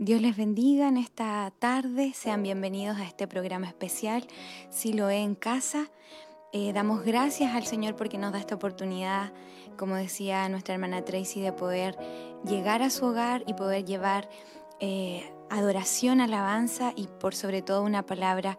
Dios 0.02 0.22
les 0.22 0.38
bendiga 0.38 0.88
en 0.88 0.96
esta 0.96 1.52
tarde, 1.60 2.14
sean 2.16 2.42
bienvenidos 2.42 2.98
a 3.00 3.04
este 3.04 3.28
programa 3.28 3.68
especial, 3.68 4.26
si 4.70 4.94
lo 4.94 5.10
en 5.10 5.36
casa. 5.36 5.92
Eh, 6.54 6.72
damos 6.72 7.04
gracias 7.04 7.54
al 7.54 7.66
Señor 7.66 7.98
porque 7.98 8.18
nos 8.18 8.32
da 8.32 8.40
esta 8.40 8.56
oportunidad, 8.56 9.34
como 9.78 9.96
decía 9.96 10.48
nuestra 10.48 10.76
hermana 10.76 11.04
Tracy, 11.04 11.42
de 11.42 11.52
poder 11.52 11.98
llegar 12.46 12.82
a 12.82 12.90
su 12.90 13.08
hogar 13.08 13.44
y 13.46 13.56
poder 13.56 13.84
llevar 13.84 14.30
eh, 14.80 15.30
adoración, 15.50 16.22
alabanza 16.22 16.94
y 16.96 17.08
por 17.08 17.36
sobre 17.36 17.62
todo 17.62 17.84
una 17.84 18.06
palabra 18.06 18.58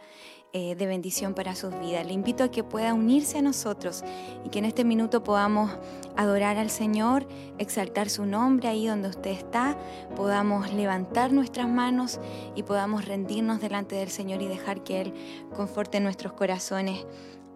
eh, 0.52 0.74
de 0.74 0.86
bendición 0.86 1.34
para 1.34 1.54
sus 1.54 1.78
vidas. 1.78 2.06
Le 2.06 2.12
invito 2.12 2.44
a 2.44 2.50
que 2.50 2.64
pueda 2.64 2.92
unirse 2.92 3.38
a 3.38 3.42
nosotros 3.42 4.02
y 4.44 4.48
que 4.48 4.58
en 4.58 4.64
este 4.64 4.84
minuto 4.84 5.22
podamos 5.22 5.70
adorar 6.16 6.56
al 6.58 6.70
Señor, 6.70 7.26
exaltar 7.58 8.10
su 8.10 8.26
nombre 8.26 8.68
ahí 8.68 8.86
donde 8.86 9.08
usted 9.08 9.30
está, 9.30 9.78
podamos 10.16 10.72
levantar 10.72 11.32
nuestras 11.32 11.68
manos 11.68 12.18
y 12.56 12.64
podamos 12.64 13.04
rendirnos 13.04 13.60
delante 13.60 13.94
del 13.94 14.10
Señor 14.10 14.42
y 14.42 14.48
dejar 14.48 14.82
que 14.82 15.00
Él 15.00 15.14
conforte 15.54 16.00
nuestros 16.00 16.32
corazones 16.32 17.06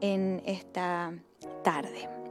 en 0.01 0.43
esta 0.47 1.13
tarde. 1.63 2.24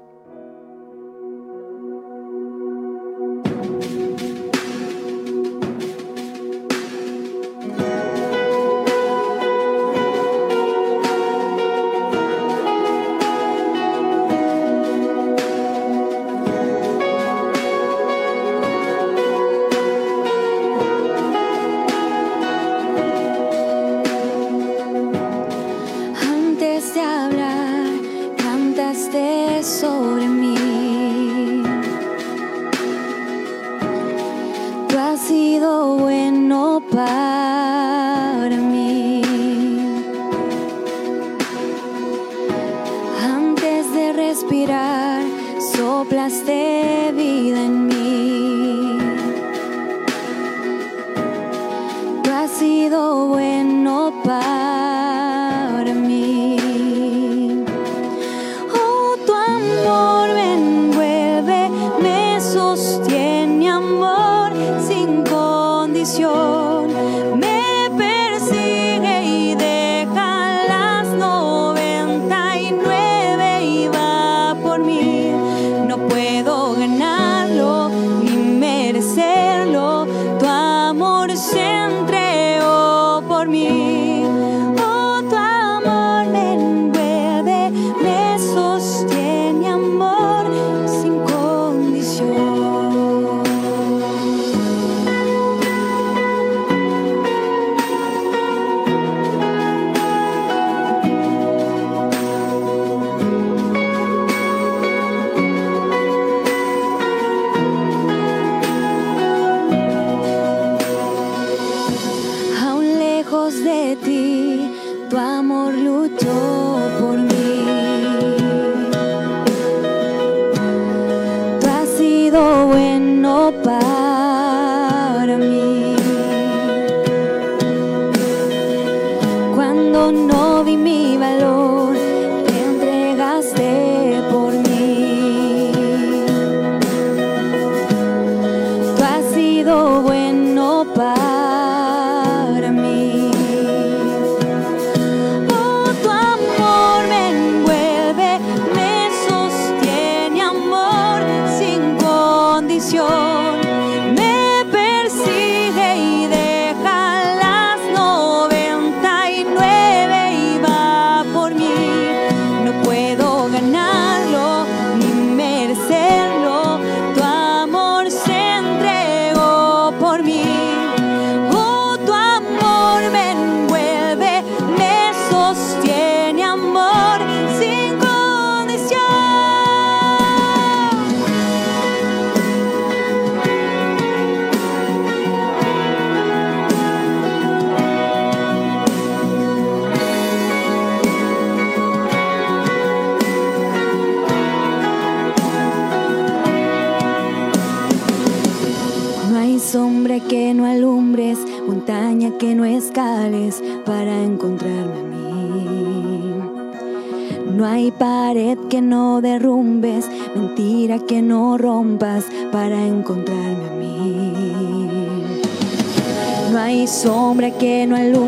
que 217.63 217.87
no 217.87 217.95
hay 217.95 218.11
luz. 218.11 218.22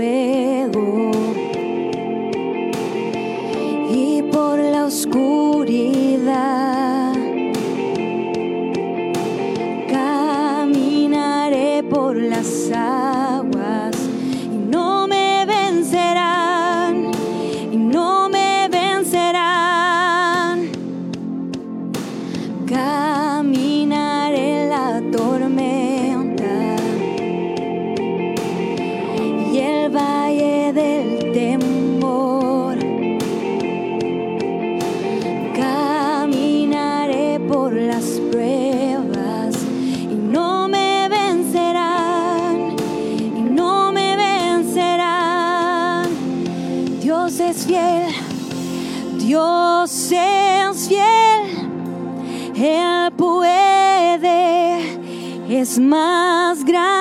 fuego 0.00 1.10
y 3.90 4.22
por 4.32 4.58
la 4.58 4.86
oscuridad. 4.86 5.49
es 55.60 55.78
más 55.78 56.64
grande. 56.64 56.99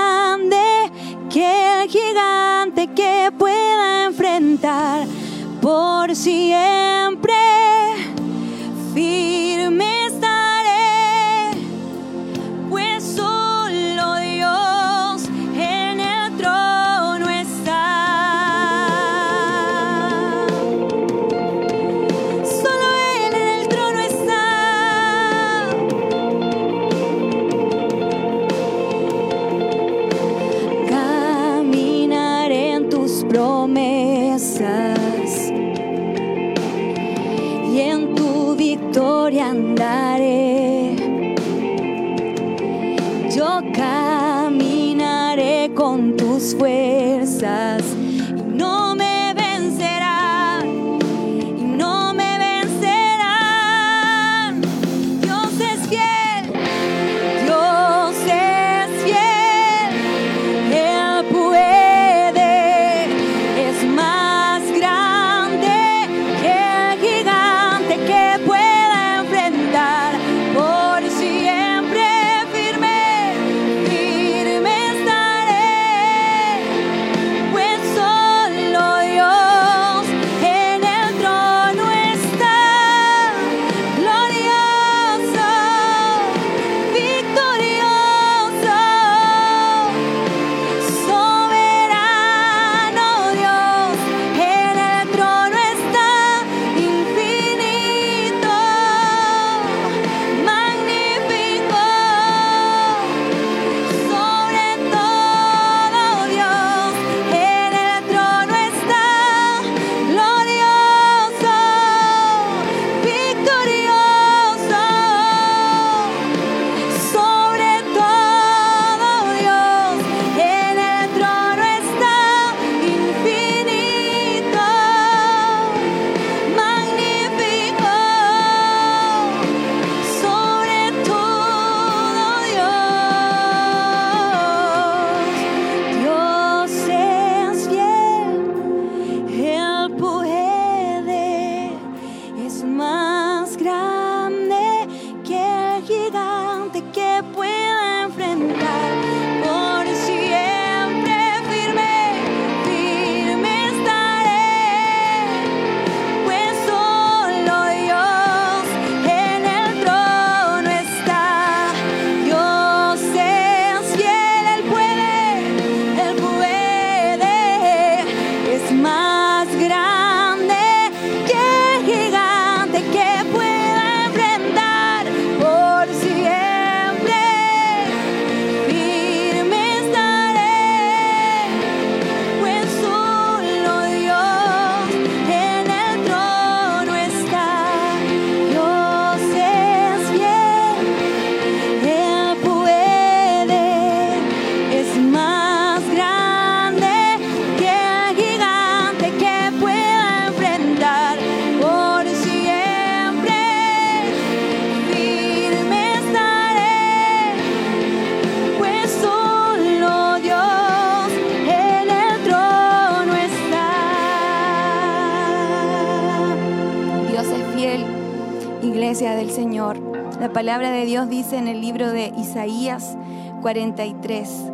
En 221.34 221.48
el 221.48 221.62
libro 221.62 221.92
de 221.92 222.12
Isaías 222.18 222.98
43, 223.42 224.52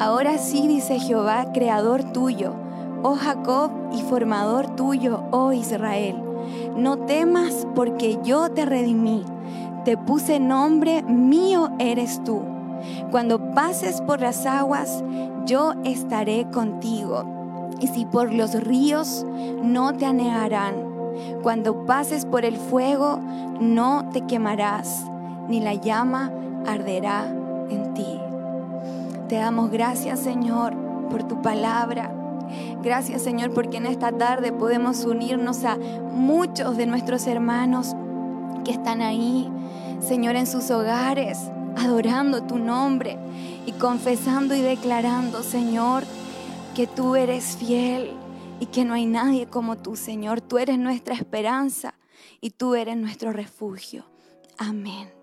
Ahora 0.00 0.38
sí 0.38 0.66
dice 0.66 0.98
Jehová, 0.98 1.52
creador 1.52 2.02
tuyo, 2.12 2.54
oh 3.02 3.14
Jacob 3.14 3.70
y 3.92 4.02
formador 4.02 4.74
tuyo, 4.74 5.24
oh 5.30 5.52
Israel, 5.52 6.16
no 6.76 6.98
temas 6.98 7.66
porque 7.74 8.18
yo 8.24 8.50
te 8.50 8.64
redimí, 8.64 9.24
te 9.84 9.96
puse 9.96 10.40
nombre, 10.40 11.02
mío 11.02 11.70
eres 11.78 12.22
tú. 12.24 12.42
Cuando 13.10 13.52
pases 13.52 14.00
por 14.00 14.20
las 14.20 14.44
aguas, 14.46 15.04
yo 15.46 15.74
estaré 15.84 16.46
contigo. 16.50 17.70
Y 17.80 17.88
si 17.88 18.06
por 18.06 18.32
los 18.32 18.54
ríos, 18.54 19.24
no 19.62 19.94
te 19.94 20.06
anegarán. 20.06 20.74
Cuando 21.42 21.86
pases 21.86 22.24
por 22.24 22.44
el 22.44 22.56
fuego, 22.56 23.20
no 23.60 24.08
te 24.12 24.22
quemarás 24.22 25.07
ni 25.48 25.60
la 25.60 25.74
llama 25.74 26.32
arderá 26.66 27.26
en 27.70 27.94
ti. 27.94 28.18
Te 29.28 29.36
damos 29.36 29.70
gracias, 29.70 30.20
Señor, 30.20 30.74
por 31.10 31.24
tu 31.24 31.42
palabra. 31.42 32.14
Gracias, 32.82 33.22
Señor, 33.22 33.52
porque 33.52 33.76
en 33.76 33.86
esta 33.86 34.12
tarde 34.12 34.52
podemos 34.52 35.04
unirnos 35.04 35.64
a 35.64 35.76
muchos 35.76 36.76
de 36.76 36.86
nuestros 36.86 37.26
hermanos 37.26 37.94
que 38.64 38.70
están 38.72 39.02
ahí, 39.02 39.50
Señor, 40.00 40.36
en 40.36 40.46
sus 40.46 40.70
hogares, 40.70 41.38
adorando 41.76 42.42
tu 42.42 42.58
nombre 42.58 43.18
y 43.66 43.72
confesando 43.72 44.54
y 44.54 44.62
declarando, 44.62 45.42
Señor, 45.42 46.04
que 46.74 46.86
tú 46.86 47.16
eres 47.16 47.56
fiel 47.56 48.12
y 48.60 48.66
que 48.66 48.84
no 48.84 48.94
hay 48.94 49.06
nadie 49.06 49.46
como 49.46 49.76
tú, 49.76 49.96
Señor. 49.96 50.40
Tú 50.40 50.58
eres 50.58 50.78
nuestra 50.78 51.14
esperanza 51.14 51.94
y 52.40 52.50
tú 52.50 52.74
eres 52.74 52.96
nuestro 52.96 53.32
refugio. 53.32 54.04
Amén. 54.56 55.17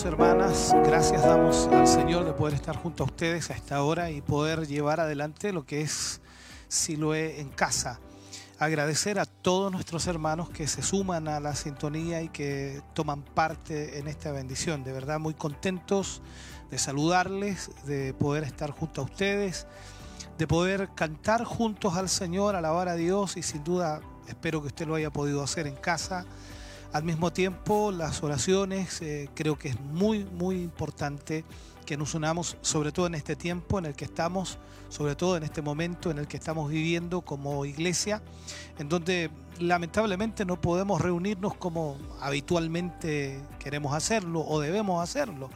Hermanas, 0.00 0.74
gracias 0.84 1.22
damos 1.22 1.68
al 1.68 1.86
Señor 1.86 2.24
de 2.24 2.32
poder 2.32 2.54
estar 2.54 2.74
junto 2.74 3.04
a 3.04 3.06
ustedes 3.06 3.50
a 3.50 3.54
esta 3.54 3.82
hora 3.82 4.10
y 4.10 4.22
poder 4.22 4.66
llevar 4.66 5.00
adelante 5.00 5.52
lo 5.52 5.66
que 5.66 5.82
es 5.82 6.22
Siloé 6.66 7.40
en 7.40 7.50
casa. 7.50 8.00
Agradecer 8.58 9.18
a 9.18 9.26
todos 9.26 9.70
nuestros 9.70 10.06
hermanos 10.06 10.48
que 10.48 10.66
se 10.66 10.82
suman 10.82 11.28
a 11.28 11.40
la 11.40 11.54
sintonía 11.54 12.22
y 12.22 12.30
que 12.30 12.80
toman 12.94 13.22
parte 13.22 13.98
en 13.98 14.08
esta 14.08 14.32
bendición. 14.32 14.82
De 14.82 14.92
verdad, 14.92 15.20
muy 15.20 15.34
contentos 15.34 16.22
de 16.70 16.78
saludarles, 16.78 17.70
de 17.84 18.14
poder 18.14 18.44
estar 18.44 18.70
junto 18.70 19.02
a 19.02 19.04
ustedes, 19.04 19.66
de 20.38 20.46
poder 20.46 20.88
cantar 20.94 21.44
juntos 21.44 21.96
al 21.96 22.08
Señor, 22.08 22.56
alabar 22.56 22.88
a 22.88 22.94
Dios 22.94 23.36
y 23.36 23.42
sin 23.42 23.62
duda 23.62 24.00
espero 24.26 24.62
que 24.62 24.68
usted 24.68 24.86
lo 24.86 24.94
haya 24.94 25.10
podido 25.10 25.42
hacer 25.42 25.66
en 25.66 25.76
casa 25.76 26.24
al 26.92 27.04
mismo 27.04 27.32
tiempo, 27.32 27.90
las 27.90 28.22
oraciones, 28.22 29.00
eh, 29.00 29.28
creo 29.34 29.58
que 29.58 29.68
es 29.68 29.80
muy, 29.80 30.24
muy 30.24 30.56
importante 30.56 31.44
que 31.86 31.96
nos 31.96 32.14
unamos, 32.14 32.56
sobre 32.60 32.92
todo 32.92 33.06
en 33.06 33.14
este 33.14 33.34
tiempo 33.34 33.78
en 33.78 33.86
el 33.86 33.94
que 33.94 34.04
estamos, 34.04 34.58
sobre 34.88 35.16
todo 35.16 35.36
en 35.36 35.42
este 35.42 35.62
momento 35.62 36.10
en 36.10 36.18
el 36.18 36.28
que 36.28 36.36
estamos 36.36 36.70
viviendo 36.70 37.22
como 37.22 37.64
iglesia, 37.64 38.22
en 38.78 38.88
donde 38.88 39.30
lamentablemente 39.58 40.44
no 40.44 40.60
podemos 40.60 41.00
reunirnos 41.00 41.54
como 41.56 41.96
habitualmente 42.20 43.40
queremos 43.58 43.94
hacerlo 43.94 44.44
o 44.46 44.60
debemos 44.60 45.02
hacerlo. 45.02 45.50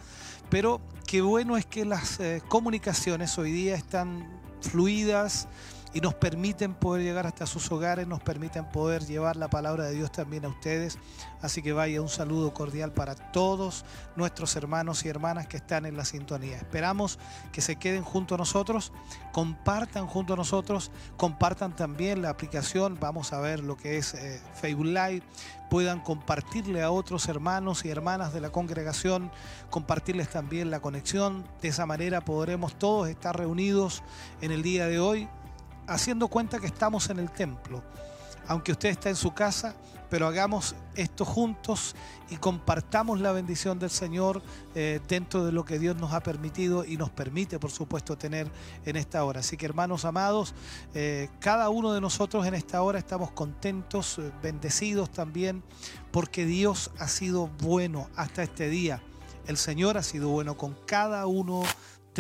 Pero 0.49 0.81
qué 1.07 1.21
bueno 1.21 1.57
es 1.57 1.67
que 1.67 1.85
las 1.85 2.19
eh, 2.19 2.43
comunicaciones 2.49 3.37
hoy 3.39 3.53
día 3.53 3.75
están 3.75 4.41
fluidas, 4.61 5.49
y 5.97 6.01
nos 6.03 6.13
permiten 6.13 6.75
poder 6.75 7.03
llegar 7.03 7.27
hasta 7.27 7.47
sus 7.47 7.73
hogares, 7.73 8.07
nos 8.07 8.21
permiten 8.21 8.67
poder 8.67 9.07
llevar 9.07 9.37
la 9.37 9.49
palabra 9.49 9.85
de 9.85 9.95
Dios 9.95 10.13
también 10.13 10.45
a 10.45 10.49
ustedes. 10.49 10.99
Así 11.41 11.63
que 11.63 11.73
vaya 11.73 12.03
un 12.03 12.11
saludo 12.11 12.53
cordial 12.53 12.93
para 12.93 13.15
todos 13.15 13.87
nuestros 14.15 14.55
hermanos 14.57 15.07
y 15.07 15.09
hermanas 15.09 15.47
que 15.47 15.57
están 15.57 15.87
en 15.87 15.97
la 15.97 16.05
sintonía. 16.05 16.59
Esperamos 16.59 17.19
que 17.51 17.63
se 17.63 17.77
queden 17.77 18.03
junto 18.03 18.35
a 18.35 18.39
nosotros, 18.39 18.93
compartan 19.33 20.07
junto 20.07 20.35
a 20.35 20.37
nosotros, 20.37 20.91
compartan 21.17 21.75
también 21.75 22.21
la 22.21 22.29
aplicación, 22.29 22.99
vamos 23.01 23.33
a 23.33 23.41
ver 23.41 23.61
lo 23.61 23.79
que 23.79 23.97
es 23.97 24.13
eh, 24.13 24.43
Facebook 24.53 24.89
Live, 24.89 25.23
puedan 25.71 26.01
compartirle 26.01 26.83
a 26.83 26.91
otros 26.91 27.27
hermanos 27.27 27.87
y 27.87 27.89
hermanas 27.89 28.35
de 28.35 28.43
la 28.43 28.51
congregación, 28.51 29.31
compartirles 29.71 30.29
también 30.29 30.71
la 30.71 30.81
conexión. 30.81 31.49
De 31.63 31.69
esa 31.69 31.87
manera 31.87 32.21
podremos 32.21 32.79
todos 32.79 33.09
estar 33.09 33.35
reunidos 33.35 34.03
en 34.43 34.53
el 34.53 34.63
día 34.63 34.89
de 34.89 35.01
hoy 35.01 35.27
haciendo 35.87 36.29
cuenta 36.29 36.59
que 36.59 36.67
estamos 36.67 37.11
en 37.11 37.19
el 37.19 37.31
templo. 37.31 37.83
Aunque 38.49 38.73
usted 38.73 38.91
está 38.91 39.09
en 39.09 39.17
su 39.17 39.35
casa, 39.35 39.75
pero 40.09 40.27
hagamos 40.27 40.75
esto 40.95 41.25
juntos 41.25 41.95
y 42.31 42.37
compartamos 42.37 43.21
la 43.21 43.33
bendición 43.33 43.79
del 43.79 43.91
Señor 43.91 44.43
eh, 44.75 45.01
dentro 45.09 45.45
de 45.45 45.53
lo 45.53 45.65
que 45.65 45.79
Dios 45.79 45.97
nos 45.97 46.13
ha 46.13 46.23
permitido 46.23 46.85
y 46.85 46.97
nos 46.97 47.11
permite, 47.11 47.59
por 47.59 47.71
supuesto, 47.71 48.17
tener 48.17 48.49
en 48.85 48.97
esta 48.97 49.25
hora. 49.25 49.41
Así 49.41 49.57
que, 49.57 49.67
hermanos 49.67 50.05
amados, 50.05 50.55
eh, 50.95 51.29
cada 51.41 51.69
uno 51.69 51.93
de 51.93 52.01
nosotros 52.01 52.47
en 52.47 52.55
esta 52.55 52.83
hora 52.83 52.99
estamos 52.99 53.31
contentos, 53.33 54.19
eh, 54.19 54.31
bendecidos 54.43 55.11
también, 55.11 55.63
porque 56.11 56.47
Dios 56.47 56.91
ha 56.99 57.09
sido 57.09 57.49
bueno 57.61 58.09
hasta 58.17 58.43
este 58.43 58.69
día. 58.69 59.03
El 59.47 59.57
Señor 59.57 59.97
ha 59.97 60.03
sido 60.03 60.29
bueno 60.29 60.57
con 60.57 60.77
cada 60.87 61.27
uno 61.27 61.63
de 61.63 61.69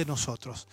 nosotros. 0.04 0.68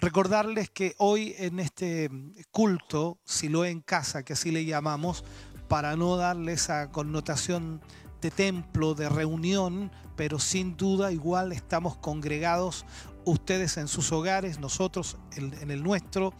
Recordarles 0.00 0.70
que 0.70 0.94
hoy 0.98 1.34
en 1.38 1.58
este 1.60 2.10
culto, 2.50 3.18
si 3.24 3.48
lo 3.48 3.64
en 3.64 3.80
casa, 3.80 4.22
que 4.22 4.34
así 4.34 4.50
le 4.50 4.64
llamamos, 4.64 5.24
para 5.68 5.96
no 5.96 6.16
darle 6.16 6.52
esa 6.52 6.90
connotación 6.90 7.80
de 8.20 8.30
templo, 8.30 8.94
de 8.94 9.08
reunión, 9.08 9.92
pero 10.16 10.38
sin 10.38 10.76
duda 10.76 11.12
igual 11.12 11.52
estamos 11.52 11.96
congregados 11.96 12.84
ustedes 13.24 13.76
en 13.76 13.88
sus 13.88 14.10
hogares, 14.12 14.58
nosotros 14.58 15.18
en, 15.36 15.70
el 15.70 15.82
nuestro, 15.82 16.32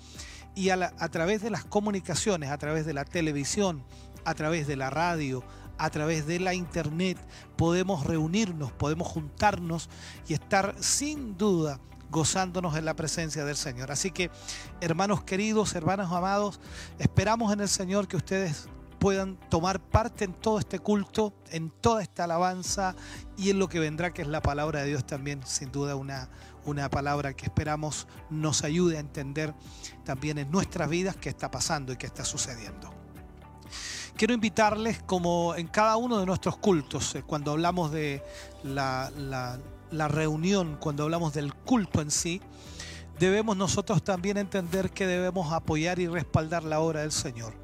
y 0.55 0.71
a, 0.71 0.93
a 0.99 1.09
través 1.09 1.43
de 1.43 1.51
las 1.51 1.65
comunicaciones, 1.65 2.51
a 2.51 2.59
través 2.59 2.87
de 2.87 2.95
la 2.95 3.05
televisión, 3.05 3.85
a 4.25 4.35
través 4.35 4.67
de 4.67 4.77
la 4.77 4.91
radio, 4.91 5.45
a 5.77 5.91
través 5.91 6.27
de 6.27 6.41
la 6.41 6.55
internet, 6.55 7.19
podemos 7.57 8.05
reunirnos, 8.05 8.73
podemos 8.73 9.07
juntarnos 9.07 9.89
y 10.27 10.35
estar 10.35 10.75
sin 10.81 11.37
duda 11.37 11.79
gozándonos 12.11 12.77
en 12.77 12.85
la 12.85 12.95
presencia 12.95 13.45
del 13.45 13.57
Señor. 13.57 13.91
Así 13.91 14.11
que, 14.11 14.31
hermanos 14.81 15.23
queridos, 15.23 15.75
hermanos 15.75 16.13
amados, 16.13 16.61
esperamos 16.99 17.53
en 17.53 17.61
el 17.61 17.69
Señor 17.69 18.09
que 18.09 18.17
ustedes 18.17 18.69
puedan 18.99 19.37
tomar 19.49 19.81
parte 19.81 20.25
en 20.25 20.33
todo 20.33 20.59
este 20.59 20.79
culto, 20.79 21.33
en 21.51 21.71
toda 21.71 22.03
esta 22.03 22.25
alabanza 22.25 22.95
y 23.37 23.51
en 23.51 23.59
lo 23.59 23.69
que 23.69 23.79
vendrá, 23.79 24.13
que 24.13 24.23
es 24.23 24.29
la 24.29 24.43
palabra 24.43 24.81
de 24.81 24.89
Dios 24.89 25.07
también, 25.07 25.41
sin 25.47 25.71
duda 25.71 25.95
una, 25.95 26.29
una 26.65 26.91
palabra 26.91 27.35
que 27.35 27.47
esperamos 27.47 28.09
nos 28.31 28.65
ayude 28.65 28.97
a 28.97 29.01
entender 29.01 29.55
también 30.05 30.39
en 30.39 30.51
nuestras 30.51 30.89
vidas 30.89 31.17
qué 31.17 31.29
está 31.29 31.51
pasando 31.51 31.93
y 31.93 31.97
qué 31.97 32.07
está 32.07 32.25
sucediendo. 32.25 32.93
Quiero 34.17 34.35
invitarles, 34.35 35.01
como 35.05 35.55
en 35.55 35.69
cada 35.69 35.97
uno 35.97 36.19
de 36.19 36.27
nuestros 36.27 36.57
cultos, 36.57 37.15
eh, 37.15 37.23
cuando 37.23 37.53
hablamos 37.53 37.93
de 37.93 38.25
la 38.65 39.13
la 39.17 39.61
reunión, 40.09 40.77
cuando 40.79 41.05
hablamos 41.05 41.33
del 41.33 41.55
culto 41.55 42.01
en 42.01 42.11
sí, 42.11 42.41
debemos 43.19 43.57
nosotros 43.57 44.03
también 44.03 44.37
entender 44.37 44.91
que 44.91 45.07
debemos 45.07 45.53
apoyar 45.53 45.99
y 45.99 46.07
respaldar 46.07 46.65
la 46.65 46.81
obra 46.81 47.01
del 47.01 47.13
Señor. 47.13 47.55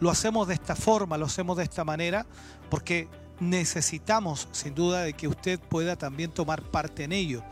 Lo 0.00 0.10
hacemos 0.10 0.48
de 0.48 0.54
esta 0.54 0.76
forma, 0.76 1.18
lo 1.18 1.26
hacemos 1.26 1.56
de 1.56 1.64
esta 1.64 1.84
manera, 1.84 2.26
porque 2.70 3.08
necesitamos 3.40 4.48
sin 4.52 4.74
duda 4.74 5.02
de 5.02 5.12
que 5.12 5.28
usted 5.28 5.58
pueda 5.58 5.96
también 5.96 6.30
tomar 6.30 6.62
parte 6.62 7.04
en 7.04 7.12
ello. 7.12 7.42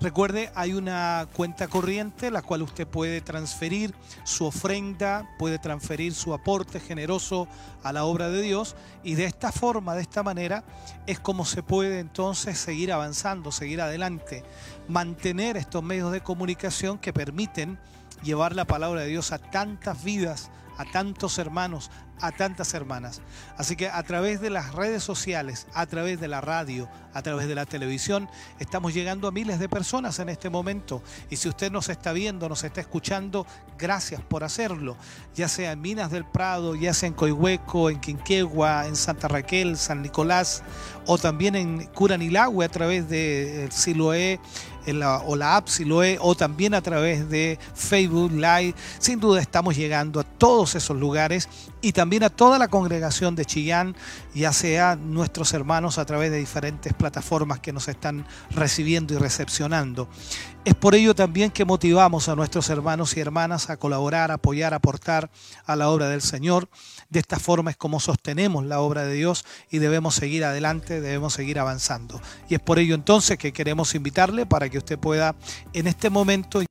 Recuerde, 0.00 0.50
hay 0.54 0.72
una 0.72 1.28
cuenta 1.34 1.68
corriente 1.68 2.30
la 2.30 2.42
cual 2.42 2.62
usted 2.62 2.86
puede 2.86 3.20
transferir 3.20 3.94
su 4.24 4.44
ofrenda, 4.44 5.28
puede 5.38 5.58
transferir 5.58 6.14
su 6.14 6.34
aporte 6.34 6.80
generoso 6.80 7.48
a 7.82 7.92
la 7.92 8.04
obra 8.04 8.28
de 8.28 8.42
Dios 8.42 8.76
y 9.02 9.14
de 9.14 9.24
esta 9.24 9.52
forma, 9.52 9.94
de 9.94 10.02
esta 10.02 10.22
manera, 10.22 10.64
es 11.06 11.20
como 11.20 11.44
se 11.44 11.62
puede 11.62 11.98
entonces 12.00 12.58
seguir 12.58 12.92
avanzando, 12.92 13.52
seguir 13.52 13.80
adelante, 13.80 14.44
mantener 14.88 15.56
estos 15.56 15.82
medios 15.82 16.12
de 16.12 16.22
comunicación 16.22 16.98
que 16.98 17.12
permiten 17.12 17.78
llevar 18.22 18.54
la 18.54 18.66
palabra 18.66 19.02
de 19.02 19.08
Dios 19.08 19.32
a 19.32 19.38
tantas 19.38 20.02
vidas, 20.04 20.50
a 20.80 20.84
tantos 20.86 21.36
hermanos, 21.38 21.90
a 22.20 22.32
tantas 22.32 22.72
hermanas. 22.72 23.20
Así 23.58 23.76
que 23.76 23.90
a 23.90 24.02
través 24.02 24.40
de 24.40 24.48
las 24.48 24.72
redes 24.72 25.02
sociales, 25.02 25.66
a 25.74 25.84
través 25.84 26.18
de 26.20 26.26
la 26.26 26.40
radio, 26.40 26.88
a 27.12 27.20
través 27.20 27.48
de 27.48 27.54
la 27.54 27.66
televisión, 27.66 28.30
estamos 28.58 28.94
llegando 28.94 29.28
a 29.28 29.30
miles 29.30 29.58
de 29.58 29.68
personas 29.68 30.18
en 30.20 30.30
este 30.30 30.48
momento. 30.48 31.02
Y 31.28 31.36
si 31.36 31.50
usted 31.50 31.70
nos 31.70 31.90
está 31.90 32.14
viendo, 32.14 32.48
nos 32.48 32.64
está 32.64 32.80
escuchando, 32.80 33.46
gracias 33.78 34.22
por 34.22 34.42
hacerlo. 34.42 34.96
Ya 35.34 35.48
sea 35.48 35.72
en 35.72 35.82
Minas 35.82 36.10
del 36.10 36.24
Prado, 36.24 36.74
ya 36.74 36.94
sea 36.94 37.08
en 37.08 37.14
Coihueco, 37.14 37.90
en 37.90 38.00
Quinquegua, 38.00 38.86
en 38.86 38.96
Santa 38.96 39.28
Raquel, 39.28 39.76
San 39.76 40.00
Nicolás, 40.00 40.62
o 41.04 41.18
también 41.18 41.56
en 41.56 41.86
Curanilagüe 41.88 42.64
a 42.64 42.70
través 42.70 43.06
de 43.10 43.68
Siloé 43.70 44.40
o 44.90 45.36
la 45.36 45.56
app 45.56 45.68
Siloé, 45.68 46.18
o 46.20 46.34
también 46.34 46.74
a 46.74 46.82
través 46.82 47.28
de 47.28 47.58
Facebook 47.74 48.32
Live. 48.32 48.74
Sin 48.98 49.20
duda 49.20 49.40
estamos 49.40 49.76
llegando 49.76 50.20
a 50.20 50.24
todos 50.24 50.74
esos 50.74 50.96
lugares 50.96 51.48
y 51.82 51.92
también 51.92 52.24
a 52.24 52.30
toda 52.30 52.58
la 52.58 52.68
congregación 52.68 53.34
de 53.34 53.44
Chillán, 53.44 53.96
ya 54.34 54.52
sea 54.52 54.96
nuestros 54.96 55.52
hermanos 55.54 55.98
a 55.98 56.04
través 56.04 56.30
de 56.30 56.38
diferentes 56.38 56.92
plataformas 56.92 57.60
que 57.60 57.72
nos 57.72 57.88
están 57.88 58.26
recibiendo 58.50 59.14
y 59.14 59.18
recepcionando. 59.18 60.08
Es 60.64 60.74
por 60.74 60.94
ello 60.94 61.14
también 61.14 61.50
que 61.50 61.64
motivamos 61.64 62.28
a 62.28 62.36
nuestros 62.36 62.68
hermanos 62.68 63.16
y 63.16 63.20
hermanas 63.20 63.70
a 63.70 63.78
colaborar, 63.78 64.30
apoyar, 64.30 64.74
aportar 64.74 65.30
a 65.64 65.74
la 65.74 65.88
obra 65.88 66.08
del 66.08 66.20
Señor. 66.20 66.68
De 67.10 67.18
esta 67.18 67.38
forma 67.38 67.72
es 67.72 67.76
como 67.76 67.98
sostenemos 67.98 68.64
la 68.64 68.80
obra 68.80 69.04
de 69.04 69.14
Dios 69.14 69.44
y 69.68 69.78
debemos 69.78 70.14
seguir 70.14 70.44
adelante, 70.44 71.00
debemos 71.00 71.34
seguir 71.34 71.58
avanzando. 71.58 72.20
Y 72.48 72.54
es 72.54 72.60
por 72.60 72.78
ello 72.78 72.94
entonces 72.94 73.36
que 73.36 73.52
queremos 73.52 73.94
invitarle 73.96 74.46
para 74.46 74.68
que 74.68 74.78
usted 74.78 74.98
pueda 74.98 75.34
en 75.72 75.88
este 75.88 76.08
momento 76.08 76.62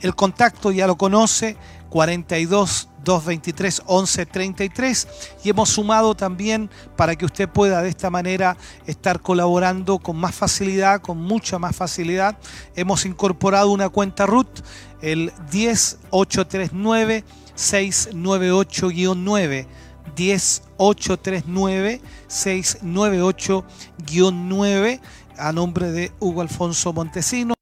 El 0.00 0.14
contacto 0.14 0.70
ya 0.70 0.86
lo 0.86 0.96
conoce 0.96 1.56
42 1.88 2.88
223 3.04 3.82
1133 3.86 5.08
y 5.44 5.50
hemos 5.50 5.68
sumado 5.70 6.14
también 6.14 6.68
para 6.96 7.16
que 7.16 7.24
usted 7.24 7.48
pueda 7.48 7.80
de 7.82 7.88
esta 7.88 8.10
manera 8.10 8.56
estar 8.86 9.20
colaborando 9.20 9.98
con 9.98 10.16
más 10.16 10.34
facilidad, 10.34 11.00
con 11.00 11.16
mucha 11.18 11.58
más 11.58 11.74
facilidad. 11.74 12.36
Hemos 12.76 13.06
incorporado 13.06 13.70
una 13.70 13.88
cuenta 13.88 14.26
RUT, 14.26 14.60
el 15.00 15.32
10839 15.50 17.24
698-9. 17.56 19.66
10839 20.14 22.00
698-9 22.28 25.00
a 25.36 25.52
nombre 25.52 25.92
de 25.92 26.10
Hugo 26.18 26.40
Alfonso 26.40 26.92
Montesino. 26.92 27.57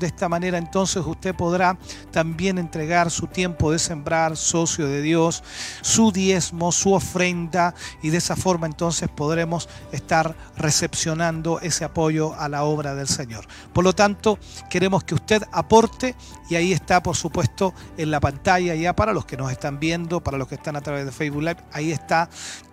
De 0.00 0.08
esta 0.08 0.28
manera 0.28 0.58
entonces 0.58 1.04
usted 1.06 1.36
podrá 1.36 1.78
también 2.10 2.58
entregar 2.58 3.12
su 3.12 3.28
tiempo 3.28 3.70
de 3.70 3.78
sembrar, 3.78 4.36
socio 4.36 4.88
de 4.88 5.02
Dios, 5.02 5.44
su 5.82 6.10
diezmo, 6.10 6.72
su 6.72 6.94
ofrenda 6.94 7.76
y 8.02 8.10
de 8.10 8.18
esa 8.18 8.34
forma 8.34 8.66
entonces 8.66 9.08
podremos 9.08 9.68
estar 9.92 10.34
recepcionando 10.56 11.60
ese 11.60 11.84
apoyo 11.84 12.34
a 12.34 12.48
la 12.48 12.64
obra 12.64 12.96
del 12.96 13.06
Señor. 13.06 13.46
Por 13.72 13.84
lo 13.84 13.92
tanto, 13.92 14.40
queremos 14.68 15.04
que 15.04 15.14
usted 15.14 15.44
aporte 15.52 16.16
y 16.48 16.56
ahí 16.56 16.72
está 16.72 17.02
por 17.02 17.16
supuesto 17.16 17.74
en 17.96 18.10
la 18.10 18.20
pantalla 18.20 18.74
ya 18.74 18.94
para 18.94 19.12
los 19.12 19.24
que 19.24 19.36
nos 19.36 19.50
están 19.50 19.78
viendo, 19.78 20.20
para 20.20 20.38
los 20.38 20.48
que 20.48 20.54
están 20.54 20.76
a 20.76 20.80
través 20.80 21.04
de 21.04 21.12
Facebook 21.12 21.42
Live, 21.42 21.58
ahí 21.72 21.92
está 21.92 22.28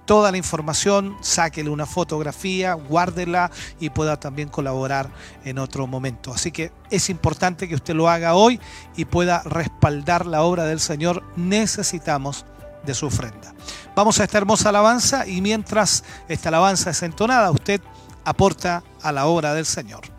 toda 0.06 0.32
la 0.32 0.38
información, 0.38 1.18
sáquele 1.22 1.70
una 1.70 1.86
fotografía, 1.86 2.74
guárdela 2.74 3.52
y 3.80 3.90
pueda 3.90 4.20
también 4.20 4.50
colaborar 4.50 5.10
en 5.44 5.58
otro 5.58 5.88
momento. 5.88 6.32
Así 6.34 6.52
que 6.52 6.72
es 6.92 7.10
importante 7.10 7.68
que 7.68 7.76
usted 7.76 7.96
lo 7.96 8.10
haga 8.10 8.36
hoy 8.36 8.60
y 8.96 9.06
pueda 9.06 9.42
respaldar 9.44 10.26
la 10.26 10.44
obra 10.44 10.66
del 10.66 10.80
Señor. 10.80 11.24
Necesitamos 11.36 12.46
de 12.86 12.94
su 12.94 13.08
ofrenda. 13.08 13.54
Vamos 13.96 14.20
a 14.20 14.26
esta 14.26 14.38
hermosa 14.38 14.70
alabanza 14.70 15.28
y 15.28 15.42
mientras 15.42 16.04
esta 16.28 16.50
alabanza 16.50 16.92
es 16.92 17.02
entonada, 17.02 17.50
usted 17.52 17.82
aporta 18.24 18.84
a 19.02 19.12
la 19.12 19.26
obra 19.26 19.54
del 19.54 19.66
Señor. 19.66 20.15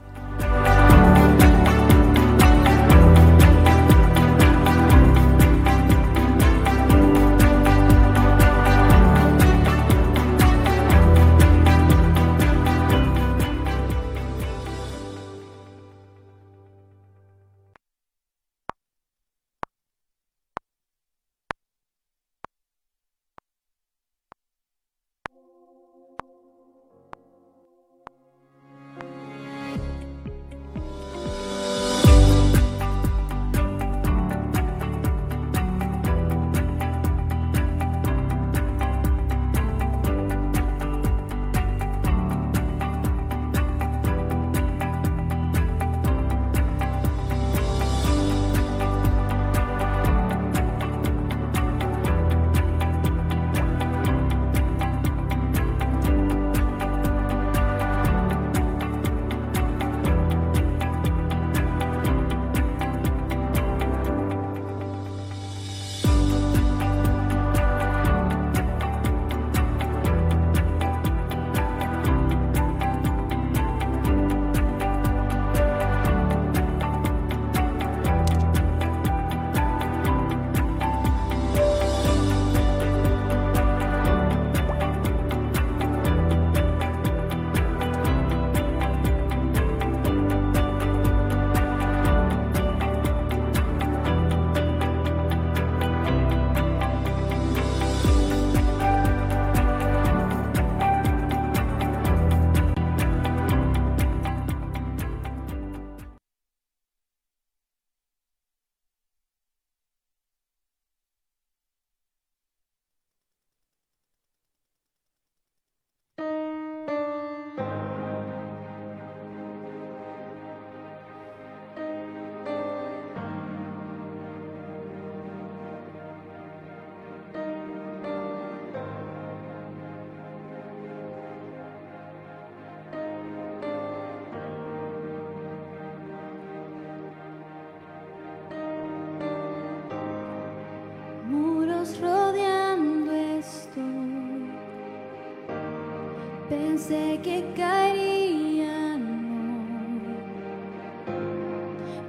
Sé 146.87 147.19
que 147.21 147.45
caerían, 147.57 149.03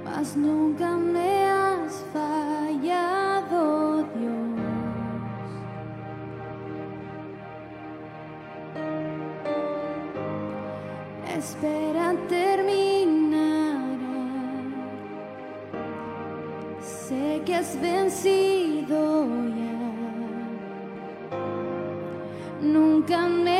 mas 0.04 0.36
nunca 0.36 0.96
me 0.96 1.46
has 1.46 2.04
fallado, 2.12 4.04
Dios. 4.14 4.60
Espera 11.36 12.14
terminar. 12.28 13.98
Sé 16.80 17.42
que 17.44 17.54
has 17.56 17.76
vencido 17.80 19.26
ya. 19.58 19.88
Nunca 22.62 23.18
me 23.28 23.57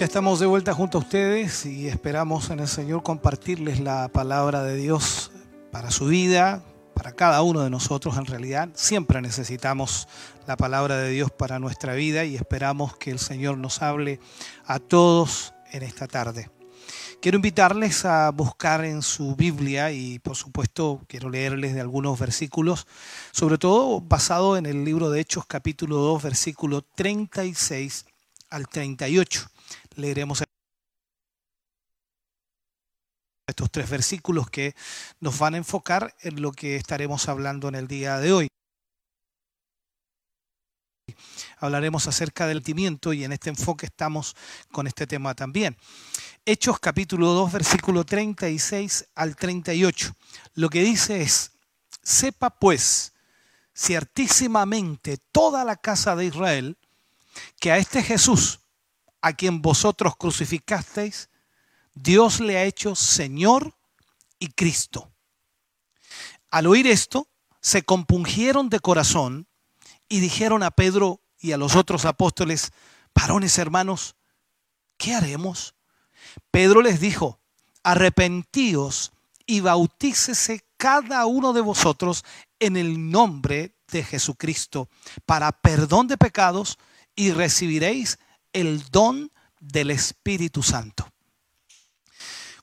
Ya 0.00 0.06
estamos 0.06 0.40
de 0.40 0.46
vuelta 0.46 0.72
junto 0.72 0.96
a 0.96 1.02
ustedes 1.02 1.66
y 1.66 1.86
esperamos 1.86 2.48
en 2.48 2.60
el 2.60 2.68
Señor 2.68 3.02
compartirles 3.02 3.80
la 3.80 4.08
palabra 4.08 4.62
de 4.62 4.74
Dios 4.76 5.30
para 5.70 5.90
su 5.90 6.06
vida, 6.06 6.64
para 6.94 7.12
cada 7.12 7.42
uno 7.42 7.60
de 7.60 7.68
nosotros 7.68 8.16
en 8.16 8.24
realidad. 8.24 8.70
Siempre 8.72 9.20
necesitamos 9.20 10.08
la 10.46 10.56
palabra 10.56 10.96
de 10.96 11.10
Dios 11.10 11.30
para 11.30 11.58
nuestra 11.58 11.92
vida 11.92 12.24
y 12.24 12.34
esperamos 12.34 12.96
que 12.96 13.10
el 13.10 13.18
Señor 13.18 13.58
nos 13.58 13.82
hable 13.82 14.20
a 14.64 14.78
todos 14.78 15.52
en 15.70 15.82
esta 15.82 16.08
tarde. 16.08 16.50
Quiero 17.20 17.36
invitarles 17.36 18.06
a 18.06 18.30
buscar 18.30 18.86
en 18.86 19.02
su 19.02 19.36
Biblia 19.36 19.92
y 19.92 20.18
por 20.18 20.34
supuesto 20.34 21.02
quiero 21.08 21.28
leerles 21.28 21.74
de 21.74 21.82
algunos 21.82 22.18
versículos, 22.18 22.86
sobre 23.32 23.58
todo 23.58 24.00
basado 24.00 24.56
en 24.56 24.64
el 24.64 24.82
libro 24.82 25.10
de 25.10 25.20
Hechos 25.20 25.44
capítulo 25.44 25.96
2 25.96 26.22
versículo 26.22 26.80
36 26.80 28.06
al 28.48 28.66
38 28.66 29.50
leeremos 30.00 30.42
estos 33.46 33.70
tres 33.70 33.90
versículos 33.90 34.48
que 34.48 34.74
nos 35.18 35.38
van 35.38 35.54
a 35.54 35.58
enfocar 35.58 36.14
en 36.20 36.40
lo 36.40 36.52
que 36.52 36.76
estaremos 36.76 37.28
hablando 37.28 37.68
en 37.68 37.74
el 37.74 37.88
día 37.88 38.18
de 38.18 38.32
hoy. 38.32 38.48
Hablaremos 41.58 42.06
acerca 42.06 42.46
del 42.46 42.58
sentimiento 42.58 43.12
y 43.12 43.24
en 43.24 43.32
este 43.32 43.50
enfoque 43.50 43.86
estamos 43.86 44.36
con 44.70 44.86
este 44.86 45.06
tema 45.06 45.34
también. 45.34 45.76
Hechos 46.46 46.78
capítulo 46.78 47.32
2, 47.32 47.52
versículo 47.52 48.04
36 48.04 49.08
al 49.14 49.36
38. 49.36 50.14
Lo 50.54 50.70
que 50.70 50.82
dice 50.82 51.20
es, 51.20 51.52
sepa 52.02 52.50
pues 52.50 53.12
ciertísimamente 53.74 55.18
toda 55.32 55.64
la 55.64 55.76
casa 55.76 56.16
de 56.16 56.26
Israel 56.26 56.78
que 57.58 57.72
a 57.72 57.78
este 57.78 58.02
Jesús, 58.02 58.59
a 59.22 59.32
quien 59.32 59.62
vosotros 59.62 60.16
crucificasteis, 60.16 61.30
Dios 61.94 62.40
le 62.40 62.56
ha 62.56 62.64
hecho 62.64 62.94
Señor 62.94 63.74
y 64.38 64.48
Cristo. 64.48 65.12
Al 66.50 66.66
oír 66.66 66.86
esto, 66.86 67.28
se 67.60 67.82
compungieron 67.82 68.70
de 68.70 68.80
corazón 68.80 69.46
y 70.08 70.20
dijeron 70.20 70.62
a 70.62 70.70
Pedro 70.70 71.20
y 71.38 71.52
a 71.52 71.56
los 71.56 71.76
otros 71.76 72.04
apóstoles, 72.04 72.72
varones 73.14 73.58
hermanos, 73.58 74.16
¿qué 74.96 75.14
haremos? 75.14 75.74
Pedro 76.50 76.82
les 76.82 77.00
dijo, 77.00 77.40
arrepentíos 77.82 79.12
y 79.46 79.60
bautícese 79.60 80.64
cada 80.76 81.26
uno 81.26 81.52
de 81.52 81.60
vosotros 81.60 82.24
en 82.58 82.76
el 82.76 83.10
nombre 83.10 83.74
de 83.90 84.02
Jesucristo 84.02 84.88
para 85.26 85.52
perdón 85.52 86.06
de 86.06 86.16
pecados 86.16 86.78
y 87.14 87.32
recibiréis 87.32 88.18
el 88.52 88.82
don 88.90 89.30
del 89.60 89.90
Espíritu 89.90 90.62
Santo. 90.62 91.06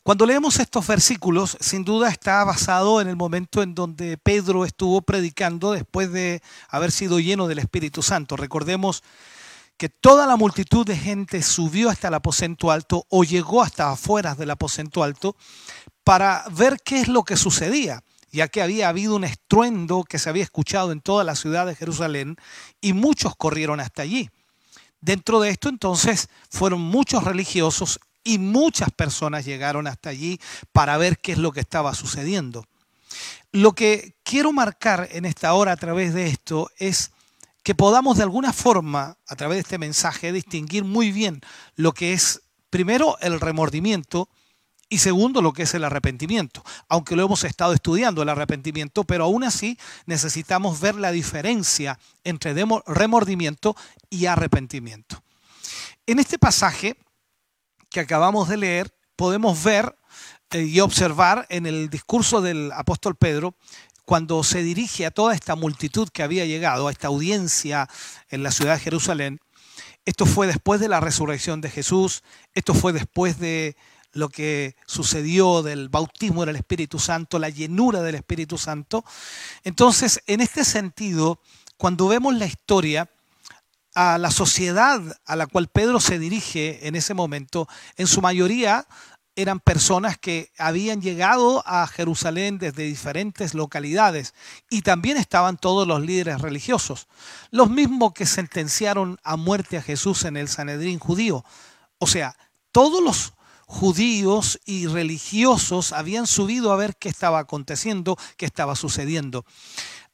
Cuando 0.07 0.25
leemos 0.25 0.59
estos 0.59 0.87
versículos, 0.87 1.57
sin 1.59 1.83
duda 1.83 2.07
está 2.07 2.41
basado 2.45 3.01
en 3.01 3.09
el 3.09 3.17
momento 3.17 3.61
en 3.61 3.75
donde 3.75 4.17
Pedro 4.17 4.63
estuvo 4.63 5.01
predicando 5.01 5.73
después 5.73 6.11
de 6.13 6.41
haber 6.69 6.93
sido 6.93 7.19
lleno 7.19 7.47
del 7.47 7.59
Espíritu 7.59 8.01
Santo. 8.01 8.37
Recordemos 8.37 9.03
que 9.75 9.89
toda 9.89 10.25
la 10.25 10.37
multitud 10.37 10.85
de 10.85 10.95
gente 10.95 11.43
subió 11.43 11.89
hasta 11.89 12.07
el 12.07 12.13
aposento 12.13 12.71
alto 12.71 13.05
o 13.09 13.25
llegó 13.25 13.61
hasta 13.61 13.91
afuera 13.91 14.33
del 14.33 14.49
aposento 14.49 15.03
alto 15.03 15.35
para 16.05 16.45
ver 16.51 16.77
qué 16.83 17.01
es 17.01 17.09
lo 17.09 17.23
que 17.23 17.35
sucedía, 17.35 18.01
ya 18.31 18.47
que 18.47 18.61
había 18.61 18.87
habido 18.87 19.15
un 19.17 19.25
estruendo 19.25 20.05
que 20.05 20.19
se 20.19 20.29
había 20.29 20.43
escuchado 20.43 20.93
en 20.93 21.01
toda 21.01 21.25
la 21.25 21.35
ciudad 21.35 21.65
de 21.65 21.75
Jerusalén 21.75 22.37
y 22.79 22.93
muchos 22.93 23.35
corrieron 23.35 23.81
hasta 23.81 24.03
allí. 24.03 24.29
Dentro 25.01 25.39
de 25.39 25.49
esto 25.49 25.69
entonces 25.69 26.29
fueron 26.49 26.81
muchos 26.81 27.23
religiosos 27.23 27.99
y 28.23 28.39
muchas 28.39 28.91
personas 28.91 29.45
llegaron 29.45 29.87
hasta 29.87 30.09
allí 30.09 30.39
para 30.71 30.97
ver 30.97 31.19
qué 31.19 31.33
es 31.33 31.37
lo 31.37 31.51
que 31.51 31.61
estaba 31.61 31.93
sucediendo. 31.93 32.65
Lo 33.51 33.73
que 33.73 34.15
quiero 34.23 34.51
marcar 34.51 35.07
en 35.11 35.25
esta 35.25 35.53
hora 35.53 35.71
a 35.71 35.77
través 35.77 36.13
de 36.13 36.27
esto 36.27 36.69
es 36.77 37.11
que 37.63 37.75
podamos 37.75 38.17
de 38.17 38.23
alguna 38.23 38.53
forma, 38.53 39.17
a 39.27 39.35
través 39.35 39.57
de 39.57 39.61
este 39.61 39.77
mensaje, 39.77 40.31
distinguir 40.31 40.83
muy 40.83 41.11
bien 41.11 41.41
lo 41.75 41.93
que 41.93 42.13
es, 42.13 42.41
primero, 42.69 43.17
el 43.19 43.39
remordimiento 43.39 44.29
y 44.89 44.99
segundo, 44.99 45.41
lo 45.41 45.51
que 45.51 45.63
es 45.63 45.73
el 45.73 45.83
arrepentimiento. 45.83 46.63
Aunque 46.87 47.15
lo 47.15 47.23
hemos 47.23 47.43
estado 47.43 47.73
estudiando, 47.73 48.21
el 48.21 48.29
arrepentimiento, 48.29 49.03
pero 49.03 49.25
aún 49.25 49.43
así 49.43 49.77
necesitamos 50.05 50.79
ver 50.79 50.95
la 50.95 51.11
diferencia 51.11 51.99
entre 52.23 52.53
remordimiento 52.85 53.75
y 54.09 54.27
arrepentimiento. 54.27 55.21
En 56.05 56.19
este 56.19 56.39
pasaje 56.39 56.95
que 57.89 57.99
acabamos 57.99 58.47
de 58.47 58.57
leer, 58.57 58.93
podemos 59.15 59.61
ver 59.63 59.97
eh, 60.51 60.61
y 60.61 60.79
observar 60.79 61.45
en 61.49 61.65
el 61.65 61.89
discurso 61.89 62.41
del 62.41 62.71
apóstol 62.71 63.15
Pedro, 63.15 63.55
cuando 64.05 64.41
se 64.45 64.63
dirige 64.63 65.05
a 65.05 65.11
toda 65.11 65.33
esta 65.33 65.55
multitud 65.55 66.07
que 66.07 66.23
había 66.23 66.45
llegado, 66.45 66.87
a 66.87 66.91
esta 66.91 67.07
audiencia 67.07 67.89
en 68.29 68.41
la 68.41 68.51
ciudad 68.51 68.75
de 68.75 68.79
Jerusalén, 68.79 69.41
esto 70.05 70.25
fue 70.25 70.47
después 70.47 70.79
de 70.79 70.87
la 70.87 71.01
resurrección 71.01 71.59
de 71.59 71.69
Jesús, 71.69 72.23
esto 72.53 72.73
fue 72.73 72.93
después 72.93 73.39
de 73.39 73.75
lo 74.13 74.29
que 74.29 74.75
sucedió 74.85 75.63
del 75.63 75.89
bautismo 75.89 76.45
del 76.45 76.55
Espíritu 76.55 76.99
Santo, 76.99 77.39
la 77.39 77.49
llenura 77.49 78.01
del 78.01 78.15
Espíritu 78.15 78.57
Santo. 78.57 79.03
Entonces, 79.63 80.21
en 80.27 80.41
este 80.41 80.63
sentido, 80.65 81.39
cuando 81.77 82.07
vemos 82.07 82.35
la 82.35 82.45
historia, 82.45 83.09
a 83.97 84.19
la 84.19 84.29
sociedad 84.29 85.01
a 85.25 85.35
la 85.35 85.47
cual 85.47 85.69
Pedro 85.69 85.99
se 85.99 86.19
dirige 86.19 86.87
en 86.87 86.95
ese 86.95 87.15
momento, 87.15 87.67
en 87.95 88.05
su 88.05 88.21
mayoría 88.21 88.85
eran 89.35 89.59
personas 89.59 90.19
que 90.19 90.51
habían 90.59 91.01
llegado 91.01 91.63
a 91.65 91.87
Jerusalén 91.87 92.59
desde 92.59 92.83
diferentes 92.83 93.55
localidades 93.55 94.35
y 94.69 94.83
también 94.83 95.17
estaban 95.17 95.57
todos 95.57 95.87
los 95.87 96.01
líderes 96.01 96.41
religiosos, 96.41 97.07
los 97.49 97.71
mismos 97.71 98.13
que 98.13 98.27
sentenciaron 98.27 99.19
a 99.23 99.35
muerte 99.35 99.77
a 99.77 99.81
Jesús 99.81 100.25
en 100.25 100.37
el 100.37 100.47
Sanedrín 100.47 100.99
judío. 100.99 101.43
O 101.97 102.05
sea, 102.05 102.35
todos 102.71 103.03
los 103.03 103.33
judíos 103.67 104.59
y 104.65 104.87
religiosos 104.87 105.91
habían 105.91 106.25
subido 106.25 106.71
a 106.71 106.77
ver 106.77 106.95
qué 106.95 107.09
estaba 107.09 107.39
aconteciendo, 107.39 108.17
qué 108.37 108.45
estaba 108.45 108.75
sucediendo. 108.75 109.45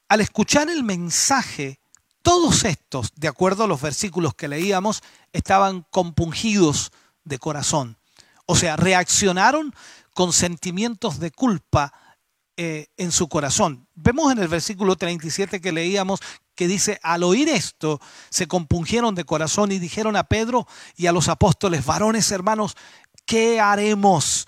Al 0.08 0.20
escuchar 0.20 0.68
el 0.68 0.82
mensaje, 0.82 1.80
todos 2.20 2.64
estos, 2.64 3.12
de 3.14 3.28
acuerdo 3.28 3.64
a 3.64 3.68
los 3.68 3.80
versículos 3.80 4.34
que 4.34 4.48
leíamos, 4.48 5.02
estaban 5.32 5.86
compungidos 5.90 6.90
de 7.22 7.38
corazón. 7.38 7.96
O 8.44 8.56
sea, 8.56 8.76
reaccionaron 8.76 9.72
con 10.12 10.32
sentimientos 10.32 11.20
de 11.20 11.30
culpa 11.30 11.92
eh, 12.56 12.88
en 12.96 13.12
su 13.12 13.28
corazón. 13.28 13.86
Vemos 13.94 14.32
en 14.32 14.38
el 14.38 14.48
versículo 14.48 14.96
37 14.96 15.60
que 15.60 15.72
leíamos 15.72 16.20
que 16.54 16.68
dice, 16.68 17.00
al 17.02 17.22
oír 17.24 17.48
esto, 17.48 18.00
se 18.30 18.46
compungieron 18.46 19.14
de 19.14 19.24
corazón 19.24 19.72
y 19.72 19.78
dijeron 19.78 20.16
a 20.16 20.24
Pedro 20.24 20.66
y 20.96 21.06
a 21.06 21.12
los 21.12 21.28
apóstoles, 21.28 21.84
varones 21.84 22.30
hermanos, 22.30 22.76
¿qué 23.24 23.60
haremos? 23.60 24.46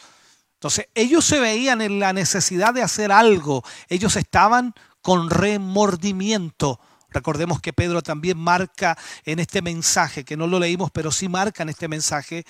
Entonces, 0.55 0.89
ellos 0.95 1.25
se 1.25 1.39
veían 1.39 1.83
en 1.83 2.01
la 2.01 2.13
necesidad 2.13 2.73
de 2.73 2.83
hacer 2.83 3.13
algo. 3.13 3.63
Ellos 3.89 4.17
estaban 4.17 4.75
con 5.03 5.31
remordimiento. 5.31 6.81
Recordemos 7.11 7.61
que 7.61 7.73
Pedro 7.73 8.03
también 8.03 8.39
marca 8.39 8.99
en 9.25 9.39
este 9.39 9.63
mensaje, 9.63 10.25
que 10.25 10.37
no 10.37 10.47
lo 10.47 10.59
leímos, 10.59 10.91
pero 10.91 11.13
sí 11.13 11.29
marca 11.29 11.63
en 11.63 11.69
este 11.69 11.89
mensaje, 11.89 12.45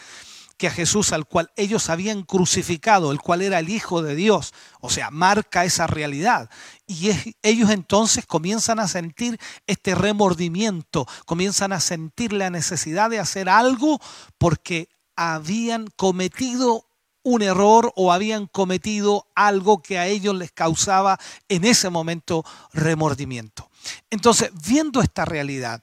que 0.56 0.68
a 0.68 0.70
Jesús 0.70 1.12
al 1.12 1.26
cual 1.26 1.50
ellos 1.56 1.90
habían 1.90 2.22
crucificado, 2.22 3.12
el 3.12 3.20
cual 3.20 3.42
era 3.42 3.58
el 3.58 3.68
Hijo 3.68 4.02
de 4.02 4.14
Dios, 4.14 4.54
o 4.80 4.88
sea, 4.88 5.10
marca 5.10 5.64
esa 5.64 5.86
realidad. 5.86 6.48
Y 6.86 7.10
ellos 7.42 7.70
entonces 7.70 8.24
comienzan 8.26 8.80
a 8.80 8.88
sentir 8.88 9.38
este 9.66 9.94
remordimiento, 9.94 11.06
comienzan 11.26 11.72
a 11.72 11.80
sentir 11.80 12.32
la 12.32 12.50
necesidad 12.50 13.10
de 13.10 13.18
hacer 13.18 13.48
algo 13.48 14.00
porque 14.38 14.88
habían 15.16 15.86
cometido 15.96 16.86
un 17.22 17.42
error 17.42 17.92
o 17.96 18.12
habían 18.12 18.46
cometido 18.46 19.26
algo 19.34 19.82
que 19.82 19.98
a 19.98 20.06
ellos 20.06 20.36
les 20.36 20.52
causaba 20.52 21.18
en 21.48 21.64
ese 21.64 21.90
momento 21.90 22.44
remordimiento. 22.72 23.68
Entonces, 24.10 24.50
viendo 24.64 25.00
esta 25.00 25.24
realidad, 25.24 25.82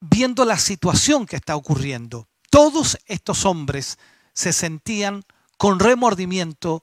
viendo 0.00 0.46
la 0.46 0.58
situación 0.58 1.26
que 1.26 1.36
está 1.36 1.54
ocurriendo, 1.54 2.28
todos 2.48 2.98
estos 3.06 3.44
hombres 3.44 3.98
se 4.32 4.54
sentían 4.54 5.22
con 5.58 5.78
remordimiento 5.78 6.82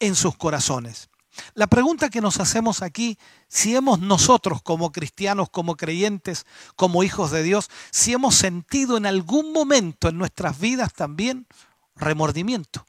en 0.00 0.16
sus 0.16 0.36
corazones. 0.36 1.08
La 1.54 1.66
pregunta 1.66 2.08
que 2.08 2.20
nos 2.20 2.40
hacemos 2.40 2.82
aquí, 2.82 3.18
si 3.48 3.74
hemos 3.74 4.00
nosotros 4.00 4.62
como 4.62 4.92
cristianos, 4.92 5.50
como 5.50 5.76
creyentes, 5.76 6.46
como 6.76 7.02
hijos 7.02 7.30
de 7.30 7.42
Dios, 7.42 7.70
si 7.90 8.12
hemos 8.12 8.34
sentido 8.34 8.96
en 8.96 9.06
algún 9.06 9.52
momento 9.52 10.08
en 10.08 10.18
nuestras 10.18 10.58
vidas 10.58 10.92
también 10.92 11.46
remordimiento. 11.94 12.86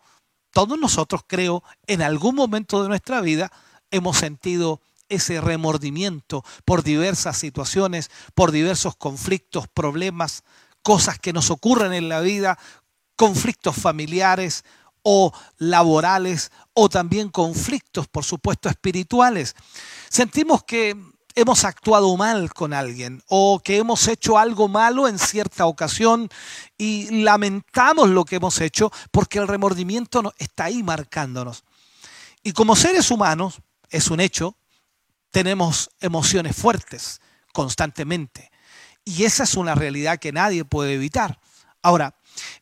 Todos 0.52 0.80
nosotros, 0.80 1.22
creo, 1.28 1.64
en 1.86 2.02
algún 2.02 2.36
momento 2.36 2.82
de 2.82 2.90
nuestra 2.90 3.22
vida 3.22 3.52
hemos 3.92 4.18
sentido 4.18 4.82
ese 5.10 5.40
remordimiento 5.40 6.44
por 6.66 6.84
diversas 6.84 7.38
situaciones, 7.38 8.12
por 8.36 8.52
diversos 8.52 8.96
conflictos, 8.96 9.68
problemas, 9.68 10.44
cosas 10.82 11.20
que 11.20 11.34
nos 11.34 11.52
ocurren 11.52 11.94
en 11.94 12.10
la 12.10 12.22
vida, 12.22 12.58
conflictos 13.16 13.76
familiares 13.76 14.64
o 15.10 15.32
laborales 15.58 16.52
o 16.74 16.90
también 16.90 17.30
conflictos, 17.30 18.10
por 18.10 18.26
supuesto, 18.26 18.68
espirituales. 18.68 19.56
Sentimos 20.10 20.66
que 20.66 20.98
hemos 21.34 21.64
actuado 21.64 22.18
mal 22.18 22.54
con 22.54 22.74
alguien 22.74 23.24
o 23.30 23.62
que 23.64 23.78
hemos 23.78 24.06
hecho 24.10 24.38
algo 24.38 24.68
malo 24.68 25.08
en 25.08 25.18
cierta 25.18 25.66
ocasión 25.66 26.28
y 26.78 27.22
lamentamos 27.24 28.10
lo 28.10 28.26
que 28.26 28.36
hemos 28.36 28.60
hecho 28.60 28.92
porque 29.10 29.40
el 29.40 29.48
remordimiento 29.48 30.34
está 30.40 30.66
ahí 30.66 30.84
marcándonos. 30.84 31.64
Y 32.44 32.52
como 32.52 32.76
seres 32.76 33.10
humanos, 33.10 33.62
es 33.90 34.10
un 34.10 34.20
hecho, 34.20 34.58
tenemos 35.32 35.90
emociones 36.02 36.54
fuertes 36.54 37.22
constantemente. 37.54 38.52
Y 39.06 39.24
esa 39.24 39.44
es 39.44 39.56
una 39.56 39.74
realidad 39.74 40.20
que 40.20 40.34
nadie 40.34 40.66
puede 40.66 40.96
evitar. 40.96 41.40
Ahora, 41.82 42.14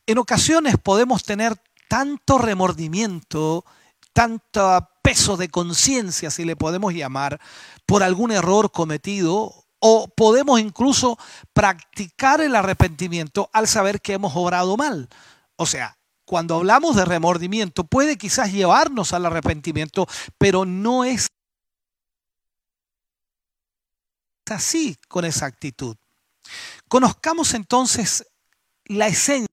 en 0.06 0.18
ocasiones 0.18 0.76
podemos 0.80 1.24
tener 1.24 1.60
tanto 1.88 2.38
remordimiento, 2.38 3.64
tanto 4.12 4.88
peso 5.02 5.36
de 5.36 5.48
conciencia, 5.48 6.30
si 6.30 6.44
le 6.44 6.56
podemos 6.56 6.92
llamar, 6.94 7.40
por 7.86 8.02
algún 8.02 8.32
error 8.32 8.72
cometido, 8.72 9.66
o 9.78 10.08
podemos 10.08 10.58
incluso 10.58 11.18
practicar 11.52 12.40
el 12.40 12.56
arrepentimiento 12.56 13.50
al 13.52 13.68
saber 13.68 14.00
que 14.00 14.14
hemos 14.14 14.34
obrado 14.34 14.76
mal. 14.76 15.08
O 15.56 15.66
sea, 15.66 15.96
cuando 16.24 16.56
hablamos 16.56 16.96
de 16.96 17.04
remordimiento, 17.04 17.84
puede 17.84 18.18
quizás 18.18 18.52
llevarnos 18.52 19.12
al 19.12 19.26
arrepentimiento, 19.26 20.08
pero 20.38 20.64
no 20.64 21.04
es 21.04 21.28
así 24.50 24.96
con 25.08 25.24
esa 25.24 25.46
actitud. 25.46 25.96
Conozcamos 26.88 27.54
entonces 27.54 28.26
la 28.86 29.08
esencia 29.08 29.46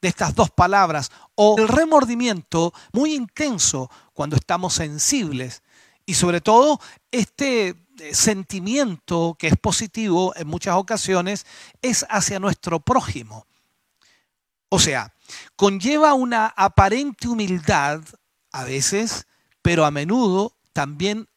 de 0.00 0.08
estas 0.08 0.34
dos 0.34 0.50
palabras 0.50 1.10
o 1.34 1.56
el 1.58 1.68
remordimiento 1.68 2.72
muy 2.92 3.14
intenso 3.14 3.90
cuando 4.12 4.36
estamos 4.36 4.74
sensibles 4.74 5.62
y 6.04 6.14
sobre 6.14 6.40
todo 6.40 6.80
este 7.10 7.68
eh, 7.98 8.14
sentimiento 8.14 9.36
que 9.38 9.48
es 9.48 9.56
positivo 9.56 10.34
en 10.36 10.46
muchas 10.46 10.76
ocasiones 10.76 11.46
es 11.82 12.06
hacia 12.08 12.38
nuestro 12.38 12.80
prójimo. 12.80 13.46
O 14.68 14.78
sea, 14.78 15.12
conlleva 15.56 16.14
una 16.14 16.46
aparente 16.46 17.28
humildad 17.28 18.02
a 18.52 18.64
veces, 18.64 19.26
pero 19.62 19.84
a 19.84 19.90
menudo 19.90 20.56
también 20.72 21.28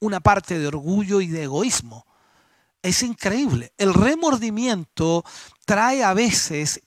una 0.00 0.20
parte 0.20 0.58
de 0.58 0.66
orgullo 0.66 1.20
y 1.20 1.28
de 1.28 1.44
egoísmo. 1.44 2.06
Es 2.82 3.02
increíble. 3.02 3.72
El 3.78 3.94
remordimiento 3.94 5.24
trae 5.64 6.04
a 6.04 6.12
veces 6.12 6.82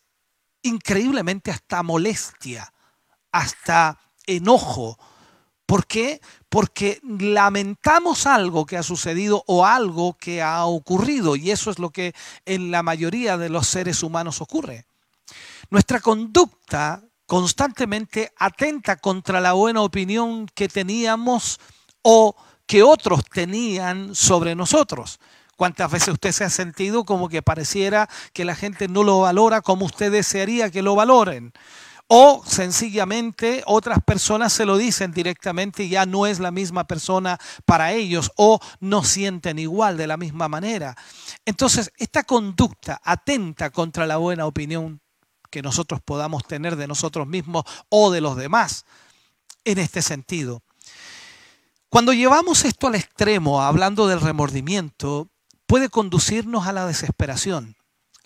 increíblemente 0.68 1.51
hasta 1.51 1.84
molestia, 1.84 2.72
hasta 3.32 3.99
enojo. 4.26 4.97
¿Por 5.65 5.86
qué? 5.86 6.22
Porque 6.49 7.01
lamentamos 7.03 8.26
algo 8.26 8.65
que 8.65 8.78
ha 8.78 8.84
sucedido 8.84 9.43
o 9.47 9.65
algo 9.65 10.13
que 10.18 10.41
ha 10.41 10.65
ocurrido 10.65 11.36
y 11.36 11.51
eso 11.51 11.72
es 11.72 11.80
lo 11.80 11.89
que 11.89 12.13
en 12.45 12.72
la 12.72 12.84
mayoría 12.84 13.38
de 13.38 13.49
los 13.49 13.68
seres 13.68 14.01
humanos 14.03 14.41
ocurre. 14.41 14.86
Nuestra 15.70 15.99
conducta 15.99 17.03
constantemente 17.26 18.32
atenta 18.38 18.95
contra 18.95 19.41
la 19.41 19.53
buena 19.53 19.82
opinión 19.82 20.47
que 20.47 20.70
teníamos 20.70 21.59
o 22.01 22.34
que 22.65 22.84
otros 22.84 23.26
tenían 23.26 24.15
sobre 24.15 24.55
nosotros. 24.55 25.20
¿Cuántas 25.58 25.91
veces 25.91 26.10
usted 26.10 26.32
se 26.32 26.43
ha 26.43 26.51
sentido 26.51 27.03
como 27.03 27.30
que 27.30 27.41
pareciera 27.41 28.08
que 28.32 28.45
la 28.45 28.55
gente 28.55 28.88
no 28.88 29.03
lo 29.03 29.22
valora 29.22 29.62
como 29.62 29.86
usted 29.86 30.12
desearía 30.12 30.70
que 30.70 30.84
lo 30.84 30.93
valoren? 30.93 31.51
O 32.05 32.43
sencillamente 32.45 33.64
otras 33.66 34.03
personas 34.03 34.53
se 34.53 34.66
lo 34.66 34.78
dicen 34.78 35.12
directamente 35.12 35.84
y 35.84 35.89
ya 35.89 36.05
no 36.05 36.28
es 36.28 36.39
la 36.39 36.51
misma 36.51 36.86
persona 36.86 37.39
para 37.66 37.91
ellos 37.91 38.32
o 38.36 38.60
no 38.80 39.03
sienten 39.03 39.58
igual 39.58 39.97
de 39.97 40.05
la 40.05 40.16
misma 40.16 40.47
manera. 40.47 40.95
Entonces, 41.43 41.91
esta 41.97 42.24
conducta 42.24 43.01
atenta 43.03 43.72
contra 43.72 44.05
la 44.05 44.18
buena 44.18 44.45
opinión 44.45 45.01
que 45.49 45.64
nosotros 45.64 46.01
podamos 46.05 46.45
tener 46.45 46.76
de 46.76 46.88
nosotros 46.88 47.26
mismos 47.26 47.64
o 47.89 48.12
de 48.12 48.22
los 48.22 48.38
demás 48.38 48.86
en 49.66 49.80
este 49.80 50.03
sentido. 50.03 50.62
Cuando 51.89 52.14
llevamos 52.14 52.64
esto 52.64 52.88
al 52.88 52.95
extremo, 52.95 53.64
hablando 53.64 54.05
del 54.08 54.22
remordimiento, 54.22 55.32
puede 55.68 55.89
conducirnos 55.89 56.65
a 56.65 56.74
la 56.74 56.88
desesperación. 56.88 57.76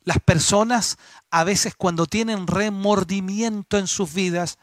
Las 0.04 0.20
personas 0.20 0.98
a 1.30 1.44
veces 1.44 1.76
cuando 1.76 2.06
tienen 2.06 2.48
remordimiento 2.48 3.78
en 3.78 3.88
sus 3.88 4.14
vidas, 4.14 4.58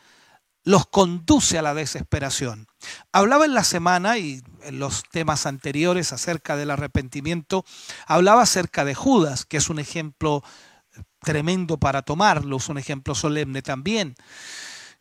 los 0.65 0.87
conduce 0.87 1.59
a 1.59 1.63
la 1.63 1.75
desesperación. 1.75 2.67
Hablaba 3.13 3.45
en 3.45 3.55
la 3.55 3.65
semana 3.65 4.19
y 4.19 4.43
en 4.63 4.79
los 4.79 5.03
temas 5.11 5.47
anteriores 5.47 6.13
acerca 6.13 6.57
del 6.57 6.71
arrepentimiento, 6.71 7.65
hablaba 8.07 8.43
acerca 8.43 8.85
de 8.85 8.95
Judas, 8.95 9.45
que 9.45 9.57
es 9.57 9.71
un 9.71 9.79
ejemplo 9.79 10.43
tremendo 11.21 11.79
para 11.79 12.03
tomarlo, 12.03 12.57
es 12.57 12.69
un 12.69 12.79
ejemplo 12.79 13.15
solemne 13.15 13.63
también. 13.63 14.15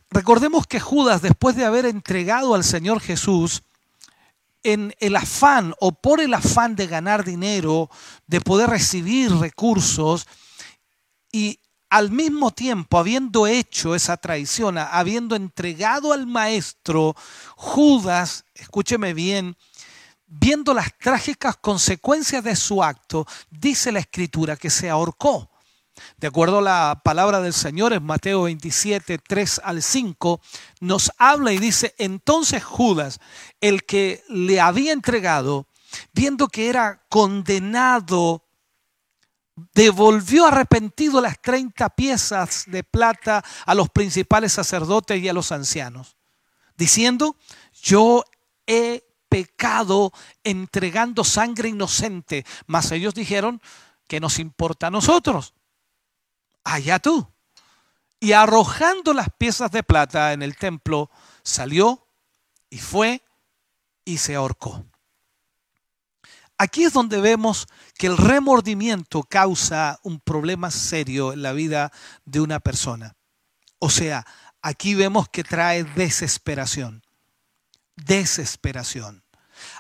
Recordemos 0.10 0.68
que 0.68 0.80
Judas, 0.80 1.22
después 1.22 1.56
de 1.56 1.66
haber 1.66 1.86
entregado 1.86 2.56
al 2.56 2.64
Señor 2.64 3.02
Jesús, 3.02 3.64
en 4.68 4.94
el 5.00 5.16
afán 5.16 5.74
o 5.80 5.94
por 5.94 6.20
el 6.20 6.34
afán 6.34 6.76
de 6.76 6.88
ganar 6.88 7.24
dinero, 7.24 7.90
de 8.28 8.42
poder 8.42 8.70
recibir 8.70 9.32
recursos 9.32 10.28
y 11.32 11.62
al 11.90 12.12
mismo 12.12 12.52
tiempo 12.52 13.00
habiendo 13.00 13.48
hecho 13.48 13.96
esa 13.96 14.18
traición, 14.18 14.78
habiendo 14.78 15.38
entregado 15.38 16.12
al 16.12 16.28
maestro, 16.28 17.16
Judas, 17.56 18.44
escúcheme 18.56 19.14
bien, 19.14 19.56
viendo 20.26 20.74
las 20.74 20.98
trágicas 20.98 21.56
consecuencias 21.56 22.44
de 22.44 22.58
su 22.58 22.84
acto, 22.84 23.26
dice 23.50 23.94
la 23.94 24.00
escritura 24.00 24.58
que 24.58 24.70
se 24.70 24.90
ahorcó. 24.90 25.50
De 26.18 26.28
acuerdo 26.28 26.60
a 26.60 26.62
la 26.62 27.02
palabra 27.04 27.42
del 27.42 27.54
Señor 27.54 27.94
en 27.94 28.04
Mateo 28.04 28.44
27, 28.44 29.18
3 29.18 29.62
al 29.64 29.82
5, 29.82 30.42
nos 30.80 31.12
habla 31.18 31.52
y 31.52 31.58
dice, 31.58 31.96
entonces 31.98 32.64
Judas, 32.64 33.20
el 33.62 33.84
que 33.84 34.24
le 34.30 34.60
había 34.60 34.94
entregado, 34.94 35.68
viendo 36.14 36.48
que 36.48 36.70
era 36.70 37.06
condenado 37.10 38.44
devolvió 39.74 40.46
arrepentido 40.46 41.20
las 41.20 41.42
30 41.42 41.90
piezas 41.90 42.66
de 42.68 42.84
plata 42.84 43.44
a 43.66 43.74
los 43.74 43.90
principales 43.90 44.54
sacerdotes 44.54 45.20
y 45.22 45.28
a 45.30 45.34
los 45.34 45.52
ancianos, 45.52 46.16
diciendo, 46.76 47.36
yo 47.82 48.24
he 48.68 49.04
pecado 49.30 50.12
entregando 50.44 51.24
sangre 51.24 51.70
inocente. 51.70 52.46
Mas 52.66 52.92
ellos 52.92 53.14
dijeron, 53.14 53.62
¿qué 54.08 54.20
nos 54.20 54.40
importa 54.40 54.88
a 54.88 54.92
nosotros? 54.92 55.54
Allá 56.68 57.00
tú. 57.00 57.26
Y 58.20 58.34
arrojando 58.34 59.14
las 59.14 59.30
piezas 59.38 59.72
de 59.72 59.84
plata 59.84 60.34
en 60.34 60.42
el 60.42 60.58
templo, 60.58 61.10
salió 61.42 62.06
y 62.70 62.80
fue 62.80 63.24
y 64.04 64.18
se 64.18 64.36
ahorcó. 64.36 64.86
Aquí 66.58 66.84
es 66.84 66.92
donde 66.92 67.22
vemos 67.22 67.68
que 67.98 68.08
el 68.08 68.18
remordimiento 68.18 69.24
causa 69.24 70.00
un 70.04 70.20
problema 70.20 70.70
serio 70.70 71.32
en 71.32 71.42
la 71.42 71.54
vida 71.54 71.94
de 72.26 72.42
una 72.42 72.60
persona. 72.60 73.16
O 73.80 73.90
sea, 73.90 74.26
aquí 74.62 74.94
vemos 74.94 75.30
que 75.30 75.46
trae 75.46 75.86
desesperación. 75.86 77.02
Desesperación. 77.96 79.24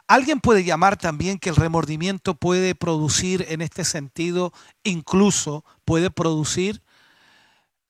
Alguien 0.07 0.39
puede 0.39 0.63
llamar 0.63 0.95
también 0.95 1.37
que 1.37 1.49
el 1.49 1.57
remordimiento 1.57 2.35
puede 2.35 2.75
producir 2.75 3.45
en 3.49 3.61
este 3.61 3.83
sentido, 3.83 4.53
incluso 4.83 5.65
puede 5.83 6.09
producir 6.09 6.81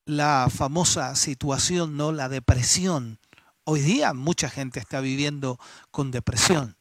la 0.05 0.47
famosa 0.49 1.15
situación, 1.15 1.95
¿no? 1.95 2.11
La 2.11 2.27
depresión. 2.27 3.19
Hoy 3.65 3.81
día 3.81 4.13
mucha 4.13 4.49
gente 4.49 4.79
está 4.79 4.99
viviendo 4.99 5.59
con 5.91 6.09
depresión. 6.09 6.75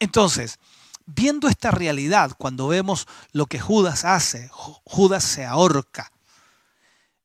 Entonces, 0.00 0.58
viendo 1.06 1.46
esta 1.46 1.70
realidad, 1.70 2.32
cuando 2.36 2.66
vemos 2.66 3.06
lo 3.30 3.46
que 3.46 3.60
Judas 3.60 4.04
hace, 4.04 4.48
Judas 4.52 5.22
se 5.22 5.44
ahorca. 5.44 6.10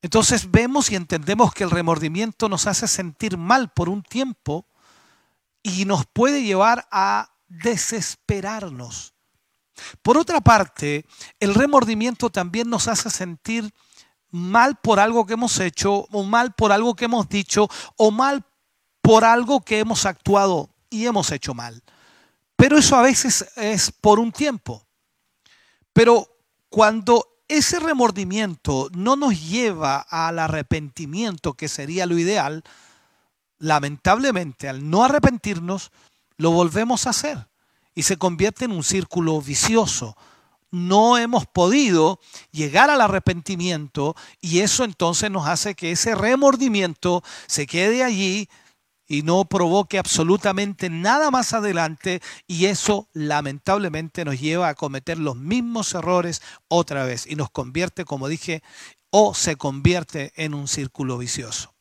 Entonces 0.04 0.52
vemos 0.52 0.92
y 0.92 0.96
entendemos 0.96 1.52
que 1.52 1.64
el 1.64 1.72
remordimiento 1.72 2.48
nos 2.48 2.68
hace 2.68 2.88
sentir 2.88 3.38
mal 3.38 3.72
por 3.72 3.90
un 3.90 4.04
tiempo 4.04 4.68
y 5.68 5.86
nos 5.86 6.06
puede 6.06 6.44
llevar 6.44 6.88
a 6.92 7.30
desesperarnos. 7.48 9.14
Por 10.02 10.18
otra 10.18 10.42
parte, 10.42 11.06
el 11.40 11.54
remordimiento 11.54 12.30
también 12.30 12.70
nos 12.70 12.88
hace 12.88 13.10
sentir 13.10 13.72
mal 14.32 14.78
por 14.78 15.00
algo 15.00 15.26
que 15.26 15.34
hemos 15.34 15.60
hecho, 15.60 16.08
o 16.12 16.24
mal 16.24 16.54
por 16.54 16.72
algo 16.72 16.96
que 16.96 17.06
hemos 17.06 17.30
dicho, 17.30 17.70
o 17.96 18.12
mal 18.12 18.44
por 19.02 19.24
algo 19.24 19.62
que 19.62 19.80
hemos 19.80 20.06
actuado 20.06 20.70
y 20.90 21.06
hemos 21.06 21.32
hecho 21.32 21.54
mal. 21.54 21.84
Pero 22.56 22.78
eso 22.78 22.96
a 22.96 23.04
veces 23.04 23.46
es 23.56 23.92
por 23.92 24.20
un 24.20 24.32
tiempo. 24.32 24.86
Pero 25.94 26.28
cuando 26.70 27.42
ese 27.48 27.80
remordimiento 27.80 28.90
no 28.94 29.16
nos 29.16 29.40
lleva 29.48 30.00
al 30.00 30.40
arrepentimiento, 30.40 31.54
que 31.54 31.68
sería 31.68 32.06
lo 32.06 32.18
ideal, 32.18 32.64
lamentablemente 33.60 34.70
al 34.70 34.90
no 34.90 35.04
arrepentirnos, 35.04 35.92
lo 36.38 36.52
volvemos 36.52 37.08
a 37.08 37.12
hacer 37.12 37.48
y 37.96 38.04
se 38.04 38.18
convierte 38.18 38.66
en 38.66 38.72
un 38.72 38.84
círculo 38.84 39.42
vicioso. 39.42 40.16
No 40.70 41.18
hemos 41.18 41.46
podido 41.48 42.20
llegar 42.52 42.90
al 42.90 43.02
arrepentimiento 43.02 44.16
y 44.42 44.60
eso 44.60 44.84
entonces 44.84 45.32
nos 45.32 45.48
hace 45.48 45.76
que 45.76 45.92
ese 45.92 46.14
remordimiento 46.14 47.24
se 47.48 47.66
quede 47.66 48.04
allí 48.04 48.50
y 49.08 49.24
no 49.24 49.46
provoque 49.46 49.98
absolutamente 49.98 50.90
nada 50.90 51.32
más 51.32 51.54
adelante 51.54 52.22
y 52.46 52.66
eso 52.66 53.08
lamentablemente 53.14 54.26
nos 54.26 54.40
lleva 54.40 54.68
a 54.68 54.76
cometer 54.76 55.18
los 55.18 55.38
mismos 55.38 55.94
errores 55.94 56.42
otra 56.68 57.06
vez 57.06 57.26
y 57.26 57.36
nos 57.36 57.50
convierte, 57.50 58.04
como 58.04 58.28
dije, 58.28 58.62
o 59.10 59.34
se 59.34 59.56
convierte 59.56 60.34
en 60.36 60.54
un 60.54 60.68
círculo 60.68 61.18
vicioso. 61.18 61.77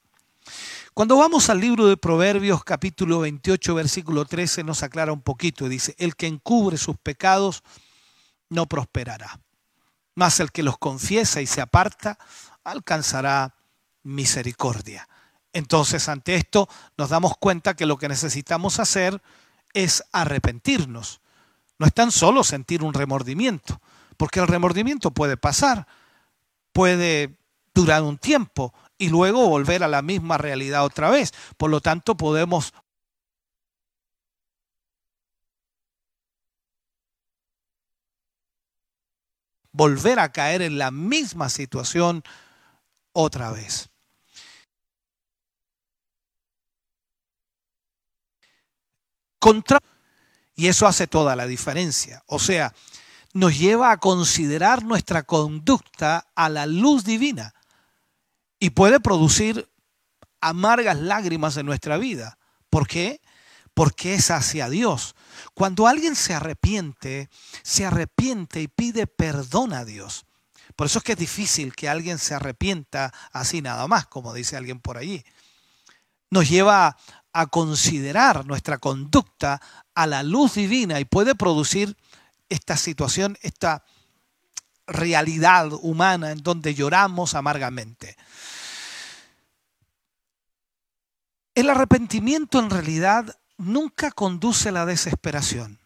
Cuando 0.97 1.19
vamos 1.19 1.51
al 1.51 1.61
libro 1.61 1.89
de 1.89 1.99
Proverbios 1.99 2.65
capítulo 2.65 3.19
28 3.19 3.75
versículo 3.75 4.25
13 4.25 4.65
nos 4.65 4.83
aclara 4.83 5.13
un 5.13 5.21
poquito 5.21 5.67
y 5.67 5.69
dice, 5.69 5.95
el 5.99 6.17
que 6.17 6.27
encubre 6.27 6.79
sus 6.79 6.97
pecados 6.97 7.63
no 8.49 8.65
prosperará, 8.65 9.39
mas 10.15 10.41
el 10.41 10.51
que 10.53 10.63
los 10.63 10.79
confiesa 10.79 11.43
y 11.43 11.47
se 11.47 11.61
aparta 11.61 12.19
alcanzará 12.65 13.57
misericordia. 14.05 15.07
Entonces, 15.53 16.09
ante 16.09 16.35
esto, 16.35 16.67
nos 16.97 17.11
damos 17.11 17.37
cuenta 17.37 17.75
que 17.75 17.85
lo 17.85 17.99
que 17.99 18.09
necesitamos 18.09 18.81
hacer 18.81 19.21
es 19.75 20.03
arrepentirnos. 20.13 21.21
No 21.79 21.87
es 21.87 21.93
tan 21.93 22.11
solo 22.11 22.43
sentir 22.43 22.83
un 22.83 22.95
remordimiento, 22.95 23.83
porque 24.17 24.41
el 24.41 24.49
remordimiento 24.49 25.11
puede 25.11 25.37
pasar, 25.37 25.87
puede 26.73 27.37
durar 27.75 28.03
un 28.03 28.17
tiempo 28.17 28.73
y 28.99 29.09
luego 29.09 29.49
volver 29.49 29.83
a 29.83 29.89
la 29.89 30.03
misma 30.03 30.39
realidad 30.39 30.85
otra 30.85 31.11
vez. 31.11 31.33
Por 31.57 31.71
lo 31.71 31.81
tanto, 31.81 32.17
podemos 32.17 32.73
volver 39.73 40.19
a 40.19 40.33
caer 40.33 40.63
en 40.63 40.79
la 40.79 40.91
misma 40.91 41.51
situación 41.51 42.23
otra 43.13 43.51
vez. 43.51 43.91
Contra 49.39 49.79
y 50.55 50.69
eso 50.69 50.87
hace 50.87 51.07
toda 51.07 51.37
la 51.37 51.47
diferencia. 51.47 52.23
O 52.27 52.39
sea, 52.39 52.75
nos 53.35 53.59
lleva 53.59 53.91
a 53.91 53.99
considerar 53.99 54.83
nuestra 54.83 55.25
conducta 55.25 56.27
a 56.35 56.49
la 56.49 56.65
luz 56.65 57.05
divina 57.05 57.53
y 58.59 58.71
puede 58.71 59.01
producir 59.01 59.69
amargas 60.41 60.99
lágrimas 60.99 61.57
en 61.57 61.67
nuestra 61.67 61.99
vida. 61.99 62.39
¿Por 62.71 62.87
qué? 62.87 63.21
Porque 63.75 64.15
es 64.15 64.31
hacia 64.31 64.69
Dios. 64.69 65.15
Cuando 65.55 65.87
alguien 65.87 66.17
se 66.17 66.35
arrepiente, 66.35 67.29
se 67.63 67.85
arrepiente 67.85 68.63
y 68.63 68.69
pide 68.69 69.07
perdón 69.07 69.73
a 69.73 69.85
Dios. 69.85 70.25
Por 70.75 70.87
eso 70.87 70.99
es 70.99 71.05
que 71.05 71.13
es 71.13 71.19
difícil 71.19 71.75
que 71.75 71.89
alguien 71.89 72.19
se 72.19 72.35
arrepienta 72.35 73.13
así 73.33 73.63
nada 73.63 73.87
más, 73.87 74.07
como 74.07 74.35
dice 74.35 74.57
alguien 74.57 74.81
por 74.81 74.99
allí. 74.99 75.25
Nos 76.31 76.49
lleva 76.49 76.97
a 77.33 77.47
considerar 77.47 78.47
nuestra 78.47 78.79
conducta 78.79 79.61
a 79.95 80.07
la 80.07 80.23
luz 80.23 80.55
divina 80.55 81.01
y 81.01 81.05
puede 81.05 81.35
producir 81.35 81.97
esta 82.49 82.77
situación, 82.77 83.37
esta 83.43 83.85
realidad 84.87 85.73
humana 85.73 86.31
en 86.31 86.39
donde 86.39 86.75
lloramos 86.75 87.35
amargamente. 87.35 88.17
El 91.57 91.71
arrepentimiento 91.71 92.59
en 92.59 92.69
realidad 92.69 93.35
nunca 93.57 94.11
conduce 94.11 94.69
a 94.69 94.73
la 94.73 94.85
desesperación. 94.85 95.81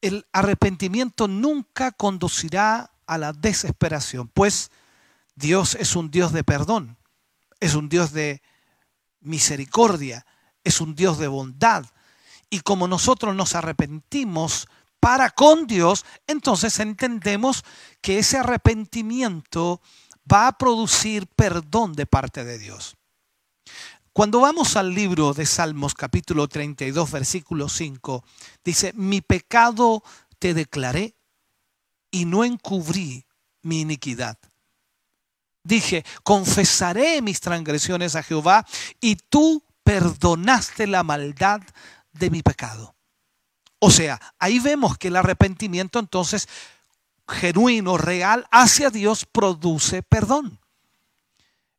El 0.00 0.28
arrepentimiento 0.32 1.26
nunca 1.26 1.90
conducirá 1.90 2.92
a 3.06 3.18
la 3.18 3.32
desesperación, 3.32 4.28
pues 4.28 4.70
Dios 5.34 5.74
es 5.74 5.96
un 5.96 6.12
Dios 6.12 6.32
de 6.32 6.44
perdón, 6.44 6.98
es 7.58 7.74
un 7.74 7.88
Dios 7.88 8.12
de 8.12 8.42
misericordia, 9.18 10.24
es 10.62 10.80
un 10.80 10.94
Dios 10.94 11.18
de 11.18 11.26
bondad. 11.26 11.84
Y 12.48 12.60
como 12.60 12.86
nosotros 12.86 13.34
nos 13.34 13.56
arrepentimos 13.56 14.68
para 15.00 15.30
con 15.30 15.66
Dios, 15.66 16.04
entonces 16.28 16.78
entendemos 16.78 17.64
que 18.00 18.20
ese 18.20 18.38
arrepentimiento 18.38 19.80
va 20.32 20.46
a 20.46 20.56
producir 20.56 21.26
perdón 21.26 21.92
de 21.94 22.06
parte 22.06 22.44
de 22.44 22.58
Dios. 22.60 22.96
Cuando 24.14 24.40
vamos 24.40 24.76
al 24.76 24.94
libro 24.94 25.32
de 25.32 25.46
Salmos 25.46 25.94
capítulo 25.94 26.46
32 26.46 27.10
versículo 27.10 27.70
5, 27.70 28.22
dice, 28.62 28.92
mi 28.94 29.22
pecado 29.22 30.02
te 30.38 30.52
declaré 30.52 31.16
y 32.10 32.26
no 32.26 32.44
encubrí 32.44 33.24
mi 33.62 33.80
iniquidad. 33.80 34.36
Dije, 35.64 36.04
confesaré 36.24 37.22
mis 37.22 37.40
transgresiones 37.40 38.14
a 38.14 38.22
Jehová 38.22 38.66
y 39.00 39.16
tú 39.16 39.64
perdonaste 39.82 40.86
la 40.86 41.02
maldad 41.04 41.62
de 42.12 42.28
mi 42.28 42.42
pecado. 42.42 42.94
O 43.78 43.90
sea, 43.90 44.20
ahí 44.38 44.58
vemos 44.58 44.98
que 44.98 45.08
el 45.08 45.16
arrepentimiento 45.16 45.98
entonces 45.98 46.50
genuino, 47.26 47.96
real, 47.96 48.46
hacia 48.50 48.90
Dios 48.90 49.24
produce 49.24 50.02
perdón. 50.02 50.61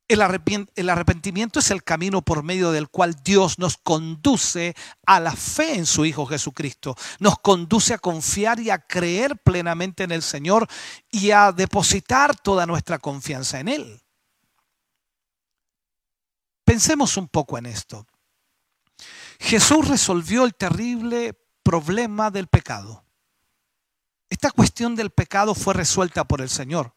El, 0.08 0.22
arrepentimiento 0.22 1.60
es 1.60 1.72
el 1.72 1.84
camino 1.84 2.22
por 2.22 2.44
medio 2.44 2.72
del 2.72 2.90
cual 2.90 3.16
Dios 3.24 3.58
nos 3.58 3.78
conduce 3.78 4.76
a 5.06 5.20
la 5.20 5.34
fe 5.34 5.76
en 5.76 5.86
su 5.86 6.06
Hijo 6.06 6.26
Jesucristo. 6.26 6.96
Nos 7.20 7.40
conduce 7.40 7.94
a 7.94 7.98
confiar 7.98 8.60
y 8.60 8.70
a 8.70 8.80
creer 8.80 9.38
plenamente 9.38 10.04
en 10.04 10.12
el 10.12 10.22
Señor 10.22 10.68
y 11.10 11.32
a 11.32 11.52
depositar 11.52 12.38
toda 12.38 12.66
nuestra 12.66 13.00
confianza 13.00 13.60
en 13.60 13.70
Él. 13.70 14.02
Pensemos 16.66 17.18
un 17.18 17.28
poco 17.30 17.58
en 17.58 17.66
esto. 17.66 18.06
Jesús 19.40 19.88
resolvió 19.88 20.44
el 20.44 20.54
terrible 20.54 21.34
problema 21.64 22.30
del 22.30 22.48
pecado. 22.48 23.06
esta 24.30 24.52
cuestión 24.52 24.96
del 24.96 25.12
pecado 25.12 25.56
fue 25.56 25.74
resuelta 25.74 26.26
por 26.26 26.42
el 26.42 26.50
Señor. 26.50 26.94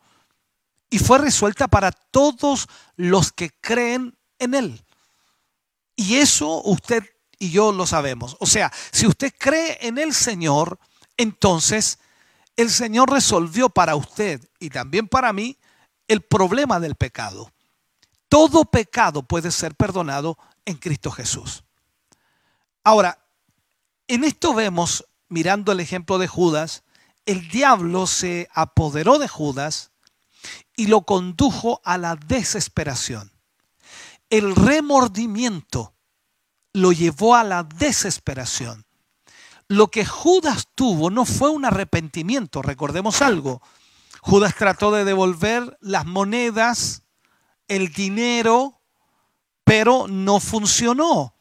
Y 0.91 0.99
fue 0.99 1.19
resuelta 1.19 1.69
para 1.69 1.91
todos 1.91 2.69
los 2.97 3.33
que 3.33 3.51
creen 3.51 4.17
en 4.39 4.55
Él. 4.55 4.85
Y 5.97 6.17
eso 6.17 6.63
usted 6.63 7.03
y 7.39 7.51
yo 7.51 7.73
lo 7.73 7.87
sabemos. 7.87 8.37
O 8.41 8.47
sea, 8.47 8.73
si 8.93 9.07
usted 9.07 9.33
cree 9.39 9.79
en 9.81 9.99
el 9.99 10.15
Señor, 10.15 10.79
entonces 11.17 11.99
el 12.57 12.71
Señor 12.71 13.11
resolvió 13.11 13.69
para 13.69 13.97
usted 13.97 14.49
y 14.59 14.71
también 14.71 15.09
para 15.09 15.33
mí 15.33 15.59
el 16.09 16.23
problema 16.23 16.81
del 16.81 16.95
pecado. 16.95 17.51
Todo 18.29 18.65
pecado 18.65 19.23
puede 19.23 19.51
ser 19.51 19.75
perdonado 19.75 20.39
en 20.65 20.77
Cristo 20.77 21.11
Jesús. 21.11 21.65
Ahora, 22.83 23.19
en 24.09 24.25
esto 24.25 24.55
vemos, 24.55 25.05
mirando 25.29 25.73
el 25.73 25.81
ejemplo 25.81 26.19
de 26.19 26.29
Judas, 26.29 26.85
el 27.25 27.49
diablo 27.49 28.07
se 28.07 28.49
apoderó 28.55 29.19
de 29.19 29.29
Judas 29.29 29.91
y 30.77 30.87
lo 30.87 31.03
condujo 31.03 31.81
a 31.85 31.99
la 31.99 32.17
desesperación. 32.17 33.33
El 34.29 34.55
remordimiento 34.55 35.95
lo 36.73 36.93
llevó 36.93 37.35
a 37.35 37.45
la 37.45 37.63
desesperación. 37.63 38.85
Lo 39.69 39.89
que 39.89 40.05
Judas 40.05 40.69
tuvo 40.75 41.11
no 41.11 41.25
fue 41.25 41.51
un 41.51 41.65
arrepentimiento, 41.65 42.63
recordemos 42.63 43.23
algo. 43.23 43.63
Judas 44.21 44.55
trató 44.55 44.93
de 44.93 45.05
devolver 45.05 45.79
las 45.81 46.05
monedas, 46.05 47.03
el 47.67 47.93
dinero, 47.93 48.81
pero 49.65 50.07
no 50.09 50.39
funcionó. 50.39 51.36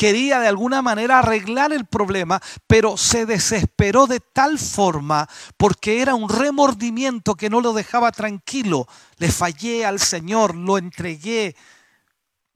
Quería 0.00 0.40
de 0.40 0.48
alguna 0.48 0.80
manera 0.80 1.18
arreglar 1.18 1.74
el 1.74 1.84
problema, 1.84 2.40
pero 2.66 2.96
se 2.96 3.26
desesperó 3.26 4.06
de 4.06 4.18
tal 4.18 4.58
forma 4.58 5.28
porque 5.58 6.00
era 6.00 6.14
un 6.14 6.30
remordimiento 6.30 7.34
que 7.34 7.50
no 7.50 7.60
lo 7.60 7.74
dejaba 7.74 8.10
tranquilo. 8.10 8.88
Le 9.18 9.30
fallé 9.30 9.84
al 9.84 10.00
Señor, 10.00 10.54
lo 10.54 10.78
entregué. 10.78 11.54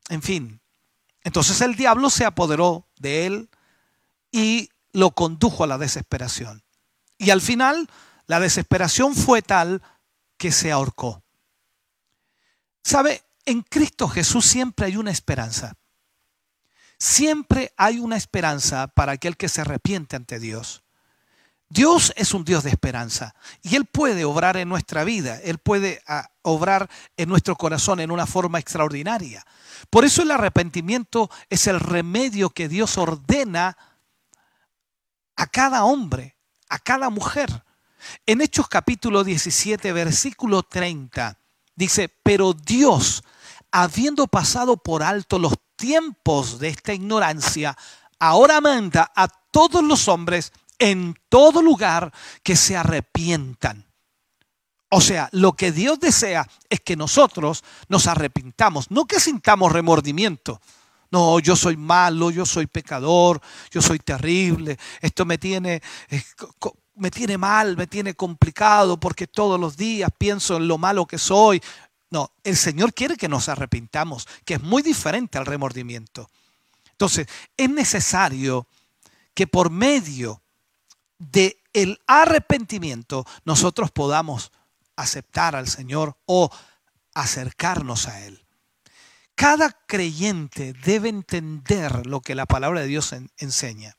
En 0.08 0.22
fin, 0.22 0.58
entonces 1.22 1.60
el 1.60 1.76
diablo 1.76 2.08
se 2.08 2.24
apoderó 2.24 2.88
de 2.98 3.26
él 3.26 3.50
y 4.32 4.70
lo 4.94 5.10
condujo 5.10 5.64
a 5.64 5.66
la 5.66 5.76
desesperación. 5.76 6.62
Y 7.18 7.28
al 7.28 7.42
final 7.42 7.90
la 8.26 8.40
desesperación 8.40 9.14
fue 9.14 9.42
tal 9.42 9.82
que 10.38 10.50
se 10.50 10.72
ahorcó. 10.72 11.22
¿Sabe? 12.82 13.22
En 13.44 13.60
Cristo 13.60 14.08
Jesús 14.08 14.46
siempre 14.46 14.86
hay 14.86 14.96
una 14.96 15.10
esperanza. 15.10 15.74
Siempre 16.98 17.72
hay 17.76 17.98
una 17.98 18.16
esperanza 18.16 18.88
para 18.88 19.12
aquel 19.12 19.36
que 19.36 19.48
se 19.48 19.60
arrepiente 19.60 20.16
ante 20.16 20.38
Dios. 20.38 20.84
Dios 21.68 22.12
es 22.16 22.34
un 22.34 22.44
Dios 22.44 22.62
de 22.62 22.70
esperanza 22.70 23.34
y 23.62 23.74
Él 23.74 23.84
puede 23.84 24.24
obrar 24.24 24.56
en 24.56 24.68
nuestra 24.68 25.02
vida, 25.02 25.40
Él 25.42 25.58
puede 25.58 26.02
ah, 26.06 26.30
obrar 26.42 26.88
en 27.16 27.28
nuestro 27.28 27.56
corazón 27.56 28.00
en 28.00 28.10
una 28.10 28.26
forma 28.26 28.58
extraordinaria. 28.58 29.44
Por 29.90 30.04
eso 30.04 30.22
el 30.22 30.30
arrepentimiento 30.30 31.30
es 31.50 31.66
el 31.66 31.80
remedio 31.80 32.50
que 32.50 32.68
Dios 32.68 32.96
ordena 32.96 33.76
a 35.36 35.46
cada 35.48 35.84
hombre, 35.84 36.36
a 36.68 36.78
cada 36.78 37.10
mujer. 37.10 37.64
En 38.26 38.40
Hechos 38.40 38.68
capítulo 38.68 39.24
17, 39.24 39.92
versículo 39.92 40.62
30, 40.62 41.38
dice, 41.74 42.08
pero 42.22 42.52
Dios, 42.52 43.24
habiendo 43.72 44.26
pasado 44.26 44.76
por 44.76 45.02
alto 45.02 45.38
los 45.38 45.54
tiempos 45.76 46.58
de 46.58 46.68
esta 46.68 46.92
ignorancia, 46.92 47.76
ahora 48.18 48.60
manda 48.60 49.12
a 49.14 49.28
todos 49.28 49.82
los 49.82 50.08
hombres 50.08 50.52
en 50.78 51.14
todo 51.28 51.62
lugar 51.62 52.12
que 52.42 52.56
se 52.56 52.76
arrepientan. 52.76 53.86
O 54.90 55.00
sea, 55.00 55.28
lo 55.32 55.54
que 55.54 55.72
Dios 55.72 55.98
desea 55.98 56.48
es 56.68 56.80
que 56.80 56.96
nosotros 56.96 57.64
nos 57.88 58.06
arrepintamos, 58.06 58.90
no 58.90 59.06
que 59.06 59.18
sintamos 59.18 59.72
remordimiento. 59.72 60.60
No, 61.10 61.38
yo 61.38 61.56
soy 61.56 61.76
malo, 61.76 62.30
yo 62.30 62.44
soy 62.46 62.66
pecador, 62.66 63.40
yo 63.70 63.80
soy 63.80 63.98
terrible, 63.98 64.78
esto 65.00 65.24
me 65.24 65.38
tiene, 65.38 65.80
eh, 66.08 66.22
me 66.96 67.10
tiene 67.10 67.38
mal, 67.38 67.76
me 67.76 67.86
tiene 67.86 68.14
complicado 68.14 68.98
porque 68.98 69.26
todos 69.26 69.58
los 69.58 69.76
días 69.76 70.10
pienso 70.16 70.56
en 70.56 70.68
lo 70.68 70.78
malo 70.78 71.06
que 71.06 71.18
soy. 71.18 71.60
No, 72.10 72.32
el 72.44 72.56
Señor 72.56 72.94
quiere 72.94 73.16
que 73.16 73.28
nos 73.28 73.48
arrepintamos, 73.48 74.28
que 74.44 74.54
es 74.54 74.62
muy 74.62 74.82
diferente 74.82 75.38
al 75.38 75.46
remordimiento. 75.46 76.30
Entonces, 76.90 77.26
es 77.56 77.70
necesario 77.70 78.68
que 79.34 79.46
por 79.46 79.70
medio 79.70 80.42
de 81.18 81.60
el 81.72 82.00
arrepentimiento 82.06 83.26
nosotros 83.44 83.90
podamos 83.90 84.52
aceptar 84.96 85.56
al 85.56 85.68
Señor 85.68 86.16
o 86.26 86.50
acercarnos 87.14 88.06
a 88.06 88.24
Él. 88.24 88.44
Cada 89.34 89.70
creyente 89.70 90.72
debe 90.72 91.08
entender 91.08 92.06
lo 92.06 92.20
que 92.20 92.36
la 92.36 92.46
palabra 92.46 92.80
de 92.80 92.86
Dios 92.86 93.14
enseña. 93.38 93.96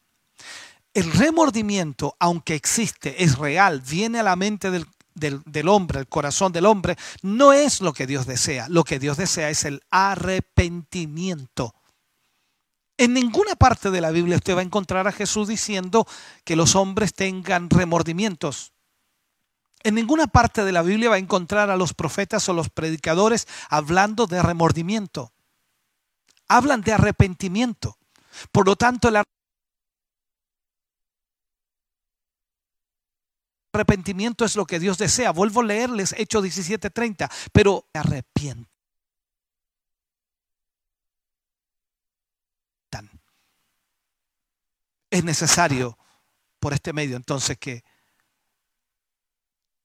El 0.93 1.11
remordimiento, 1.11 2.15
aunque 2.19 2.55
existe, 2.55 3.21
es 3.23 3.37
real, 3.37 3.81
viene 3.81 4.21
a 4.21 4.23
la 4.23 4.37
mente 4.37 4.71
del, 4.71 4.87
del 5.15 5.67
hombre, 5.67 5.99
el 5.99 6.07
corazón 6.07 6.51
del 6.51 6.65
hombre, 6.65 6.97
no 7.21 7.53
es 7.53 7.81
lo 7.81 7.93
que 7.93 8.05
Dios 8.05 8.25
desea. 8.25 8.67
Lo 8.69 8.83
que 8.83 8.99
Dios 8.99 9.17
desea 9.17 9.49
es 9.49 9.65
el 9.65 9.81
arrepentimiento. 9.89 11.73
En 12.97 13.13
ninguna 13.13 13.55
parte 13.55 13.91
de 13.91 14.01
la 14.01 14.11
Biblia 14.11 14.37
usted 14.37 14.55
va 14.55 14.59
a 14.59 14.63
encontrar 14.63 15.07
a 15.07 15.11
Jesús 15.11 15.47
diciendo 15.47 16.07
que 16.43 16.55
los 16.55 16.75
hombres 16.75 17.13
tengan 17.13 17.69
remordimientos. 17.69 18.71
En 19.83 19.95
ninguna 19.95 20.27
parte 20.27 20.63
de 20.63 20.71
la 20.71 20.81
Biblia 20.81 21.09
va 21.09 21.15
a 21.15 21.19
encontrar 21.19 21.69
a 21.69 21.77
los 21.77 21.93
profetas 21.93 22.47
o 22.47 22.53
los 22.53 22.69
predicadores 22.69 23.47
hablando 23.69 24.27
de 24.27 24.41
remordimiento. 24.41 25.33
Hablan 26.47 26.81
de 26.81 26.93
arrepentimiento. 26.93 27.97
Por 28.51 28.65
lo 28.65 28.75
tanto, 28.75 29.09
el 29.09 29.17
arrepentimiento 29.17 29.34
es 34.45 34.55
lo 34.55 34.65
que 34.65 34.79
Dios 34.79 34.97
desea. 34.97 35.31
Vuelvo 35.31 35.61
a 35.61 35.65
leerles 35.65 36.13
Hechos 36.17 36.43
17:30, 36.43 37.29
pero 37.51 37.85
arrepiento. 37.93 38.75
es 45.15 45.23
necesario 45.23 45.97
por 46.59 46.73
este 46.73 46.91
medio 46.91 47.15
entonces 47.15 47.57
que 47.57 47.85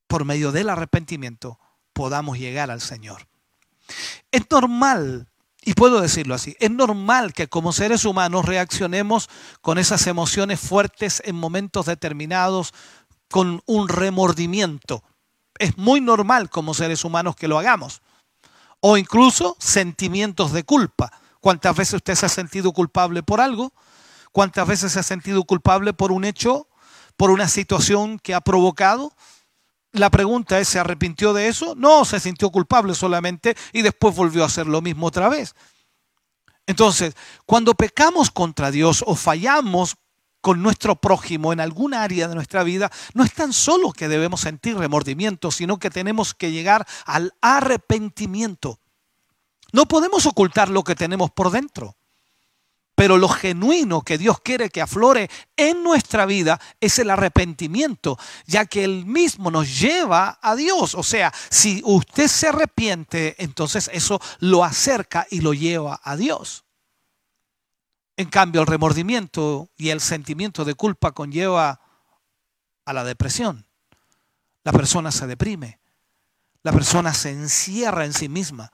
por 0.08 0.24
medio 0.24 0.50
del 0.50 0.68
arrepentimiento 0.70 1.60
podamos 1.92 2.36
llegar 2.36 2.70
al 2.70 2.80
Señor. 2.80 3.28
Es 4.32 4.50
normal, 4.50 5.28
y 5.62 5.74
puedo 5.74 6.00
decirlo 6.00 6.34
así, 6.34 6.56
es 6.58 6.70
normal 6.70 7.32
que 7.32 7.46
como 7.46 7.72
seres 7.72 8.04
humanos 8.04 8.44
reaccionemos 8.44 9.30
con 9.60 9.78
esas 9.78 10.08
emociones 10.08 10.58
fuertes 10.58 11.22
en 11.24 11.36
momentos 11.36 11.86
determinados, 11.86 12.74
con 13.30 13.62
un 13.66 13.88
remordimiento. 13.88 15.02
Es 15.58 15.78
muy 15.78 16.00
normal 16.00 16.50
como 16.50 16.74
seres 16.74 17.04
humanos 17.04 17.36
que 17.36 17.48
lo 17.48 17.58
hagamos. 17.58 18.02
O 18.80 18.96
incluso 18.96 19.56
sentimientos 19.58 20.52
de 20.52 20.64
culpa. 20.64 21.12
¿Cuántas 21.40 21.76
veces 21.76 21.94
usted 21.94 22.14
se 22.14 22.26
ha 22.26 22.30
sentido 22.30 22.72
culpable 22.72 23.22
por 23.22 23.40
algo? 23.40 23.72
¿Cuántas 24.32 24.66
veces 24.66 24.92
se 24.92 25.00
ha 25.00 25.02
sentido 25.02 25.44
culpable 25.44 25.92
por 25.92 26.12
un 26.12 26.24
hecho, 26.24 26.68
por 27.16 27.30
una 27.30 27.48
situación 27.48 28.18
que 28.18 28.34
ha 28.34 28.40
provocado? 28.40 29.12
La 29.92 30.10
pregunta 30.10 30.58
es, 30.58 30.68
¿se 30.68 30.78
arrepintió 30.78 31.32
de 31.32 31.48
eso? 31.48 31.74
No, 31.76 32.04
se 32.04 32.20
sintió 32.20 32.50
culpable 32.50 32.94
solamente 32.94 33.56
y 33.72 33.82
después 33.82 34.14
volvió 34.14 34.42
a 34.42 34.46
hacer 34.46 34.66
lo 34.66 34.82
mismo 34.82 35.06
otra 35.06 35.28
vez. 35.28 35.54
Entonces, 36.66 37.14
cuando 37.46 37.74
pecamos 37.74 38.30
contra 38.30 38.70
Dios 38.70 39.02
o 39.06 39.16
fallamos 39.16 39.96
con 40.40 40.62
nuestro 40.62 40.96
prójimo 40.96 41.52
en 41.52 41.60
alguna 41.60 42.02
área 42.02 42.28
de 42.28 42.34
nuestra 42.34 42.62
vida, 42.62 42.90
no 43.14 43.24
es 43.24 43.32
tan 43.32 43.52
solo 43.52 43.92
que 43.92 44.08
debemos 44.08 44.40
sentir 44.40 44.76
remordimiento, 44.76 45.50
sino 45.50 45.78
que 45.78 45.90
tenemos 45.90 46.34
que 46.34 46.52
llegar 46.52 46.86
al 47.04 47.34
arrepentimiento. 47.40 48.80
No 49.72 49.86
podemos 49.86 50.26
ocultar 50.26 50.68
lo 50.68 50.82
que 50.82 50.94
tenemos 50.94 51.30
por 51.30 51.50
dentro. 51.50 51.96
Pero 53.00 53.16
lo 53.16 53.28
genuino 53.30 54.02
que 54.02 54.18
Dios 54.18 54.40
quiere 54.40 54.68
que 54.68 54.82
aflore 54.82 55.30
en 55.56 55.82
nuestra 55.82 56.26
vida 56.26 56.60
es 56.80 56.98
el 56.98 57.08
arrepentimiento, 57.08 58.18
ya 58.46 58.66
que 58.66 58.84
Él 58.84 59.06
mismo 59.06 59.50
nos 59.50 59.80
lleva 59.80 60.38
a 60.42 60.54
Dios. 60.54 60.94
O 60.94 61.02
sea, 61.02 61.32
si 61.48 61.80
usted 61.82 62.28
se 62.28 62.48
arrepiente, 62.48 63.36
entonces 63.38 63.88
eso 63.94 64.20
lo 64.40 64.64
acerca 64.64 65.26
y 65.30 65.40
lo 65.40 65.54
lleva 65.54 65.98
a 66.04 66.14
Dios. 66.16 66.64
En 68.20 68.28
cambio, 68.28 68.60
el 68.60 68.66
remordimiento 68.66 69.70
y 69.78 69.88
el 69.88 70.02
sentimiento 70.02 70.66
de 70.66 70.74
culpa 70.74 71.12
conlleva 71.12 71.80
a 72.84 72.92
la 72.92 73.02
depresión. 73.02 73.64
La 74.62 74.72
persona 74.72 75.10
se 75.10 75.26
deprime, 75.26 75.80
la 76.62 76.70
persona 76.70 77.14
se 77.14 77.30
encierra 77.30 78.04
en 78.04 78.12
sí 78.12 78.28
misma 78.28 78.72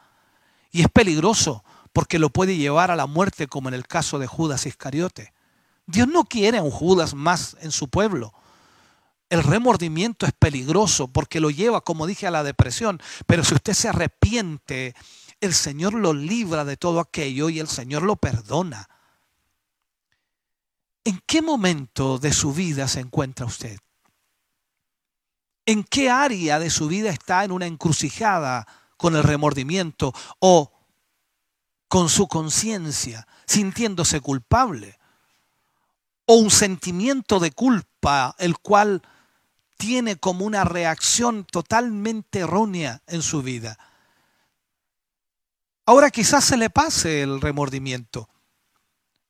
y 0.72 0.80
es 0.80 0.88
peligroso 0.88 1.62
porque 1.92 2.18
lo 2.18 2.30
puede 2.30 2.56
llevar 2.56 2.90
a 2.90 2.96
la 2.96 3.06
muerte 3.06 3.46
como 3.46 3.68
en 3.68 3.76
el 3.76 3.86
caso 3.86 4.18
de 4.18 4.26
Judas 4.26 4.66
Iscariote. 4.66 5.32
Dios 5.86 6.08
no 6.08 6.24
quiere 6.24 6.58
a 6.58 6.64
un 6.64 6.72
Judas 6.72 7.14
más 7.14 7.56
en 7.60 7.70
su 7.70 7.88
pueblo. 7.88 8.34
El 9.30 9.44
remordimiento 9.44 10.26
es 10.26 10.32
peligroso 10.32 11.06
porque 11.06 11.38
lo 11.38 11.50
lleva, 11.50 11.82
como 11.82 12.08
dije, 12.08 12.26
a 12.26 12.32
la 12.32 12.42
depresión. 12.42 13.00
Pero 13.26 13.44
si 13.44 13.54
usted 13.54 13.74
se 13.74 13.90
arrepiente, 13.90 14.96
el 15.40 15.54
Señor 15.54 15.94
lo 15.94 16.14
libra 16.14 16.64
de 16.64 16.76
todo 16.76 16.98
aquello 16.98 17.48
y 17.48 17.60
el 17.60 17.68
Señor 17.68 18.02
lo 18.02 18.16
perdona. 18.16 18.88
¿En 21.06 21.22
qué 21.24 21.40
momento 21.40 22.18
de 22.18 22.32
su 22.32 22.52
vida 22.52 22.88
se 22.88 22.98
encuentra 22.98 23.46
usted? 23.46 23.78
¿En 25.64 25.84
qué 25.84 26.10
área 26.10 26.58
de 26.58 26.68
su 26.68 26.88
vida 26.88 27.10
está 27.10 27.44
en 27.44 27.52
una 27.52 27.66
encrucijada 27.66 28.66
con 28.96 29.14
el 29.14 29.22
remordimiento 29.22 30.12
o 30.40 30.72
con 31.86 32.08
su 32.08 32.26
conciencia, 32.26 33.28
sintiéndose 33.46 34.20
culpable? 34.20 34.98
¿O 36.24 36.38
un 36.38 36.50
sentimiento 36.50 37.38
de 37.38 37.52
culpa, 37.52 38.34
el 38.40 38.58
cual 38.58 39.00
tiene 39.76 40.16
como 40.16 40.44
una 40.44 40.64
reacción 40.64 41.44
totalmente 41.44 42.40
errónea 42.40 43.00
en 43.06 43.22
su 43.22 43.42
vida? 43.42 43.78
Ahora 45.84 46.10
quizás 46.10 46.44
se 46.44 46.56
le 46.56 46.68
pase 46.68 47.22
el 47.22 47.40
remordimiento. 47.40 48.28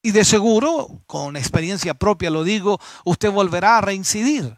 Y 0.06 0.12
de 0.12 0.24
seguro, 0.24 1.02
con 1.08 1.36
experiencia 1.36 1.92
propia 1.92 2.30
lo 2.30 2.44
digo, 2.44 2.78
usted 3.04 3.28
volverá 3.28 3.78
a 3.78 3.80
reincidir. 3.80 4.56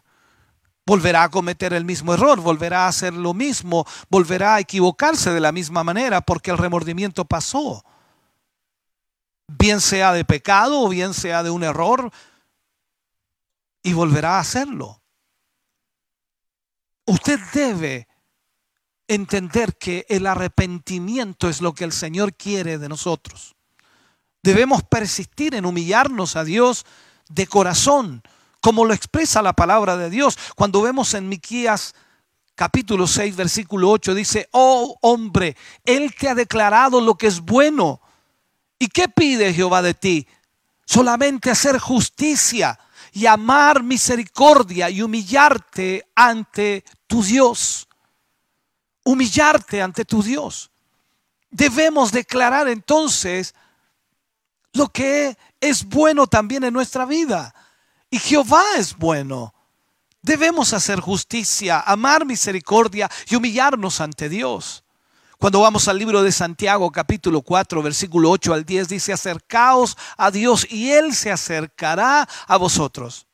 Volverá 0.85 1.23
a 1.23 1.31
cometer 1.31 1.73
el 1.73 1.85
mismo 1.85 2.13
error, 2.13 2.39
volverá 2.39 2.85
a 2.85 2.89
hacer 2.89 3.15
lo 3.15 3.33
mismo, 3.33 3.83
volverá 4.11 4.53
a 4.53 4.59
equivocarse 4.59 5.31
de 5.31 5.39
la 5.39 5.51
misma 5.51 5.83
manera 5.83 6.21
porque 6.21 6.51
el 6.51 6.59
remordimiento 6.59 7.25
pasó. 7.25 7.83
Bien 9.47 9.81
sea 9.81 10.13
de 10.13 10.23
pecado 10.23 10.81
o 10.81 10.89
bien 10.89 11.15
sea 11.15 11.41
de 11.41 11.49
un 11.49 11.63
error, 11.63 12.11
y 13.81 13.93
volverá 13.93 14.37
a 14.37 14.41
hacerlo. 14.41 15.01
Usted 17.07 17.39
debe 17.53 18.07
entender 19.07 19.75
que 19.79 20.05
el 20.09 20.27
arrepentimiento 20.27 21.49
es 21.49 21.59
lo 21.59 21.73
que 21.73 21.85
el 21.85 21.91
Señor 21.91 22.35
quiere 22.35 22.77
de 22.77 22.87
nosotros. 22.87 23.55
Debemos 24.41 24.83
persistir 24.83 25.55
en 25.55 25.65
humillarnos 25.65 26.35
a 26.35 26.43
Dios 26.43 26.85
de 27.29 27.47
corazón, 27.47 28.23
como 28.61 28.85
lo 28.85 28.93
expresa 28.93 29.41
la 29.41 29.53
palabra 29.53 29.97
de 29.97 30.09
Dios. 30.09 30.37
Cuando 30.55 30.81
vemos 30.81 31.13
en 31.13 31.29
Miquías 31.29 31.93
capítulo 32.55 33.07
6, 33.07 33.35
versículo 33.35 33.89
8, 33.89 34.13
dice, 34.13 34.49
oh 34.51 34.97
hombre, 35.01 35.55
Él 35.85 36.13
te 36.13 36.27
ha 36.27 36.35
declarado 36.35 36.99
lo 36.99 37.15
que 37.15 37.27
es 37.27 37.39
bueno. 37.39 38.01
¿Y 38.77 38.87
qué 38.87 39.07
pide 39.07 39.53
Jehová 39.53 39.81
de 39.81 39.93
ti? 39.93 40.27
Solamente 40.85 41.51
hacer 41.51 41.77
justicia 41.79 42.79
y 43.13 43.25
amar 43.25 43.83
misericordia 43.83 44.89
y 44.89 45.01
humillarte 45.01 46.05
ante 46.15 46.83
tu 47.07 47.23
Dios. 47.23 47.87
Humillarte 49.03 49.81
ante 49.81 50.05
tu 50.05 50.23
Dios. 50.23 50.71
Debemos 51.49 52.11
declarar 52.11 52.67
entonces 52.67 53.55
lo 54.79 54.87
que 54.87 55.37
es 55.59 55.83
bueno 55.83 56.25
también 56.25 56.63
en 56.63 56.73
nuestra 56.73 57.05
vida. 57.05 57.53
Y 58.09 58.17
Jehová 58.17 58.63
es 58.77 58.95
bueno. 58.95 59.53
Debemos 60.21 60.71
hacer 60.71 61.01
justicia, 61.01 61.81
amar 61.81 62.25
misericordia 62.25 63.11
y 63.27 63.35
humillarnos 63.35 63.99
ante 63.99 64.29
Dios. 64.29 64.85
Cuando 65.37 65.59
vamos 65.59 65.89
al 65.89 65.97
libro 65.97 66.23
de 66.23 66.31
Santiago 66.31 66.91
capítulo 66.91 67.41
4 67.41 67.81
versículo 67.83 68.31
8 68.31 68.53
al 68.53 68.65
10 68.65 68.87
dice, 68.87 69.11
acercaos 69.11 69.97
a 70.17 70.31
Dios 70.31 70.65
y 70.69 70.91
Él 70.91 71.13
se 71.13 71.29
acercará 71.29 72.27
a 72.47 72.57
vosotros. 72.57 73.27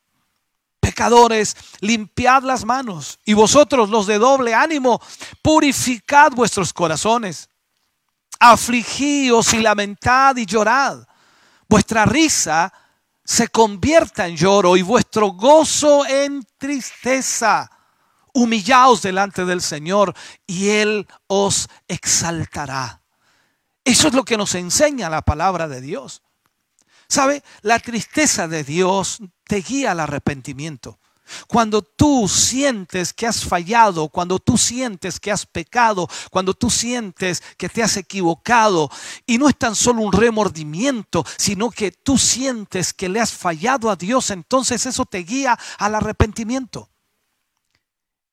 Pecadores, 0.80 1.56
limpiad 1.80 2.42
las 2.42 2.64
manos 2.64 3.20
y 3.24 3.34
vosotros 3.34 3.88
los 3.88 4.08
de 4.08 4.18
doble 4.18 4.52
ánimo, 4.52 5.00
purificad 5.42 6.32
vuestros 6.32 6.72
corazones. 6.72 7.48
Afligíos 8.40 9.54
y 9.54 9.60
lamentad 9.60 10.36
y 10.36 10.44
llorad. 10.44 11.06
Vuestra 11.68 12.04
risa 12.06 12.72
se 13.24 13.48
convierta 13.48 14.26
en 14.26 14.36
lloro 14.36 14.76
y 14.76 14.82
vuestro 14.82 15.28
gozo 15.28 16.06
en 16.06 16.46
tristeza. 16.58 17.70
Humillaos 18.32 19.02
delante 19.02 19.44
del 19.44 19.62
Señor 19.62 20.14
y 20.46 20.68
Él 20.68 21.08
os 21.26 21.68
exaltará. 21.88 23.00
Eso 23.82 24.08
es 24.08 24.14
lo 24.14 24.24
que 24.24 24.36
nos 24.36 24.54
enseña 24.54 25.08
la 25.08 25.22
palabra 25.22 25.68
de 25.68 25.80
Dios. 25.80 26.22
¿Sabe? 27.08 27.42
La 27.62 27.78
tristeza 27.78 28.48
de 28.48 28.64
Dios 28.64 29.20
te 29.44 29.56
guía 29.56 29.92
al 29.92 30.00
arrepentimiento. 30.00 30.98
Cuando 31.46 31.82
tú 31.82 32.28
sientes 32.28 33.12
que 33.12 33.26
has 33.26 33.44
fallado, 33.44 34.08
cuando 34.08 34.38
tú 34.38 34.56
sientes 34.56 35.18
que 35.20 35.32
has 35.32 35.46
pecado, 35.46 36.08
cuando 36.30 36.54
tú 36.54 36.70
sientes 36.70 37.42
que 37.56 37.68
te 37.68 37.82
has 37.82 37.96
equivocado, 37.96 38.90
y 39.26 39.38
no 39.38 39.48
es 39.48 39.56
tan 39.56 39.74
solo 39.74 40.02
un 40.02 40.12
remordimiento, 40.12 41.24
sino 41.36 41.70
que 41.70 41.90
tú 41.92 42.18
sientes 42.18 42.92
que 42.92 43.08
le 43.08 43.20
has 43.20 43.32
fallado 43.32 43.90
a 43.90 43.96
Dios, 43.96 44.30
entonces 44.30 44.86
eso 44.86 45.04
te 45.04 45.18
guía 45.18 45.58
al 45.78 45.94
arrepentimiento. 45.94 46.90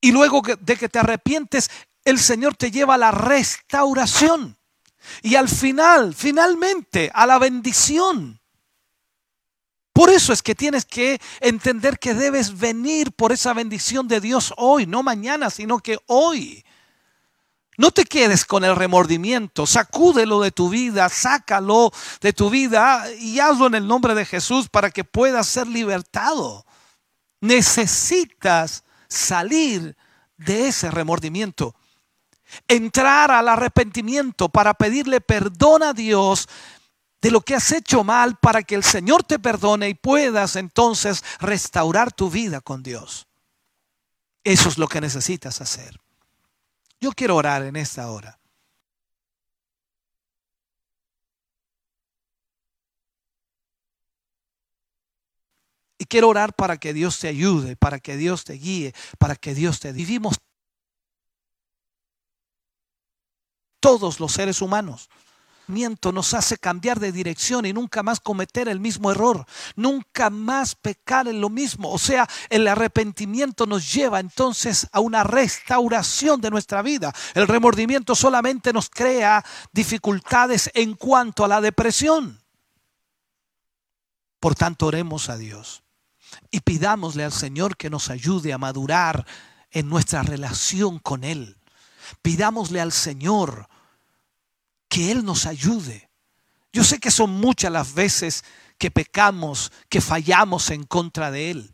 Y 0.01 0.11
luego 0.11 0.41
de 0.59 0.75
que 0.75 0.89
te 0.89 0.99
arrepientes, 0.99 1.69
el 2.03 2.19
Señor 2.19 2.55
te 2.55 2.71
lleva 2.71 2.95
a 2.95 2.97
la 2.97 3.11
restauración. 3.11 4.57
Y 5.21 5.35
al 5.35 5.49
final, 5.49 6.13
finalmente, 6.13 7.09
a 7.13 7.25
la 7.25 7.39
bendición. 7.39 8.42
Por 9.93 10.09
eso 10.09 10.33
es 10.33 10.41
que 10.41 10.55
tienes 10.55 10.85
que 10.85 11.21
entender 11.39 11.99
que 11.99 12.15
debes 12.15 12.57
venir 12.57 13.11
por 13.11 13.31
esa 13.31 13.53
bendición 13.53 14.07
de 14.07 14.19
Dios 14.19 14.51
hoy, 14.57 14.87
no 14.87 15.03
mañana, 15.03 15.51
sino 15.51 15.79
que 15.79 15.99
hoy. 16.07 16.65
No 17.77 17.91
te 17.91 18.05
quedes 18.05 18.45
con 18.45 18.63
el 18.63 18.75
remordimiento, 18.75 19.65
sacúdelo 19.65 20.41
de 20.41 20.51
tu 20.51 20.69
vida, 20.69 21.09
sácalo 21.09 21.91
de 22.21 22.33
tu 22.33 22.49
vida 22.49 23.05
y 23.19 23.39
hazlo 23.39 23.67
en 23.67 23.75
el 23.75 23.87
nombre 23.87 24.13
de 24.13 24.25
Jesús 24.25 24.69
para 24.69 24.91
que 24.91 25.03
puedas 25.03 25.47
ser 25.47 25.67
libertado. 25.67 26.65
Necesitas 27.41 28.83
salir 29.07 29.95
de 30.37 30.67
ese 30.67 30.91
remordimiento, 30.91 31.75
entrar 32.67 33.31
al 33.31 33.47
arrepentimiento 33.47 34.49
para 34.49 34.75
pedirle 34.75 35.19
perdón 35.19 35.81
a 35.81 35.93
Dios 35.93 36.47
de 37.23 37.31
lo 37.31 37.39
que 37.39 37.55
has 37.55 37.71
hecho 37.71 38.03
mal 38.03 38.35
para 38.35 38.63
que 38.63 38.75
el 38.75 38.83
Señor 38.83 39.23
te 39.23 39.39
perdone 39.39 39.87
y 39.87 39.93
puedas 39.93 40.57
entonces 40.57 41.23
restaurar 41.39 42.11
tu 42.11 42.29
vida 42.29 42.59
con 42.59 42.83
Dios. 42.83 43.27
Eso 44.43 44.67
es 44.67 44.77
lo 44.77 44.89
que 44.89 44.99
necesitas 44.99 45.61
hacer. 45.61 46.01
Yo 46.99 47.13
quiero 47.13 47.37
orar 47.37 47.63
en 47.63 47.77
esta 47.77 48.11
hora. 48.11 48.37
Y 55.97 56.03
quiero 56.03 56.27
orar 56.27 56.53
para 56.53 56.75
que 56.75 56.91
Dios 56.91 57.19
te 57.19 57.29
ayude, 57.29 57.77
para 57.77 57.99
que 57.99 58.17
Dios 58.17 58.43
te 58.43 58.55
guíe, 58.55 58.93
para 59.17 59.37
que 59.37 59.55
Dios 59.55 59.79
te 59.79 59.93
vivimos 59.93 60.35
todos 63.79 64.19
los 64.19 64.33
seres 64.33 64.61
humanos 64.61 65.09
nos 65.67 66.33
hace 66.33 66.57
cambiar 66.57 66.99
de 66.99 67.11
dirección 67.11 67.65
y 67.65 67.73
nunca 67.73 68.03
más 68.03 68.19
cometer 68.19 68.67
el 68.67 68.79
mismo 68.79 69.11
error, 69.11 69.45
nunca 69.75 70.29
más 70.29 70.75
pecar 70.75 71.27
en 71.27 71.41
lo 71.41 71.49
mismo. 71.49 71.91
O 71.91 71.97
sea, 71.97 72.27
el 72.49 72.67
arrepentimiento 72.67 73.65
nos 73.65 73.91
lleva 73.93 74.19
entonces 74.19 74.87
a 74.91 74.99
una 74.99 75.23
restauración 75.23 76.41
de 76.41 76.49
nuestra 76.49 76.81
vida. 76.81 77.13
El 77.33 77.47
remordimiento 77.47 78.15
solamente 78.15 78.73
nos 78.73 78.89
crea 78.89 79.43
dificultades 79.71 80.69
en 80.73 80.95
cuanto 80.95 81.45
a 81.45 81.47
la 81.47 81.61
depresión. 81.61 82.41
Por 84.39 84.55
tanto, 84.55 84.87
oremos 84.87 85.29
a 85.29 85.37
Dios 85.37 85.83
y 86.51 86.59
pidámosle 86.61 87.23
al 87.23 87.31
Señor 87.31 87.77
que 87.77 87.89
nos 87.89 88.09
ayude 88.09 88.53
a 88.53 88.57
madurar 88.57 89.25
en 89.71 89.89
nuestra 89.89 90.23
relación 90.23 90.99
con 90.99 91.23
Él. 91.23 91.57
Pidámosle 92.21 92.81
al 92.81 92.91
Señor 92.91 93.69
que 94.93 95.09
Él 95.09 95.25
nos 95.25 95.47
ayude. 95.47 96.07
Yo 96.71 96.83
sé 96.83 96.99
que 96.99 97.09
son 97.09 97.31
muchas 97.31 97.71
las 97.71 97.95
veces 97.95 98.43
que 98.77 98.91
pecamos, 98.91 99.71
que 99.89 100.01
fallamos 100.01 100.69
en 100.69 100.83
contra 100.83 101.31
de 101.31 101.49
Él. 101.49 101.71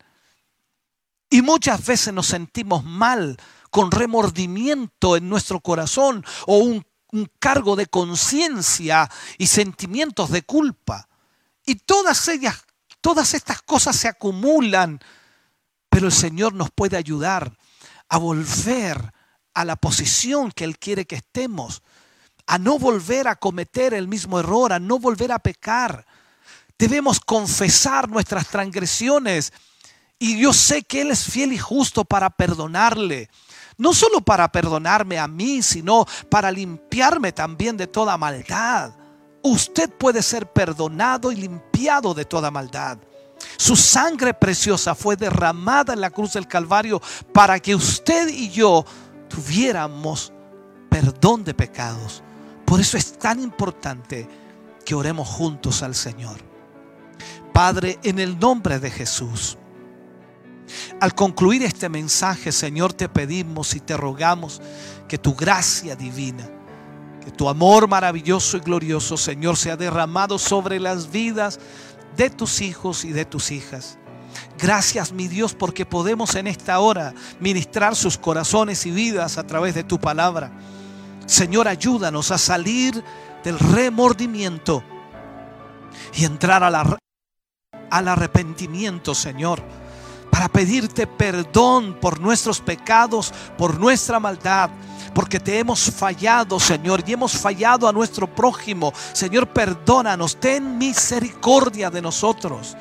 Y 1.30 1.42
muchas 1.42 1.86
veces 1.86 2.14
nos 2.14 2.28
sentimos 2.28 2.86
mal, 2.86 3.36
con 3.72 3.92
remordimiento 3.92 5.18
en 5.18 5.28
nuestro 5.28 5.60
corazón 5.60 6.26
o 6.48 6.60
un, 6.60 6.86
cargo 7.40 7.76
de 7.76 7.88
conciencia 7.88 9.12
y 9.38 9.48
sentimientos 9.48 10.30
de 10.32 10.44
culpa. 10.44 11.10
Y 11.66 11.76
todas 11.76 12.26
ellas, 12.30 12.64
todas 13.02 13.34
estas 13.34 13.62
cosas 13.64 13.98
se 13.98 14.08
acumulan, 14.08 15.02
pero 15.90 16.06
el 16.06 16.14
Señor 16.14 16.54
nos 16.54 16.72
puede 16.72 16.96
ayudar 16.96 17.58
a 18.08 18.18
volver 18.18 19.12
a 19.54 19.66
la 19.66 19.76
posición 19.76 20.54
que 20.54 20.64
Él 20.64 20.80
quiere 20.80 21.06
que 21.06 21.16
estemos 21.18 21.82
a 22.52 22.58
no 22.58 22.80
volver 22.80 23.28
a 23.28 23.36
cometer 23.36 23.94
el 23.94 24.08
mismo 24.08 24.40
error, 24.40 24.74
a 24.74 24.80
no 24.80 24.98
volver 24.98 25.32
a 25.32 25.38
pecar. 25.38 26.04
Debemos 26.80 27.20
confesar 27.20 28.10
nuestras 28.10 28.48
transgresiones 28.48 29.54
Y 30.18 30.42
yo 30.42 30.52
sé 30.52 30.82
que 30.82 31.02
Él 31.02 31.12
es 31.12 31.26
fiel 31.26 31.54
y 31.54 31.60
justo 31.60 32.04
para 32.04 32.30
perdonarle. 32.32 33.30
No 33.78 33.94
solo 33.94 34.20
para 34.20 34.52
perdonarme 34.52 35.20
a 35.20 35.28
mí, 35.28 35.62
sino 35.62 36.06
para 36.30 36.52
limpiarme 36.52 37.32
también 37.32 37.78
de 37.78 37.86
toda 37.86 38.18
maldad. 38.18 38.94
Usted 39.44 39.90
puede 39.92 40.24
ser 40.24 40.52
perdonado 40.52 41.32
y 41.32 41.36
limpiado 41.36 42.16
de 42.16 42.26
toda 42.26 42.50
maldad. 42.50 42.98
Su 43.58 43.76
sangre 43.76 44.34
preciosa 44.34 44.96
fue 44.96 45.16
derramada 45.16 45.94
en 45.94 46.02
la 46.02 46.10
cruz 46.10 46.34
del 46.34 46.48
Calvario 46.48 47.00
para 47.32 47.60
que 47.60 47.76
usted 47.76 48.28
y 48.28 48.50
yo 48.50 48.84
tuviéramos 49.30 50.34
perdón 50.90 51.44
de 51.44 51.54
pecados. 51.54 52.24
Por 52.70 52.80
eso 52.80 52.98
es 52.98 53.18
tan 53.18 53.42
importante 53.42 54.30
que 54.86 54.94
oremos 54.94 55.28
juntos 55.28 55.82
al 55.82 55.96
Señor. 55.96 56.38
Padre, 57.52 57.98
en 58.04 58.20
el 58.20 58.38
nombre 58.38 58.78
de 58.78 58.92
Jesús. 58.92 59.58
Al 61.02 61.16
concluir 61.16 61.64
este 61.64 61.90
mensaje, 61.90 62.52
Señor, 62.52 62.94
te 62.94 63.10
pedimos 63.10 63.74
y 63.74 63.80
te 63.80 63.98
rogamos 63.98 64.62
que 65.08 65.18
tu 65.18 65.34
gracia 65.34 65.96
divina, 65.96 66.48
que 67.26 67.32
tu 67.32 67.50
amor 67.50 67.88
maravilloso 67.88 68.58
y 68.58 68.60
glorioso, 68.60 69.18
Señor, 69.18 69.58
sea 69.58 69.76
derramado 69.76 70.38
sobre 70.38 70.80
las 70.80 71.10
vidas 71.10 71.60
de 72.16 72.30
tus 72.30 72.62
hijos 72.62 73.04
y 73.04 73.14
de 73.14 73.26
tus 73.26 73.50
hijas. 73.50 73.98
Gracias, 74.60 75.12
mi 75.12 75.28
Dios, 75.28 75.56
porque 75.56 75.88
podemos 75.88 76.36
en 76.36 76.46
esta 76.46 76.78
hora 76.78 77.16
ministrar 77.40 77.96
sus 77.96 78.16
corazones 78.16 78.86
y 78.86 78.92
vidas 78.92 79.40
a 79.40 79.48
través 79.48 79.74
de 79.74 79.84
tu 79.84 80.00
palabra. 80.00 80.52
Señor, 81.30 81.68
ayúdanos 81.68 82.32
a 82.32 82.38
salir 82.38 83.04
del 83.44 83.60
remordimiento 83.60 84.84
y 86.14 86.26
entrar 86.26 86.64
al 86.64 88.08
arrepentimiento, 88.08 89.14
Señor 89.14 89.64
para 90.40 90.48
pedirte 90.48 91.06
perdón 91.06 91.98
por 92.00 92.22
nuestros 92.22 92.62
pecados, 92.62 93.34
por 93.58 93.78
nuestra 93.78 94.22
maldad, 94.22 94.70
porque 95.14 95.38
te 95.38 95.60
hemos 95.60 95.92
fallado, 95.92 96.60
Señor, 96.62 97.04
y 97.06 97.12
hemos 97.12 97.34
fallado 97.34 97.90
a 97.90 97.92
nuestro 97.92 98.26
prójimo. 98.34 98.94
Señor, 99.12 99.48
perdónanos, 99.48 100.38
ten 100.38 100.78
misericordia 100.78 101.90
de 101.90 102.02
nosotros. 102.02 102.78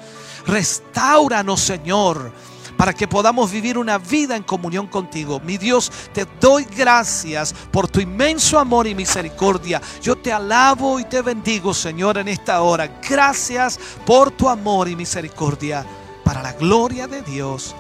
Restauranos, 0.47 1.61
Señor, 1.61 2.33
para 2.79 2.95
que 2.95 3.09
podamos 3.09 3.51
vivir 3.51 3.77
una 3.77 3.99
vida 3.99 4.37
en 4.37 4.45
comunión 4.45 4.87
contigo. 4.87 5.41
Mi 5.41 5.59
Dios, 5.59 5.91
te 6.15 6.27
doy 6.41 6.65
gracias 6.65 7.53
por 7.73 7.89
tu 7.89 8.01
inmenso 8.01 8.57
amor 8.57 8.87
y 8.87 8.95
misericordia. 8.95 9.83
Yo 10.01 10.17
te 10.17 10.33
alabo 10.33 11.01
y 11.01 11.05
te 11.05 11.21
bendigo, 11.21 11.75
Señor, 11.75 12.19
en 12.19 12.29
esta 12.29 12.63
hora. 12.63 13.01
Gracias 13.11 13.81
por 14.07 14.31
tu 14.31 14.49
amor 14.49 14.89
y 14.89 14.95
misericordia 14.95 15.85
para 16.25 16.41
la 16.41 16.53
gloria 16.53 17.09
de 17.09 17.21
Dios. 17.23 17.75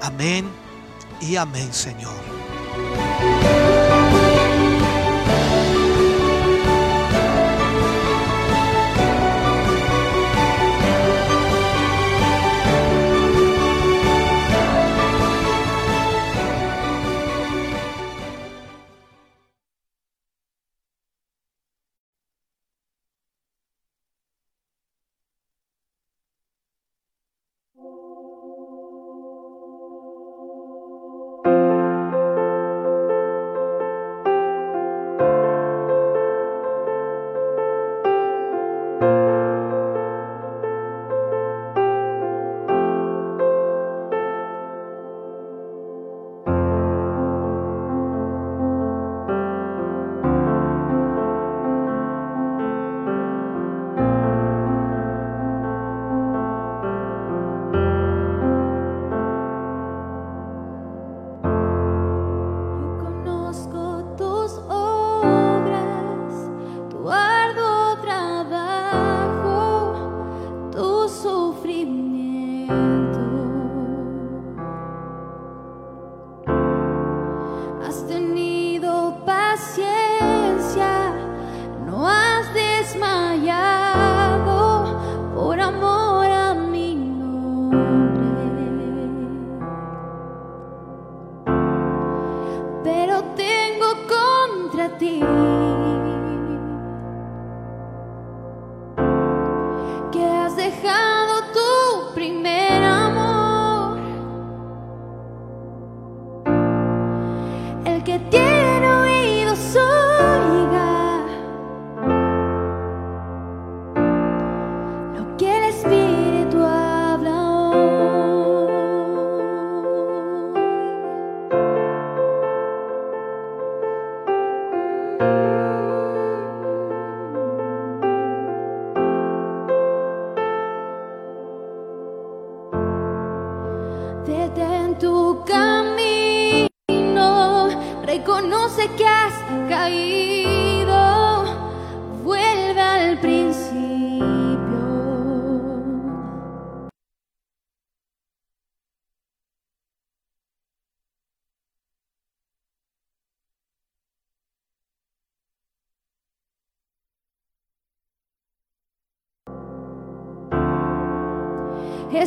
Amén 0.00 0.48
y 1.20 1.34
amén, 1.34 1.74
Señor. 1.74 2.14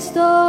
Estoy 0.02 0.41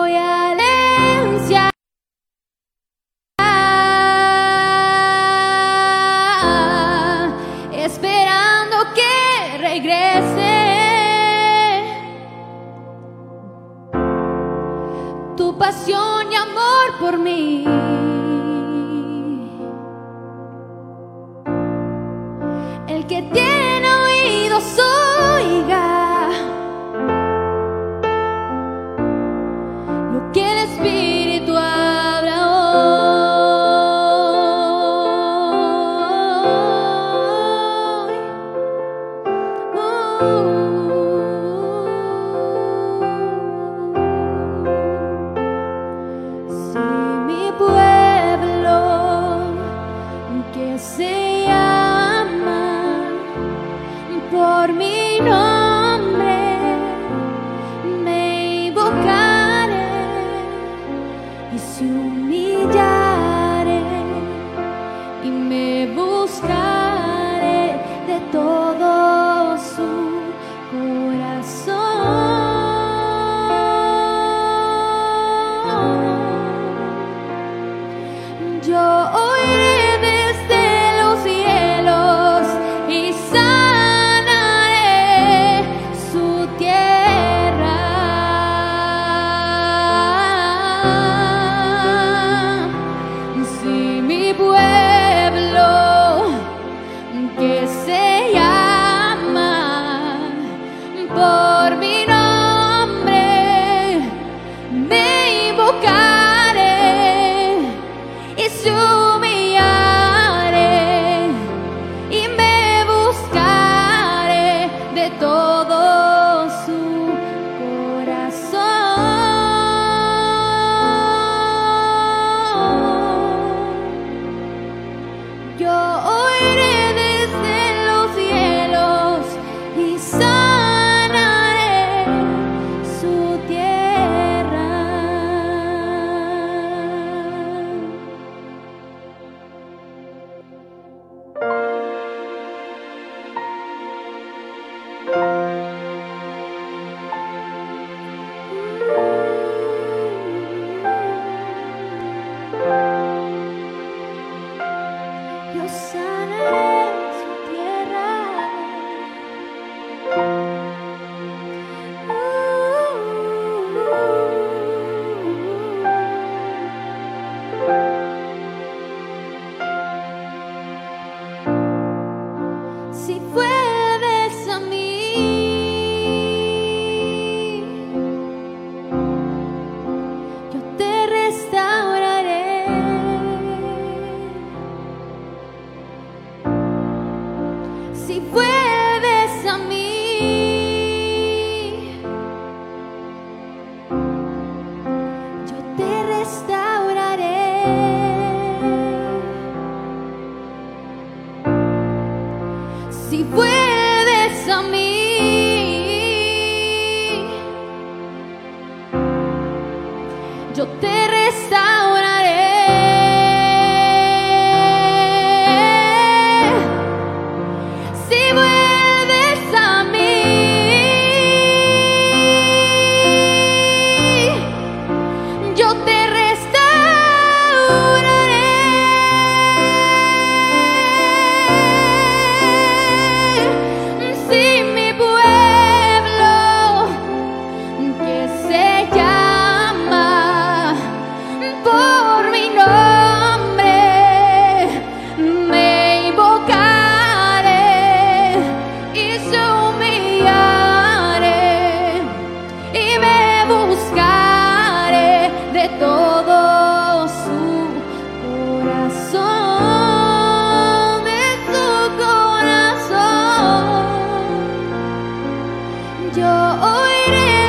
Yo 266.14 266.28
oiré 266.28 267.24
desde 267.24 267.41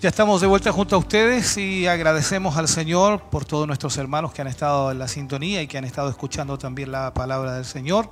Ya 0.00 0.08
estamos 0.08 0.40
de 0.40 0.46
vuelta 0.46 0.72
junto 0.72 0.96
a 0.96 0.98
ustedes 0.98 1.58
y 1.58 1.86
agradecemos 1.86 2.56
al 2.56 2.68
Señor 2.68 3.20
por 3.28 3.44
todos 3.44 3.66
nuestros 3.66 3.98
hermanos 3.98 4.32
que 4.32 4.40
han 4.40 4.48
estado 4.48 4.90
en 4.90 4.98
la 4.98 5.06
sintonía 5.08 5.60
y 5.60 5.66
que 5.66 5.76
han 5.76 5.84
estado 5.84 6.08
escuchando 6.08 6.56
también 6.56 6.90
la 6.90 7.12
palabra 7.12 7.52
del 7.52 7.66
Señor. 7.66 8.08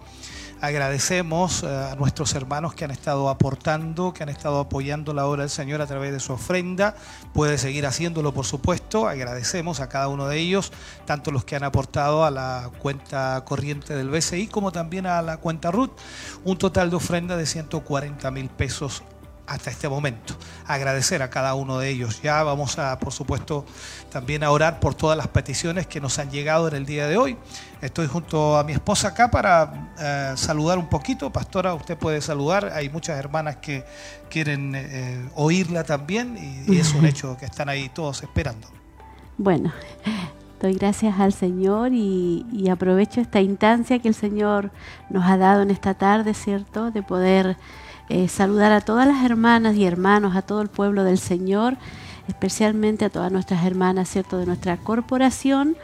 Agradecemos 0.61 1.63
eh, 1.63 1.67
a 1.67 1.95
nuestros 1.95 2.35
hermanos 2.35 2.75
que 2.75 2.85
han 2.85 2.91
estado 2.91 3.31
aportando, 3.31 4.13
que 4.13 4.23
han 4.23 4.29
estado 4.29 4.61
apoyando 4.61 5.15
la 5.15 5.25
obra 5.25 5.45
del 5.45 5.51
Señor 5.51 5.81
a 5.81 5.87
través 5.87 6.13
de 6.13 6.21
su 6.21 6.35
ofrenda. 6.35 6.95
Puede 7.33 7.57
seguir 7.57 7.87
haciéndolo, 7.87 8.35
por 8.35 8.45
supuesto. 8.45 9.09
Agradecemos 9.09 9.81
a 9.81 9.89
cada 9.89 10.09
uno 10.09 10.29
de 10.29 10.37
ellos, 10.37 10.73
tanto 11.07 11.31
los 11.31 11.47
que 11.47 11.57
han 11.57 11.65
aportado 11.65 12.23
a 12.23 12.31
la 12.31 12.71
cuenta 12.81 13.43
corriente 13.47 13.97
del 13.97 14.11
BCI 14.11 14.49
como 14.49 14.73
también 14.73 15.07
a 15.07 15.23
la 15.23 15.39
cuenta 15.39 15.71
RUT, 15.71 15.93
un 16.45 16.59
total 16.59 16.91
de 16.91 16.97
ofrenda 16.97 17.39
de 17.39 17.47
140 17.47 18.31
mil 18.31 18.51
pesos 18.51 19.03
hasta 19.49 19.71
este 19.71 19.89
momento. 19.89 20.35
Agradecer 20.67 21.23
a 21.23 21.31
cada 21.31 21.55
uno 21.55 21.79
de 21.79 21.89
ellos. 21.89 22.21
Ya 22.23 22.43
vamos 22.43 22.79
a, 22.79 22.99
por 22.99 23.13
supuesto, 23.13 23.65
también 24.11 24.45
a 24.45 24.51
orar 24.51 24.79
por 24.79 24.95
todas 24.95 25.17
las 25.17 25.29
peticiones 25.29 25.87
que 25.87 26.01
nos 26.01 26.19
han 26.19 26.31
llegado 26.31 26.69
en 26.69 26.75
el 26.75 26.87
día 26.87 27.07
de 27.09 27.17
hoy. 27.17 27.37
Estoy 27.81 28.07
junto 28.07 28.59
a 28.59 28.65
mi 28.65 28.73
esposa 28.73 29.09
acá 29.09 29.31
para 29.31 29.93
eh, 29.99 30.33
saludar 30.37 30.79
un 30.79 30.89
poquito. 30.89 31.33
Pastora, 31.33 31.75
usted 31.75 31.97
puede 31.97 32.21
saludar. 32.21 32.73
Hay 32.75 32.91
muchas 32.91 33.19
hermanas 33.19 33.57
que 33.57 33.85
quieren 34.29 34.75
eh, 34.75 35.29
oírla 35.35 35.83
también 35.83 36.37
y, 36.37 36.75
y 36.75 36.79
es 36.79 36.93
un 36.93 37.07
hecho 37.07 37.37
que 37.39 37.47
están 37.47 37.69
ahí 37.71 37.89
todos 37.89 38.23
esperando. 38.23 38.69
Bueno, 39.39 39.73
doy 40.61 40.75
gracias 40.75 41.19
al 41.21 41.33
Señor 41.33 41.93
y, 41.95 42.45
y 42.53 42.69
aprovecho 42.69 43.21
esta 43.21 43.41
instancia 43.41 43.99
que 43.99 44.09
el 44.09 44.15
Señor 44.15 44.73
nos 45.09 45.25
ha 45.25 45.39
dado 45.39 45.63
en 45.63 45.71
esta 45.71 45.95
tarde, 45.95 46.35
¿cierto? 46.35 46.91
De 46.91 47.03
poder 47.03 47.57
eh, 48.09 48.29
saludar 48.29 48.73
a 48.73 48.81
todas 48.81 49.07
las 49.07 49.25
hermanas 49.25 49.77
y 49.77 49.85
hermanos, 49.85 50.37
a 50.37 50.43
todo 50.43 50.63
el 50.63 50.69
pueblo 50.69 51.05
del 51.05 51.19
Señor, 51.19 51.77
especialmente 52.29 53.05
a 53.05 53.11
todas 53.11 53.33
nuestras 53.33 53.65
hermanas, 53.65 54.09
¿cierto? 54.09 54.39
De 54.39 54.47
nuestra 54.47 54.77
corporación, 54.77 55.77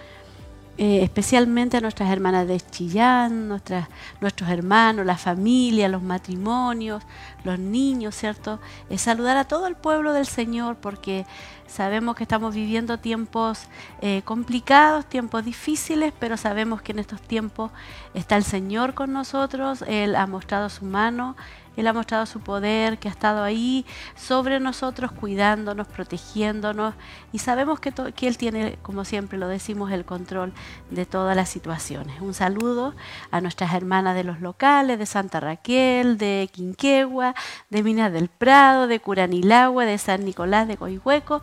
eh, 0.76 1.04
especialmente 1.04 1.76
a 1.76 1.80
nuestras 1.80 2.10
hermanas 2.10 2.48
de 2.48 2.60
Chillán, 2.60 3.46
nuestros 3.46 4.48
hermanos, 4.48 5.06
la 5.06 5.16
familia, 5.16 5.88
los 5.88 6.02
matrimonios, 6.02 7.04
los 7.44 7.60
niños, 7.60 8.16
¿cierto? 8.16 8.58
Eh, 8.90 8.98
saludar 8.98 9.36
a 9.36 9.44
todo 9.44 9.68
el 9.68 9.76
pueblo 9.76 10.12
del 10.12 10.26
Señor 10.26 10.74
porque 10.74 11.26
sabemos 11.68 12.16
que 12.16 12.24
estamos 12.24 12.56
viviendo 12.56 12.98
tiempos 12.98 13.68
eh, 14.00 14.22
complicados, 14.24 15.06
tiempos 15.06 15.44
difíciles, 15.44 16.12
pero 16.18 16.36
sabemos 16.36 16.82
que 16.82 16.90
en 16.90 16.98
estos 16.98 17.20
tiempos 17.20 17.70
está 18.12 18.36
el 18.36 18.44
Señor 18.44 18.94
con 18.94 19.12
nosotros, 19.12 19.84
Él 19.86 20.16
ha 20.16 20.26
mostrado 20.26 20.68
su 20.70 20.84
mano, 20.84 21.36
Él 21.76 21.86
ha 21.86 21.92
mostrado 21.92 22.26
su 22.26 22.40
poder, 22.40 22.98
que 22.98 23.08
ha 23.08 23.10
estado 23.10 23.42
ahí 23.42 23.84
sobre 24.14 24.60
nosotros, 24.60 25.12
cuidándonos, 25.12 25.86
protegiéndonos. 25.88 26.94
Y 27.32 27.38
sabemos 27.38 27.80
que, 27.80 27.92
que 27.92 28.28
Él 28.28 28.38
tiene, 28.38 28.78
como 28.82 29.04
siempre 29.04 29.38
lo 29.38 29.48
decimos, 29.48 29.90
el 29.90 30.04
control 30.04 30.52
de 30.90 31.06
todas 31.06 31.36
las 31.36 31.48
situaciones. 31.48 32.20
Un 32.20 32.34
saludo 32.34 32.94
a 33.30 33.40
nuestras 33.40 33.74
hermanas 33.74 34.14
de 34.14 34.24
los 34.24 34.40
locales, 34.40 34.98
de 34.98 35.06
Santa 35.06 35.40
Raquel, 35.40 36.18
de 36.18 36.48
Quinquegua, 36.52 37.34
de 37.70 37.82
Minas 37.82 38.12
del 38.12 38.28
Prado, 38.28 38.86
de 38.86 39.00
Curanilagua, 39.00 39.84
de 39.84 39.98
San 39.98 40.24
Nicolás 40.24 40.68
de 40.68 40.76
Coihueco 40.76 41.42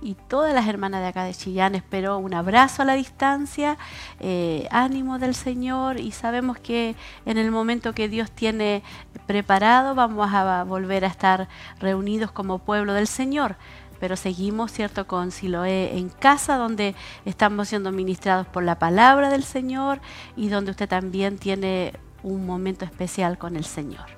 y 0.00 0.14
todas 0.14 0.54
las 0.54 0.66
hermanas 0.66 1.00
de 1.00 1.08
acá 1.08 1.24
de 1.24 1.34
Chillán. 1.34 1.74
Espero 1.74 2.18
un 2.18 2.34
abrazo 2.34 2.82
a 2.82 2.84
la 2.84 2.94
distancia, 2.94 3.78
eh, 4.20 4.68
ánimo 4.70 5.18
del 5.18 5.34
Señor 5.34 6.00
y 6.00 6.12
sabemos 6.12 6.58
que 6.58 6.96
en 7.26 7.38
el 7.38 7.50
momento 7.50 7.92
que 7.92 8.08
Dios 8.08 8.30
tiene 8.30 8.82
preparado 9.26 9.94
vamos 9.94 10.28
a 10.32 10.64
volver 10.64 11.04
a 11.04 11.08
estar 11.08 11.48
reunidos 11.80 12.30
como 12.32 12.58
pueblo 12.58 12.92
del 12.92 13.06
Señor. 13.06 13.56
Pero 14.00 14.14
seguimos, 14.14 14.70
¿cierto?, 14.70 15.08
con 15.08 15.32
Siloé 15.32 15.98
en 15.98 16.08
casa, 16.08 16.56
donde 16.56 16.94
estamos 17.24 17.68
siendo 17.68 17.90
ministrados 17.90 18.46
por 18.46 18.62
la 18.62 18.78
palabra 18.78 19.28
del 19.28 19.42
Señor 19.42 20.00
y 20.36 20.48
donde 20.48 20.70
usted 20.70 20.88
también 20.88 21.36
tiene 21.38 21.94
un 22.22 22.46
momento 22.46 22.84
especial 22.84 23.38
con 23.38 23.56
el 23.56 23.64
Señor. 23.64 24.17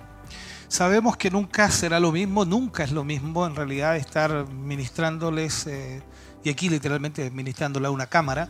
Sabemos 0.70 1.16
que 1.16 1.32
nunca 1.32 1.68
será 1.68 1.98
lo 1.98 2.12
mismo, 2.12 2.44
nunca 2.44 2.84
es 2.84 2.92
lo 2.92 3.02
mismo 3.02 3.44
en 3.44 3.56
realidad 3.56 3.96
estar 3.96 4.46
ministrándoles, 4.46 5.66
eh, 5.66 6.00
y 6.44 6.48
aquí 6.48 6.68
literalmente 6.68 7.28
ministrándole 7.32 7.88
a 7.88 7.90
una 7.90 8.06
cámara, 8.06 8.48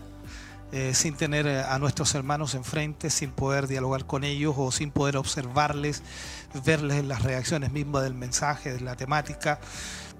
eh, 0.70 0.92
sin 0.92 1.14
tener 1.14 1.46
eh, 1.46 1.62
a 1.62 1.78
nuestros 1.78 2.14
hermanos 2.14 2.54
enfrente, 2.54 3.08
sin 3.08 3.30
poder 3.30 3.66
dialogar 3.68 4.04
con 4.04 4.22
ellos 4.22 4.54
o 4.58 4.70
sin 4.70 4.90
poder 4.90 5.16
observarles, 5.16 6.02
verles 6.62 7.02
las 7.06 7.22
reacciones 7.22 7.72
mismas 7.72 8.02
del 8.02 8.12
mensaje, 8.12 8.74
de 8.74 8.80
la 8.80 8.96
temática. 8.96 9.58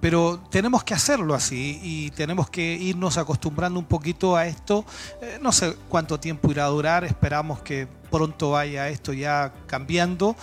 pero 0.01 0.43
tenemos 0.51 0.83
que 0.83 0.95
hacerlo 0.95 1.35
así 1.35 1.81
y 1.83 2.11
tenemos 2.13 2.49
que 2.49 2.77
irnos 2.77 3.19
acostumbrando 3.19 3.79
un 3.79 3.85
poquito 3.85 4.37
a 4.37 4.47
esto. 4.47 4.87
No 5.43 5.53
sé 5.53 5.77
cuánto 5.91 6.19
tiempo 6.19 6.51
irá 6.51 6.65
a 6.65 6.69
durar, 6.69 7.05
esperamos 7.05 7.61
que 7.61 7.87
pronto 8.11 8.53
vaya 8.53 8.89
esto 8.89 9.13
ya 9.13 9.53
cambiando. 9.67 10.35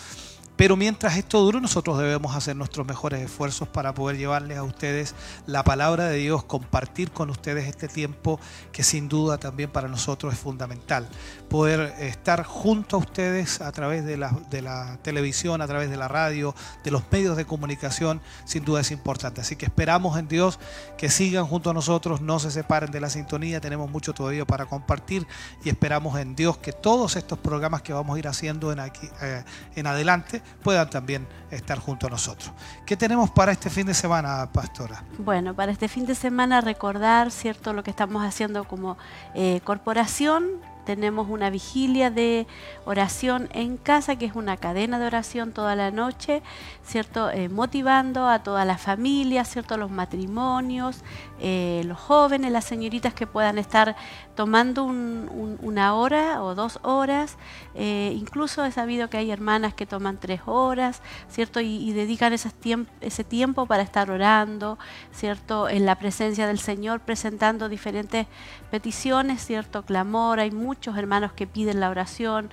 Pero 0.57 0.75
mientras 0.75 1.15
esto 1.15 1.39
dure, 1.41 1.61
nosotros 1.61 1.99
debemos 1.99 2.35
hacer 2.35 2.55
nuestros 2.55 2.85
mejores 2.87 3.21
esfuerzos 3.21 3.67
para 3.67 3.93
poder 3.93 4.17
llevarles 4.17 4.57
a 4.57 4.63
ustedes 4.63 5.13
la 5.45 5.63
palabra 5.63 6.05
de 6.05 6.17
Dios, 6.17 6.43
compartir 6.43 7.11
con 7.11 7.29
ustedes 7.29 7.67
este 7.67 7.87
tiempo 7.87 8.39
que 8.71 8.81
sin 8.81 9.07
duda 9.07 9.37
también 9.37 9.69
para 9.69 9.87
nosotros 9.87 10.33
es 10.33 10.39
fundamental. 10.39 11.07
Poder 11.47 11.93
estar 11.99 12.43
junto 12.43 12.95
a 12.95 12.99
ustedes 12.99 13.61
a 13.61 13.71
través 13.71 14.03
de 14.03 14.17
la, 14.17 14.97
televisión, 15.03 15.61
a 15.61 15.67
través 15.67 15.91
de 15.91 15.97
la 15.97 16.07
radio, 16.07 16.55
de 16.83 16.89
los 16.89 17.03
medios 17.11 17.37
de 17.37 17.45
comunicación, 17.45 18.19
sin 18.45 18.65
duda 18.65 18.81
es 18.81 18.89
importante. 18.89 19.41
Así 19.41 19.55
que 19.55 19.65
esperamos 19.65 20.17
en 20.17 20.27
Dios 20.27 20.59
que 20.97 21.11
sigan 21.11 21.45
junto 21.45 21.69
a 21.69 21.73
nosotros, 21.75 22.21
no 22.21 22.39
se 22.39 22.49
separen 22.49 22.89
de 22.89 22.99
la 22.99 23.11
sintonía, 23.11 23.61
tenemos 23.61 23.91
mucho 23.91 24.13
todavía 24.13 24.45
para 24.45 24.65
compartir 24.65 25.27
y 25.63 25.69
esperamos 25.69 26.19
en 26.19 26.35
Dios 26.35 26.57
que 26.57 26.73
todos 26.73 27.15
estos 27.15 27.37
programas 27.37 27.83
que 27.83 27.93
vamos 27.93 28.15
a 28.15 28.19
ir 28.19 28.27
haciendo 28.27 28.71
en, 28.71 28.79
eh, 28.79 29.43
en 29.75 29.85
adelante, 29.85 30.41
puedan 30.63 30.89
también 30.89 31.27
estar 31.51 31.79
junto 31.79 32.07
a 32.07 32.09
nosotros. 32.09 32.51
¿Qué 32.85 32.97
tenemos 32.97 33.29
para 33.29 33.51
este 33.51 33.69
fin 33.69 33.87
de 33.87 33.93
semana, 33.93 34.49
pastora? 34.51 35.03
Bueno, 35.17 35.53
para 35.53 35.71
este 35.71 35.87
fin 35.87 36.05
de 36.05 36.15
semana 36.15 36.61
recordar, 36.61 37.31
¿cierto?, 37.31 37.73
lo 37.73 37.83
que 37.83 37.91
estamos 37.91 38.23
haciendo 38.23 38.65
como 38.65 38.97
eh, 39.33 39.61
corporación 39.63 40.61
tenemos 40.87 41.27
una 41.29 41.49
vigilia 41.49 42.09
de 42.09 42.47
oración 42.85 43.49
en 43.51 43.75
casa, 43.75 44.15
que 44.15 44.23
es 44.23 44.35
una 44.35 44.55
cadena 44.55 44.99
de 44.99 45.05
oración 45.05 45.51
toda 45.51 45.75
la 45.75 45.91
noche, 45.91 46.41
¿cierto? 46.85 47.29
Eh, 47.29 47.49
motivando 47.49 48.29
a 48.29 48.41
toda 48.41 48.63
la 48.63 48.77
familia, 48.77 49.43
¿cierto? 49.43 49.75
Los 49.75 49.91
matrimonios, 49.91 51.03
eh, 51.39 51.83
los 51.85 51.99
jóvenes, 51.99 52.51
las 52.51 52.65
señoritas 52.65 53.13
que 53.13 53.27
puedan 53.27 53.57
estar 53.57 53.95
tomando 54.35 54.83
una 54.85 55.93
hora 55.95 56.43
o 56.43 56.55
dos 56.55 56.79
horas. 56.83 57.37
Eh, 57.75 58.13
incluso 58.15 58.65
he 58.65 58.71
sabido 58.71 59.09
que 59.09 59.17
hay 59.17 59.31
hermanas 59.31 59.73
que 59.73 59.85
toman 59.85 60.17
tres 60.17 60.41
horas, 60.45 61.01
¿cierto? 61.29 61.59
Y, 61.59 61.93
dedican 61.93 62.33
ese 62.33 63.23
tiempo, 63.23 63.65
para 63.65 63.83
estar 63.83 64.09
orando, 64.11 64.77
¿cierto? 65.11 65.69
En 65.69 65.85
la 65.85 65.95
presencia 65.95 66.47
del 66.47 66.59
Señor, 66.59 67.01
presentando 67.01 67.69
diferentes 67.69 68.27
peticiones, 68.71 69.43
¿cierto? 69.43 69.83
Clamor, 69.83 70.39
hay 70.39 70.51
muchos 70.51 70.97
hermanos 70.97 71.33
que 71.33 71.47
piden 71.47 71.79
la 71.79 71.89
oración, 71.89 72.49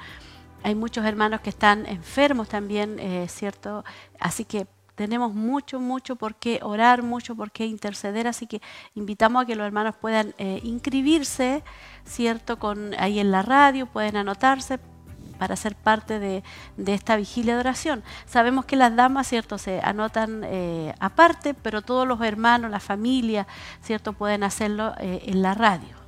hay 0.62 0.74
muchos 0.74 1.04
hermanos 1.04 1.40
que 1.40 1.50
están 1.50 1.86
enfermos 1.86 2.48
también, 2.48 2.98
eh, 2.98 3.26
¿cierto? 3.28 3.84
Así 4.18 4.44
que 4.46 4.66
tenemos 4.94 5.34
mucho, 5.34 5.80
mucho 5.80 6.16
por 6.16 6.34
qué 6.34 6.60
orar, 6.62 7.02
mucho 7.02 7.34
por 7.34 7.50
qué 7.50 7.66
interceder, 7.66 8.26
así 8.26 8.46
que 8.46 8.60
invitamos 8.94 9.42
a 9.42 9.46
que 9.46 9.56
los 9.56 9.66
hermanos 9.66 9.94
puedan 10.00 10.34
eh, 10.38 10.60
inscribirse, 10.62 11.62
¿cierto? 12.04 12.58
Con, 12.58 12.94
ahí 12.98 13.18
en 13.18 13.30
la 13.30 13.42
radio, 13.42 13.86
pueden 13.86 14.16
anotarse 14.16 14.78
para 15.38 15.56
ser 15.56 15.74
parte 15.74 16.20
de, 16.20 16.42
esta 16.86 17.16
vigilia 17.16 17.54
de 17.54 17.60
oración. 17.60 18.04
Sabemos 18.26 18.64
que 18.64 18.76
las 18.76 18.94
damas, 18.94 19.26
¿cierto?, 19.26 19.58
se 19.58 19.80
anotan 19.82 20.42
eh, 20.44 20.94
aparte, 21.00 21.54
pero 21.54 21.82
todos 21.82 22.06
los 22.06 22.20
hermanos, 22.20 22.70
la 22.70 22.80
familia, 22.80 23.46
¿cierto?, 23.82 24.12
pueden 24.12 24.44
hacerlo 24.44 24.94
en 24.98 25.42
la 25.42 25.54
radio. 25.54 26.04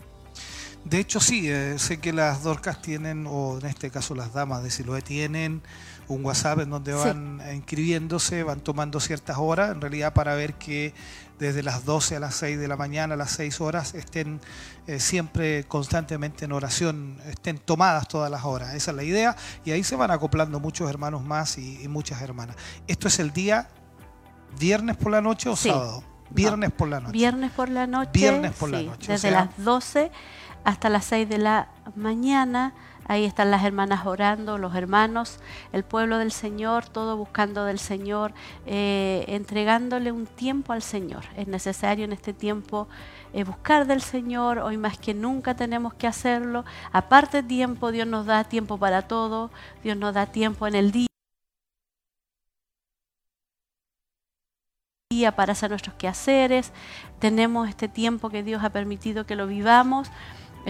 De 0.86 1.00
hecho, 1.00 1.18
sí, 1.18 1.50
eh, 1.50 1.80
sé 1.80 1.98
que 1.98 2.12
las 2.12 2.44
Dorcas 2.44 2.80
tienen, 2.80 3.26
o 3.28 3.58
en 3.58 3.66
este 3.66 3.90
caso 3.90 4.14
las 4.14 4.32
damas 4.32 4.62
de 4.62 4.70
Siloé 4.70 5.02
tienen 5.02 5.60
un 6.08 6.24
WhatsApp 6.24 6.60
en 6.60 6.70
donde 6.70 6.92
van 6.92 7.42
inscribiéndose, 7.54 8.42
van 8.42 8.60
tomando 8.60 9.00
ciertas 9.00 9.38
horas, 9.38 9.72
en 9.72 9.80
realidad 9.80 10.12
para 10.12 10.34
ver 10.34 10.54
que 10.54 10.94
desde 11.38 11.62
las 11.62 11.84
12 11.84 12.16
a 12.16 12.20
las 12.20 12.34
6 12.36 12.58
de 12.58 12.68
la 12.68 12.76
mañana, 12.76 13.14
a 13.14 13.16
las 13.16 13.32
6 13.32 13.60
horas, 13.60 13.94
estén 13.94 14.40
eh, 14.86 15.00
siempre 15.00 15.64
constantemente 15.64 16.44
en 16.44 16.52
oración, 16.52 17.18
estén 17.26 17.58
tomadas 17.58 18.08
todas 18.08 18.30
las 18.30 18.44
horas. 18.44 18.74
Esa 18.74 18.90
es 18.92 18.96
la 18.96 19.02
idea 19.02 19.36
y 19.64 19.72
ahí 19.72 19.84
se 19.84 19.96
van 19.96 20.10
acoplando 20.10 20.60
muchos 20.60 20.88
hermanos 20.88 21.22
más 21.22 21.58
y, 21.58 21.86
muchas 21.88 22.22
hermanas. 22.22 22.56
¿Esto 22.86 23.08
es 23.08 23.18
el 23.18 23.32
día 23.32 23.68
viernes 24.58 24.96
por 24.96 25.12
la 25.12 25.20
noche 25.20 25.48
o 25.48 25.56
sábado? 25.56 26.02
Viernes 26.30 26.72
por 26.72 26.88
la 26.88 27.00
noche. 27.00 27.12
Viernes 27.12 27.50
por 27.52 27.68
la 27.68 27.86
noche. 27.86 28.10
Viernes 28.12 28.52
por 28.52 28.70
la 28.70 28.82
noche. 28.82 29.12
Desde 29.12 29.30
las 29.30 29.48
12 29.58 30.10
hasta 30.64 30.88
las 30.88 31.04
6 31.04 31.28
de 31.28 31.38
la 31.38 31.68
mañana. 31.94 32.74
Ahí 33.08 33.24
están 33.24 33.50
las 33.50 33.64
hermanas 33.64 34.04
orando, 34.04 34.58
los 34.58 34.74
hermanos, 34.74 35.38
el 35.72 35.84
pueblo 35.84 36.18
del 36.18 36.32
Señor, 36.32 36.86
todo 36.88 37.16
buscando 37.16 37.64
del 37.64 37.78
Señor, 37.78 38.32
eh, 38.66 39.24
entregándole 39.28 40.10
un 40.10 40.26
tiempo 40.26 40.72
al 40.72 40.82
Señor. 40.82 41.24
Es 41.36 41.46
necesario 41.46 42.04
en 42.04 42.12
este 42.12 42.32
tiempo 42.32 42.88
eh, 43.32 43.44
buscar 43.44 43.86
del 43.86 44.02
Señor, 44.02 44.58
hoy 44.58 44.76
más 44.76 44.98
que 44.98 45.14
nunca 45.14 45.54
tenemos 45.54 45.94
que 45.94 46.08
hacerlo. 46.08 46.64
Aparte 46.92 47.42
tiempo, 47.42 47.92
Dios 47.92 48.08
nos 48.08 48.26
da 48.26 48.42
tiempo 48.44 48.76
para 48.76 49.02
todo, 49.02 49.50
Dios 49.84 49.96
nos 49.96 50.12
da 50.12 50.26
tiempo 50.26 50.66
en 50.66 50.74
el 50.74 50.90
día. 50.90 51.06
para 55.34 55.52
hacer 55.52 55.70
nuestros 55.70 55.96
quehaceres, 55.96 56.72
tenemos 57.18 57.68
este 57.68 57.88
tiempo 57.88 58.28
que 58.28 58.42
Dios 58.42 58.62
ha 58.62 58.70
permitido 58.70 59.24
que 59.24 59.34
lo 59.34 59.46
vivamos 59.46 60.08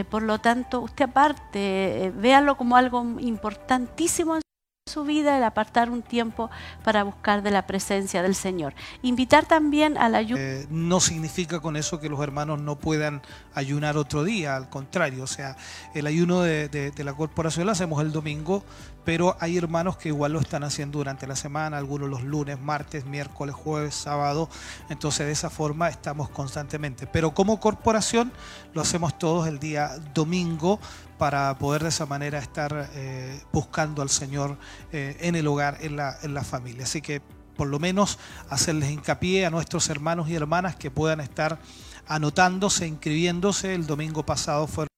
por 0.05 0.23
lo 0.23 0.39
tanto, 0.39 0.81
usted 0.81 1.07
aparte, 1.07 2.07
eh, 2.07 2.11
véalo 2.11 2.57
como 2.57 2.77
algo 2.77 3.05
importantísimo 3.21 4.39
su 4.89 5.03
vida, 5.03 5.37
el 5.37 5.43
apartar 5.43 5.91
un 5.91 6.01
tiempo 6.01 6.49
para 6.85 7.03
buscar 7.03 7.43
de 7.43 7.51
la 7.51 7.67
presencia 7.67 8.23
del 8.23 8.37
Señor. 8.37 8.73
Invitar 9.03 9.45
también 9.45 9.99
a 9.99 10.09
la 10.09 10.19
ayuda. 10.19 10.41
Eh, 10.41 10.67
no 10.71 11.01
significa 11.01 11.59
con 11.59 11.75
eso 11.75 11.99
que 11.99 12.09
los 12.09 12.21
hermanos 12.21 12.61
no 12.61 12.77
puedan 12.79 13.21
ayunar 13.53 13.97
otro 13.97 14.23
día, 14.23 14.55
al 14.55 14.71
contrario, 14.71 15.25
o 15.25 15.27
sea, 15.27 15.57
el 15.93 16.07
ayuno 16.07 16.43
de 16.43 16.93
la 16.99 17.15
corporación 17.15 17.67
lo 17.67 17.73
hacemos 17.73 18.01
el 18.01 18.13
domingo, 18.13 18.63
pero 19.07 19.37
hay 19.39 19.57
hermanos 19.57 19.97
que 19.97 20.09
igual 20.09 20.33
lo 20.33 20.41
están 20.41 20.65
haciendo 20.65 20.99
durante 20.99 21.29
la 21.29 21.37
semana, 21.37 21.79
algunos 21.79 22.11
los 22.11 22.25
lunes, 22.25 22.61
martes, 22.61 23.07
miércoles, 23.07 23.55
jueves, 23.55 23.95
sábado. 23.95 24.49
Entonces 24.91 25.27
de 25.27 25.33
esa 25.33 25.49
forma 25.49 25.89
estamos 25.89 26.29
constantemente. 26.29 27.07
Pero 27.07 27.33
como 27.33 27.61
corporación 27.61 28.33
lo 28.75 28.83
hacemos 28.83 29.17
todos 29.17 29.47
el 29.47 29.61
día 29.61 29.97
domingo 30.13 30.81
para 31.19 31.57
poder 31.59 31.83
de 31.83 31.89
esa 31.89 32.07
manera 32.07 32.39
estar 32.39 32.91
eh, 32.95 33.43
buscando 33.53 34.03
al 34.03 34.11
Señor 34.11 34.57
eh, 34.93 35.17
en 35.21 35.35
el 35.35 35.47
hogar, 35.47 35.79
en 35.81 35.97
la, 35.97 36.17
en 36.23 36.35
la 36.35 36.45
familia. 36.45 36.85
Así 36.85 37.01
que 37.01 37.21
por 37.57 37.69
lo 37.69 37.79
menos 37.79 38.19
hacerles 38.51 38.91
hincapié 38.91 39.47
a 39.47 39.51
nuestros 39.51 39.89
hermanos 39.89 40.29
y 40.29 40.35
hermanas 40.35 40.77
que 40.77 40.91
puedan 40.91 41.21
estar 41.21 41.59
anotándose, 42.07 42.87
inscribiéndose. 42.87 43.75
El 43.75 43.87
domingo 43.87 44.25
pasado 44.25 44.67
fueron 44.67 44.89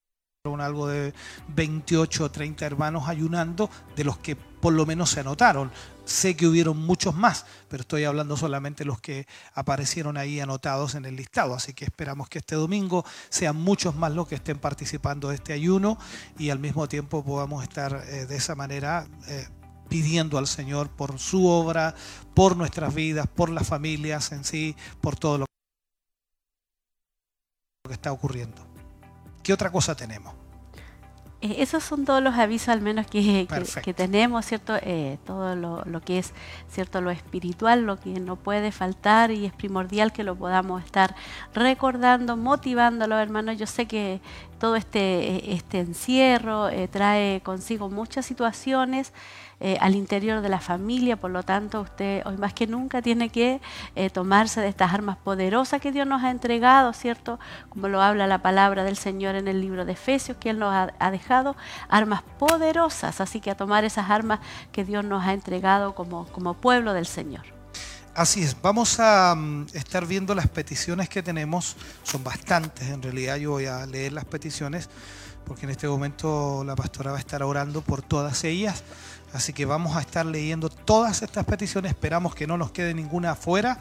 algo 0.60 0.88
de 0.88 1.14
28 1.48 2.24
o 2.24 2.30
30 2.30 2.66
hermanos 2.66 3.08
ayunando, 3.08 3.70
de 3.96 4.04
los 4.04 4.18
que 4.18 4.36
por 4.60 4.72
lo 4.72 4.86
menos 4.86 5.10
se 5.10 5.20
anotaron. 5.20 5.70
Sé 6.04 6.36
que 6.36 6.46
hubieron 6.46 6.78
muchos 6.78 7.14
más, 7.14 7.44
pero 7.68 7.82
estoy 7.82 8.04
hablando 8.04 8.36
solamente 8.36 8.84
los 8.84 9.00
que 9.00 9.26
aparecieron 9.54 10.16
ahí 10.16 10.40
anotados 10.40 10.94
en 10.94 11.04
el 11.04 11.16
listado. 11.16 11.54
Así 11.54 11.74
que 11.74 11.84
esperamos 11.84 12.28
que 12.28 12.38
este 12.38 12.54
domingo 12.54 13.04
sean 13.28 13.56
muchos 13.56 13.94
más 13.94 14.12
los 14.12 14.26
que 14.26 14.36
estén 14.36 14.58
participando 14.58 15.28
de 15.28 15.34
este 15.34 15.52
ayuno 15.52 15.98
y 16.38 16.50
al 16.50 16.58
mismo 16.58 16.88
tiempo 16.88 17.22
podamos 17.24 17.62
estar 17.62 18.04
eh, 18.08 18.26
de 18.26 18.36
esa 18.36 18.54
manera 18.54 19.06
eh, 19.28 19.48
pidiendo 19.88 20.38
al 20.38 20.46
Señor 20.46 20.88
por 20.90 21.18
su 21.18 21.46
obra, 21.46 21.94
por 22.34 22.56
nuestras 22.56 22.94
vidas, 22.94 23.26
por 23.26 23.50
las 23.50 23.66
familias 23.66 24.32
en 24.32 24.44
sí, 24.44 24.76
por 25.00 25.16
todo 25.16 25.38
lo 25.38 25.46
que 27.86 27.94
está 27.94 28.12
ocurriendo. 28.12 28.66
¿Qué 29.42 29.52
otra 29.52 29.70
cosa 29.70 29.94
tenemos? 29.94 30.34
Eh, 31.40 31.56
esos 31.58 31.84
son 31.84 32.04
todos 32.04 32.20
los 32.20 32.34
avisos 32.34 32.68
al 32.70 32.80
menos 32.80 33.06
que, 33.06 33.46
que, 33.84 33.94
tenemos, 33.94 34.44
¿cierto? 34.44 34.74
Eh, 34.82 35.18
todo 35.24 35.54
lo, 35.54 35.84
lo, 35.84 36.00
que 36.00 36.18
es, 36.18 36.32
¿cierto? 36.68 37.00
Lo 37.00 37.12
espiritual, 37.12 37.82
lo 37.82 37.96
que 37.98 38.18
no 38.18 38.34
puede 38.34 38.72
faltar 38.72 39.30
y 39.30 39.46
es 39.46 39.52
primordial 39.52 40.12
que 40.12 40.24
lo 40.24 40.34
podamos 40.34 40.84
estar 40.84 41.14
recordando, 41.54 42.34
los 42.34 43.22
hermanos. 43.22 43.56
Yo 43.56 43.66
sé 43.66 43.86
que 43.86 44.20
todo 44.58 44.74
este, 44.74 45.52
este 45.52 45.78
encierro 45.78 46.68
eh, 46.70 46.88
trae 46.88 47.40
consigo 47.42 47.88
muchas 47.88 48.26
situaciones 48.26 49.12
eh, 49.60 49.76
al 49.80 49.96
interior 49.96 50.40
de 50.40 50.48
la 50.48 50.60
familia, 50.60 51.16
por 51.16 51.32
lo 51.32 51.42
tanto 51.42 51.80
usted 51.80 52.22
hoy 52.26 52.36
más 52.36 52.52
que 52.52 52.68
nunca 52.68 53.02
tiene 53.02 53.28
que 53.28 53.60
eh, 53.96 54.08
tomarse 54.08 54.60
de 54.60 54.68
estas 54.68 54.94
armas 54.94 55.16
poderosas 55.16 55.80
que 55.80 55.90
Dios 55.90 56.06
nos 56.06 56.22
ha 56.22 56.30
entregado, 56.30 56.92
¿cierto? 56.92 57.40
Como 57.68 57.88
lo 57.88 58.00
habla 58.00 58.28
la 58.28 58.40
palabra 58.40 58.84
del 58.84 58.96
Señor 58.96 59.34
en 59.34 59.48
el 59.48 59.60
libro 59.60 59.84
de 59.84 59.92
Efesios, 59.92 60.36
que 60.38 60.50
Él 60.50 60.60
nos 60.60 60.72
ha, 60.72 61.10
dejado 61.10 61.56
armas 61.88 62.22
poderosas, 62.38 63.20
así 63.20 63.40
que 63.40 63.50
a 63.50 63.56
tomar 63.56 63.84
esas 63.84 64.10
armas 64.10 64.38
que 64.70 64.84
Dios 64.84 65.04
nos 65.04 65.24
ha 65.24 65.32
entregado 65.32 65.94
como, 65.96 66.26
como 66.28 66.54
pueblo 66.54 66.92
del 66.92 67.06
Señor. 67.06 67.42
Así 68.14 68.42
es, 68.42 68.56
vamos 68.62 69.00
a 69.00 69.34
mm, 69.34 69.66
estar 69.74 70.06
viendo 70.06 70.36
las 70.36 70.46
peticiones 70.46 71.08
que 71.08 71.22
tenemos, 71.22 71.76
son 72.04 72.22
bastantes 72.22 72.88
en 72.88 73.02
realidad, 73.02 73.36
yo 73.36 73.52
voy 73.52 73.66
a 73.66 73.86
leer 73.86 74.12
las 74.12 74.24
peticiones 74.24 74.88
porque 75.48 75.64
en 75.64 75.70
este 75.70 75.88
momento 75.88 76.62
la 76.64 76.76
pastora 76.76 77.10
va 77.10 77.16
a 77.16 77.20
estar 77.20 77.42
orando 77.42 77.80
por 77.80 78.02
todas 78.02 78.44
ellas. 78.44 78.84
Así 79.38 79.52
que 79.52 79.66
vamos 79.66 79.96
a 79.96 80.00
estar 80.00 80.26
leyendo 80.26 80.68
todas 80.68 81.22
estas 81.22 81.44
peticiones, 81.44 81.92
esperamos 81.92 82.34
que 82.34 82.48
no 82.48 82.58
nos 82.58 82.72
quede 82.72 82.92
ninguna 82.92 83.30
afuera. 83.30 83.78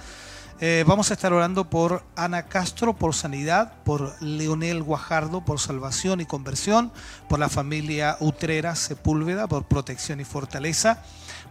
Eh, 0.59 0.83
vamos 0.85 1.09
a 1.09 1.15
estar 1.15 1.33
orando 1.33 1.67
por 1.67 2.03
Ana 2.15 2.43
Castro 2.43 2.95
por 2.95 3.15
sanidad, 3.15 3.73
por 3.83 4.21
Leonel 4.21 4.83
Guajardo 4.83 5.43
por 5.43 5.59
salvación 5.59 6.21
y 6.21 6.27
conversión, 6.27 6.91
por 7.27 7.39
la 7.39 7.49
familia 7.49 8.17
Utrera 8.19 8.75
Sepúlveda 8.75 9.47
por 9.47 9.63
protección 9.63 10.19
y 10.19 10.25
fortaleza, 10.25 11.01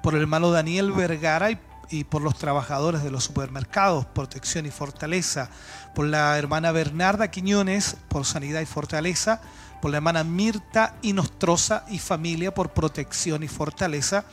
por 0.05 0.15
el 0.15 0.21
hermano 0.21 0.53
Daniel 0.53 0.93
Vergara 0.93 1.51
y 1.51 1.59
y 1.91 2.05
por 2.05 2.23
los 2.23 2.37
trabajadores 2.37 3.03
de 3.03 3.11
los 3.11 3.25
supermercados, 3.25 4.07
protección 4.07 4.67
y 4.67 4.71
fortaleza, 4.71 5.51
por 5.95 6.07
la 6.07 6.37
hermana 6.37 6.73
Bernarda 6.73 7.31
Quiñones, 7.31 7.97
por 8.09 8.25
sanidad 8.25 8.61
y 8.61 8.67
fortaleza, 8.67 9.41
por 9.81 9.91
la 9.91 9.99
hermana 9.99 10.25
Mirta 10.25 10.97
Inostroza 11.03 11.85
y 11.89 11.99
familia, 11.99 12.55
por 12.55 12.71
protección 12.71 13.43
y 13.43 13.49
fortaleza, 13.49 14.25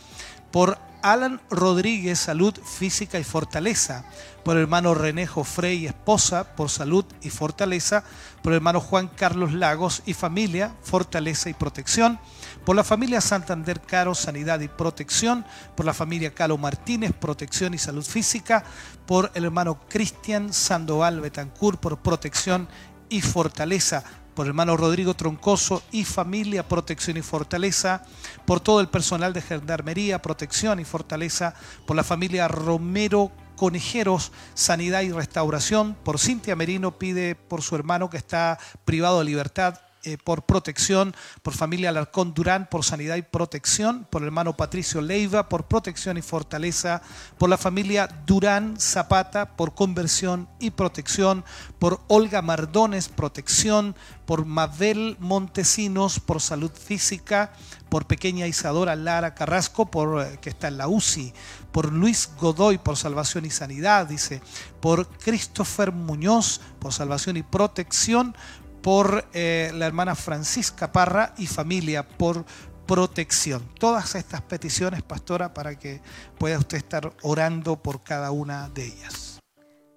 por 0.51 0.77
Alan 1.03 1.41
Rodríguez, 1.49 2.17
salud 2.17 2.57
física 2.63 3.19
y 3.19 3.25
fortaleza, 3.25 4.05
por 4.45 4.55
el 4.55 4.63
hermano 4.63 4.93
René 4.93 5.27
Jofrey 5.27 5.79
y 5.79 5.87
esposa, 5.87 6.55
por 6.55 6.69
salud 6.69 7.03
y 7.21 7.29
fortaleza, 7.29 8.05
por 8.41 8.53
el 8.53 8.57
hermano 8.57 8.79
Juan 8.79 9.09
Carlos 9.09 9.51
Lagos 9.51 10.01
y 10.05 10.13
familia, 10.13 10.73
fortaleza 10.81 11.49
y 11.49 11.53
protección, 11.53 12.19
por 12.65 12.77
la 12.77 12.85
familia 12.85 13.19
Santander 13.19 13.81
Caro, 13.81 14.15
Sanidad 14.15 14.61
y 14.61 14.69
Protección, 14.69 15.45
por 15.75 15.85
la 15.85 15.93
familia 15.93 16.33
Calo 16.33 16.57
Martínez, 16.57 17.11
Protección 17.11 17.73
y 17.73 17.79
Salud 17.79 18.05
Física, 18.05 18.63
por 19.05 19.29
el 19.33 19.43
hermano 19.43 19.81
Cristian 19.89 20.53
Sandoval 20.53 21.19
Betancur, 21.19 21.79
por 21.79 21.97
Protección 21.97 22.69
y 23.09 23.19
Fortaleza, 23.19 24.05
por 24.35 24.47
hermano 24.47 24.77
Rodrigo 24.77 25.13
Troncoso 25.13 25.83
y 25.91 26.03
familia 26.03 26.67
Protección 26.67 27.17
y 27.17 27.21
Fortaleza, 27.21 28.03
por 28.45 28.59
todo 28.59 28.81
el 28.81 28.89
personal 28.89 29.33
de 29.33 29.41
Gendarmería, 29.41 30.21
Protección 30.21 30.79
y 30.79 30.85
Fortaleza, 30.85 31.55
por 31.85 31.95
la 31.95 32.03
familia 32.03 32.47
Romero 32.47 33.31
Conejeros, 33.55 34.31
Sanidad 34.53 35.01
y 35.01 35.11
Restauración, 35.11 35.95
por 36.03 36.19
Cintia 36.19 36.55
Merino 36.55 36.97
pide 36.97 37.35
por 37.35 37.61
su 37.61 37.75
hermano 37.75 38.09
que 38.09 38.17
está 38.17 38.59
privado 38.85 39.19
de 39.19 39.25
libertad 39.25 39.79
eh, 40.03 40.17
por 40.21 40.43
protección, 40.43 41.15
por 41.41 41.53
familia 41.53 41.89
Alarcón 41.89 42.33
Durán, 42.33 42.67
por 42.69 42.83
sanidad 42.83 43.15
y 43.15 43.21
protección, 43.21 44.05
por 44.09 44.23
hermano 44.23 44.57
Patricio 44.57 45.01
Leiva, 45.01 45.47
por 45.47 45.65
protección 45.65 46.17
y 46.17 46.21
fortaleza, 46.21 47.01
por 47.37 47.49
la 47.49 47.57
familia 47.57 48.07
Durán 48.25 48.75
Zapata, 48.79 49.55
por 49.55 49.75
conversión 49.75 50.49
y 50.59 50.71
protección, 50.71 51.45
por 51.79 52.01
Olga 52.07 52.41
Mardones, 52.41 53.07
protección, 53.07 53.95
por 54.25 54.45
Mabel 54.45 55.17
Montesinos, 55.19 56.19
por 56.19 56.41
salud 56.41 56.71
física, 56.71 57.53
por 57.89 58.05
pequeña 58.05 58.47
Isadora 58.47 58.95
Lara 58.95 59.35
Carrasco, 59.35 59.85
por, 59.85 60.21
eh, 60.21 60.39
que 60.41 60.49
está 60.49 60.67
en 60.67 60.77
la 60.77 60.87
UCI, 60.87 61.33
por 61.71 61.91
Luis 61.91 62.29
Godoy, 62.39 62.77
por 62.77 62.97
salvación 62.97 63.45
y 63.45 63.51
sanidad, 63.51 64.07
dice, 64.07 64.41
por 64.81 65.07
Christopher 65.07 65.91
Muñoz, 65.91 66.61
por 66.79 66.93
salvación 66.93 67.37
y 67.37 67.43
protección, 67.43 68.35
por 68.83 69.25
eh, 69.33 69.71
la 69.73 69.87
hermana 69.87 70.13
Francisca 70.13 70.91
Parra 70.91 71.33
y 71.37 71.47
familia 71.47 72.07
por 72.07 72.45
protección. 72.85 73.63
Todas 73.79 74.13
estas 74.13 74.41
peticiones, 74.41 75.01
pastora, 75.01 75.53
para 75.53 75.79
que 75.79 76.01
pueda 76.37 76.59
usted 76.59 76.77
estar 76.77 77.13
orando 77.23 77.81
por 77.81 78.03
cada 78.03 78.31
una 78.31 78.69
de 78.69 78.85
ellas. 78.87 79.39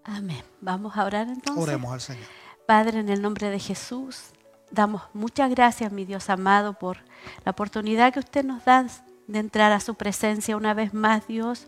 Amén. 0.05 0.43
Vamos 0.61 0.97
a 0.97 1.05
orar 1.05 1.27
entonces. 1.27 1.63
Oremos 1.63 1.93
al 1.93 2.01
Señor. 2.01 2.27
Padre, 2.67 3.01
en 3.01 3.09
el 3.09 3.21
nombre 3.21 3.51
de 3.51 3.59
Jesús, 3.59 4.31
damos 4.71 5.03
muchas 5.13 5.51
gracias, 5.51 5.91
mi 5.91 6.05
Dios 6.05 6.31
amado, 6.31 6.75
por 6.75 6.99
la 7.45 7.51
oportunidad 7.51 8.13
que 8.13 8.21
usted 8.21 8.45
nos 8.45 8.65
da 8.65 8.87
de 9.27 9.39
entrar 9.41 9.73
a 9.73 9.81
su 9.81 9.97
presencia 9.97 10.57
una 10.57 10.75
vez 10.75 10.95
más, 10.95 11.27
Dios 11.27 11.67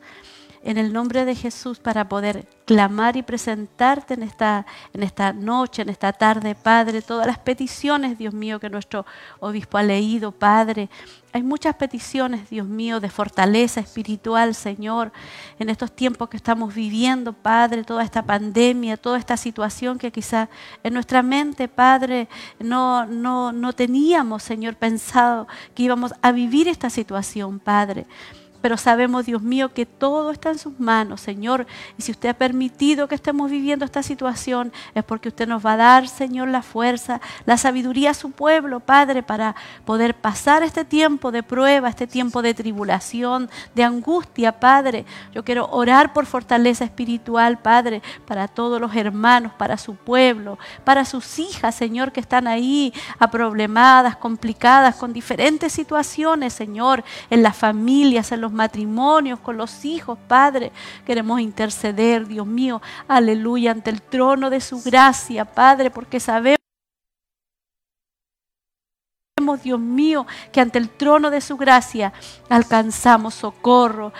en 0.62 0.78
el 0.78 0.92
nombre 0.92 1.24
de 1.24 1.34
Jesús 1.34 1.78
para 1.78 2.08
poder 2.08 2.46
clamar 2.64 3.16
y 3.16 3.22
presentarte 3.22 4.14
en 4.14 4.22
esta, 4.22 4.66
en 4.92 5.02
esta 5.02 5.32
noche, 5.32 5.82
en 5.82 5.88
esta 5.88 6.12
tarde, 6.12 6.54
Padre, 6.54 7.00
todas 7.00 7.26
las 7.26 7.38
peticiones, 7.38 8.18
Dios 8.18 8.34
mío, 8.34 8.60
que 8.60 8.68
nuestro 8.68 9.06
obispo 9.40 9.78
ha 9.78 9.82
leído, 9.82 10.32
Padre. 10.32 10.90
Hay 11.32 11.42
muchas 11.42 11.76
peticiones, 11.76 12.50
Dios 12.50 12.66
mío, 12.66 13.00
de 13.00 13.08
fortaleza 13.08 13.80
espiritual, 13.80 14.54
Señor, 14.54 15.12
en 15.58 15.70
estos 15.70 15.92
tiempos 15.92 16.28
que 16.28 16.36
estamos 16.36 16.74
viviendo, 16.74 17.32
Padre, 17.32 17.84
toda 17.84 18.02
esta 18.02 18.22
pandemia, 18.22 18.96
toda 18.96 19.18
esta 19.18 19.36
situación 19.36 19.98
que 19.98 20.12
quizá 20.12 20.48
en 20.82 20.92
nuestra 20.94 21.22
mente, 21.22 21.68
Padre, 21.68 22.28
no, 22.58 23.06
no, 23.06 23.52
no 23.52 23.72
teníamos, 23.72 24.42
Señor, 24.42 24.76
pensado 24.76 25.48
que 25.74 25.84
íbamos 25.84 26.12
a 26.20 26.32
vivir 26.32 26.68
esta 26.68 26.90
situación, 26.90 27.60
Padre. 27.60 28.06
Pero 28.60 28.76
sabemos, 28.76 29.26
Dios 29.26 29.42
mío, 29.42 29.72
que 29.72 29.86
todo 29.86 30.30
está 30.30 30.50
en 30.50 30.58
sus 30.58 30.78
manos, 30.80 31.20
Señor. 31.20 31.66
Y 31.96 32.02
si 32.02 32.10
usted 32.10 32.30
ha 32.30 32.34
permitido 32.34 33.06
que 33.06 33.14
estemos 33.14 33.50
viviendo 33.50 33.84
esta 33.84 34.02
situación, 34.02 34.72
es 34.94 35.04
porque 35.04 35.28
usted 35.28 35.46
nos 35.46 35.64
va 35.64 35.74
a 35.74 35.76
dar, 35.76 36.08
Señor, 36.08 36.48
la 36.48 36.62
fuerza, 36.62 37.20
la 37.46 37.56
sabiduría 37.56 38.10
a 38.10 38.14
su 38.14 38.32
pueblo, 38.32 38.80
Padre, 38.80 39.22
para 39.22 39.54
poder 39.84 40.14
pasar 40.14 40.62
este 40.62 40.84
tiempo 40.84 41.30
de 41.30 41.42
prueba, 41.42 41.88
este 41.88 42.06
tiempo 42.06 42.42
de 42.42 42.54
tribulación, 42.54 43.48
de 43.74 43.84
angustia, 43.84 44.58
Padre. 44.58 45.04
Yo 45.32 45.44
quiero 45.44 45.68
orar 45.70 46.12
por 46.12 46.26
fortaleza 46.26 46.84
espiritual, 46.84 47.58
Padre, 47.58 48.02
para 48.26 48.48
todos 48.48 48.80
los 48.80 48.94
hermanos, 48.96 49.52
para 49.52 49.76
su 49.76 49.94
pueblo, 49.94 50.58
para 50.84 51.04
sus 51.04 51.38
hijas, 51.38 51.74
Señor, 51.74 52.12
que 52.12 52.20
están 52.20 52.46
ahí 52.46 52.92
aproblemadas, 53.18 54.16
complicadas, 54.16 54.96
con 54.96 55.12
diferentes 55.12 55.72
situaciones, 55.72 56.52
Señor, 56.52 57.04
en 57.30 57.42
las 57.42 57.56
familias, 57.56 58.32
en 58.32 58.40
los 58.40 58.47
matrimonios, 58.52 59.40
con 59.40 59.56
los 59.56 59.84
hijos, 59.84 60.18
Padre. 60.28 60.72
Queremos 61.04 61.40
interceder, 61.40 62.26
Dios 62.26 62.46
mío, 62.46 62.80
aleluya, 63.06 63.70
ante 63.70 63.90
el 63.90 64.02
trono 64.02 64.50
de 64.50 64.60
su 64.60 64.82
gracia, 64.82 65.44
Padre, 65.44 65.90
porque 65.90 66.20
sabemos 66.20 66.58
Dios 69.62 69.80
mío, 69.80 70.26
que 70.52 70.60
ante 70.60 70.78
el 70.78 70.90
trono 70.90 71.30
de 71.30 71.40
su 71.40 71.56
gracia 71.56 72.12
alcanzamos 72.48 73.34
socorro, 73.34 74.12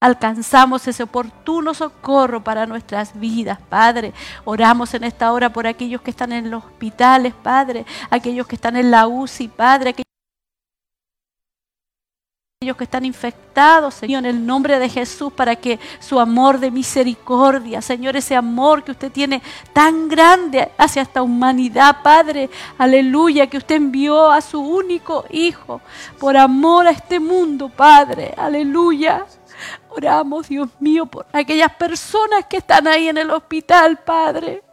alcanzamos 0.00 0.86
ese 0.86 1.02
oportuno 1.02 1.74
socorro 1.74 2.42
para 2.42 2.66
nuestras 2.66 3.18
vidas, 3.18 3.58
Padre. 3.68 4.12
Oramos 4.44 4.94
en 4.94 5.04
esta 5.04 5.32
hora 5.32 5.52
por 5.52 5.66
aquellos 5.66 6.00
que 6.02 6.10
están 6.10 6.32
en 6.32 6.50
los 6.50 6.64
hospitales, 6.64 7.34
Padre, 7.34 7.84
aquellos 8.10 8.46
que 8.46 8.54
están 8.54 8.76
en 8.76 8.90
la 8.90 9.06
UCI, 9.06 9.48
Padre, 9.48 9.94
que 12.76 12.82
están 12.82 13.04
infectados, 13.04 13.94
Señor, 13.94 14.26
en 14.26 14.36
el 14.36 14.44
nombre 14.44 14.80
de 14.80 14.88
Jesús, 14.88 15.32
para 15.32 15.54
que 15.54 15.78
su 16.00 16.18
amor 16.18 16.58
de 16.58 16.72
misericordia, 16.72 17.80
Señor, 17.80 18.16
ese 18.16 18.34
amor 18.34 18.82
que 18.82 18.90
usted 18.90 19.12
tiene 19.12 19.40
tan 19.72 20.08
grande 20.08 20.72
hacia 20.76 21.02
esta 21.02 21.22
humanidad, 21.22 21.98
Padre, 22.02 22.50
aleluya, 22.76 23.46
que 23.46 23.58
usted 23.58 23.76
envió 23.76 24.28
a 24.28 24.40
su 24.40 24.60
único 24.60 25.24
Hijo 25.30 25.80
por 26.18 26.36
amor 26.36 26.88
a 26.88 26.90
este 26.90 27.20
mundo, 27.20 27.68
Padre, 27.68 28.34
aleluya. 28.36 29.24
Oramos, 29.90 30.48
Dios 30.48 30.68
mío, 30.80 31.06
por 31.06 31.26
aquellas 31.32 31.72
personas 31.76 32.46
que 32.46 32.56
están 32.56 32.88
ahí 32.88 33.08
en 33.08 33.18
el 33.18 33.30
hospital, 33.30 33.98
Padre. 33.98 34.64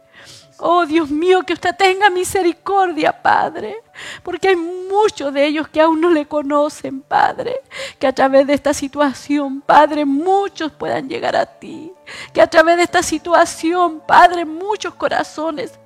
Oh 0.58 0.86
Dios 0.86 1.10
mío, 1.10 1.42
que 1.42 1.52
usted 1.52 1.76
tenga 1.76 2.08
misericordia, 2.08 3.12
Padre, 3.22 3.76
porque 4.22 4.48
hay 4.48 4.56
muchos 4.56 5.32
de 5.32 5.44
ellos 5.44 5.68
que 5.68 5.80
aún 5.80 6.00
no 6.00 6.08
le 6.08 6.26
conocen, 6.26 7.02
Padre. 7.02 7.60
Que 7.98 8.06
a 8.06 8.14
través 8.14 8.46
de 8.46 8.54
esta 8.54 8.72
situación, 8.72 9.60
Padre, 9.60 10.06
muchos 10.06 10.72
puedan 10.72 11.08
llegar 11.08 11.36
a 11.36 11.44
ti. 11.44 11.92
Que 12.32 12.40
a 12.40 12.46
través 12.46 12.78
de 12.78 12.84
esta 12.84 13.02
situación, 13.02 14.00
Padre, 14.06 14.46
muchos 14.46 14.94
corazones 14.94 15.78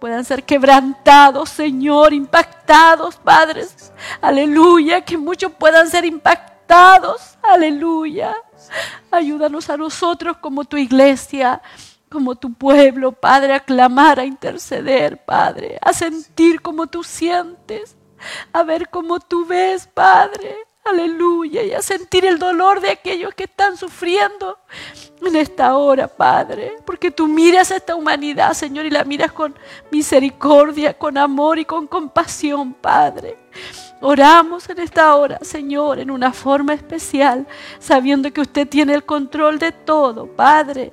puedan 0.00 0.24
ser 0.24 0.42
quebrantados, 0.42 1.50
Señor, 1.50 2.12
impactados, 2.12 3.16
padres. 3.16 3.92
Aleluya, 4.20 5.02
que 5.02 5.16
muchos 5.16 5.52
puedan 5.52 5.88
ser 5.88 6.04
impactados. 6.04 7.36
Aleluya. 7.42 8.34
Ayúdanos 9.10 9.70
a 9.70 9.76
nosotros 9.76 10.38
como 10.38 10.64
tu 10.64 10.76
iglesia 10.76 11.60
como 12.10 12.34
tu 12.34 12.52
pueblo, 12.52 13.12
Padre, 13.12 13.54
a 13.54 13.60
clamar, 13.60 14.18
a 14.18 14.24
interceder, 14.24 15.24
Padre, 15.24 15.78
a 15.80 15.92
sentir 15.92 16.60
como 16.60 16.88
tú 16.88 17.04
sientes, 17.04 17.96
a 18.52 18.62
ver 18.64 18.90
como 18.90 19.20
tú 19.20 19.46
ves, 19.46 19.86
Padre. 19.86 20.56
Aleluya, 20.82 21.62
y 21.62 21.72
a 21.72 21.82
sentir 21.82 22.24
el 22.24 22.38
dolor 22.38 22.80
de 22.80 22.90
aquellos 22.90 23.34
que 23.34 23.44
están 23.44 23.76
sufriendo 23.76 24.58
en 25.20 25.36
esta 25.36 25.76
hora, 25.76 26.08
Padre. 26.08 26.78
Porque 26.86 27.10
tú 27.10 27.28
miras 27.28 27.70
a 27.70 27.76
esta 27.76 27.94
humanidad, 27.94 28.54
Señor, 28.54 28.86
y 28.86 28.90
la 28.90 29.04
miras 29.04 29.30
con 29.30 29.54
misericordia, 29.92 30.94
con 30.94 31.18
amor 31.18 31.58
y 31.58 31.66
con 31.66 31.86
compasión, 31.86 32.72
Padre. 32.72 33.36
Oramos 34.00 34.68
en 34.70 34.80
esta 34.80 35.14
hora, 35.14 35.38
Señor, 35.42 35.98
en 35.98 36.10
una 36.10 36.32
forma 36.32 36.72
especial, 36.72 37.46
sabiendo 37.78 38.32
que 38.32 38.40
usted 38.40 38.66
tiene 38.66 38.94
el 38.94 39.04
control 39.04 39.58
de 39.58 39.72
todo, 39.72 40.26
Padre. 40.26 40.92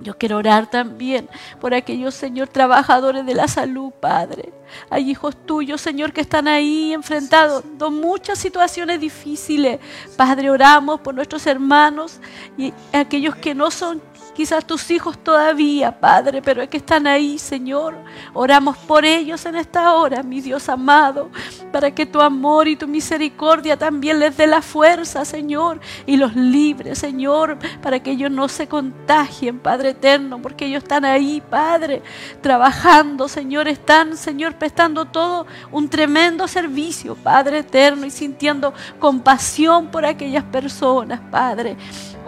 Yo 0.00 0.16
quiero 0.16 0.36
orar 0.36 0.70
también 0.70 1.28
por 1.60 1.74
aquellos, 1.74 2.14
Señor, 2.14 2.48
trabajadores 2.48 3.26
de 3.26 3.34
la 3.34 3.48
salud, 3.48 3.90
Padre. 3.90 4.52
Hay 4.90 5.10
hijos 5.10 5.34
tuyos, 5.46 5.80
Señor, 5.80 6.12
que 6.12 6.20
están 6.20 6.46
ahí 6.46 6.92
enfrentados 6.92 7.64
a 7.80 7.88
muchas 7.88 8.38
situaciones 8.38 9.00
difíciles. 9.00 9.80
Padre, 10.16 10.50
oramos 10.50 11.00
por 11.00 11.14
nuestros 11.14 11.46
hermanos 11.46 12.20
y 12.56 12.72
aquellos 12.92 13.34
que 13.36 13.54
no 13.54 13.70
son 13.70 14.00
quizás 14.38 14.64
tus 14.64 14.88
hijos 14.92 15.18
todavía, 15.18 15.98
Padre, 15.98 16.40
pero 16.40 16.62
es 16.62 16.68
que 16.68 16.76
están 16.76 17.08
ahí, 17.08 17.40
Señor. 17.40 17.96
Oramos 18.32 18.76
por 18.76 19.04
ellos 19.04 19.44
en 19.46 19.56
esta 19.56 19.94
hora, 19.94 20.22
mi 20.22 20.40
Dios 20.40 20.68
amado, 20.68 21.28
para 21.72 21.90
que 21.90 22.06
tu 22.06 22.20
amor 22.20 22.68
y 22.68 22.76
tu 22.76 22.86
misericordia 22.86 23.76
también 23.76 24.20
les 24.20 24.36
dé 24.36 24.46
la 24.46 24.62
fuerza, 24.62 25.24
Señor, 25.24 25.80
y 26.06 26.16
los 26.16 26.36
libre, 26.36 26.94
Señor, 26.94 27.58
para 27.82 27.98
que 27.98 28.12
ellos 28.12 28.30
no 28.30 28.46
se 28.46 28.68
contagien, 28.68 29.58
Padre 29.58 29.88
eterno, 29.88 30.40
porque 30.40 30.66
ellos 30.66 30.84
están 30.84 31.04
ahí, 31.04 31.42
Padre, 31.50 32.00
trabajando, 32.40 33.26
Señor, 33.26 33.66
están, 33.66 34.16
Señor, 34.16 34.54
prestando 34.54 35.06
todo 35.06 35.48
un 35.72 35.88
tremendo 35.88 36.46
servicio, 36.46 37.16
Padre 37.16 37.58
eterno, 37.58 38.06
y 38.06 38.12
sintiendo 38.12 38.72
compasión 39.00 39.88
por 39.88 40.06
aquellas 40.06 40.44
personas, 40.44 41.18
Padre. 41.28 41.76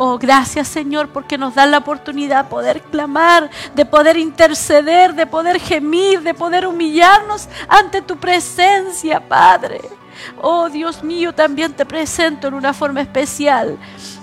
Oh, 0.02 0.16
gracias 0.16 0.66
Señor 0.66 1.10
porque 1.10 1.36
nos 1.36 1.54
da 1.54 1.66
la 1.66 1.76
oportunidad 1.76 2.44
de 2.44 2.50
poder 2.50 2.80
clamar, 2.80 3.50
de 3.74 3.84
poder 3.84 4.16
interceder, 4.16 5.12
de 5.12 5.26
poder 5.26 5.60
gemir, 5.60 6.22
de 6.22 6.32
poder 6.32 6.66
humillarnos 6.66 7.50
ante 7.68 8.00
tu 8.00 8.16
presencia, 8.16 9.20
Padre. 9.20 9.82
Oh 10.40 10.70
Dios 10.70 11.04
mío, 11.04 11.34
también 11.34 11.74
te 11.74 11.84
presento 11.84 12.48
en 12.48 12.54
una 12.54 12.72
forma 12.72 13.02
especial. 13.02 13.76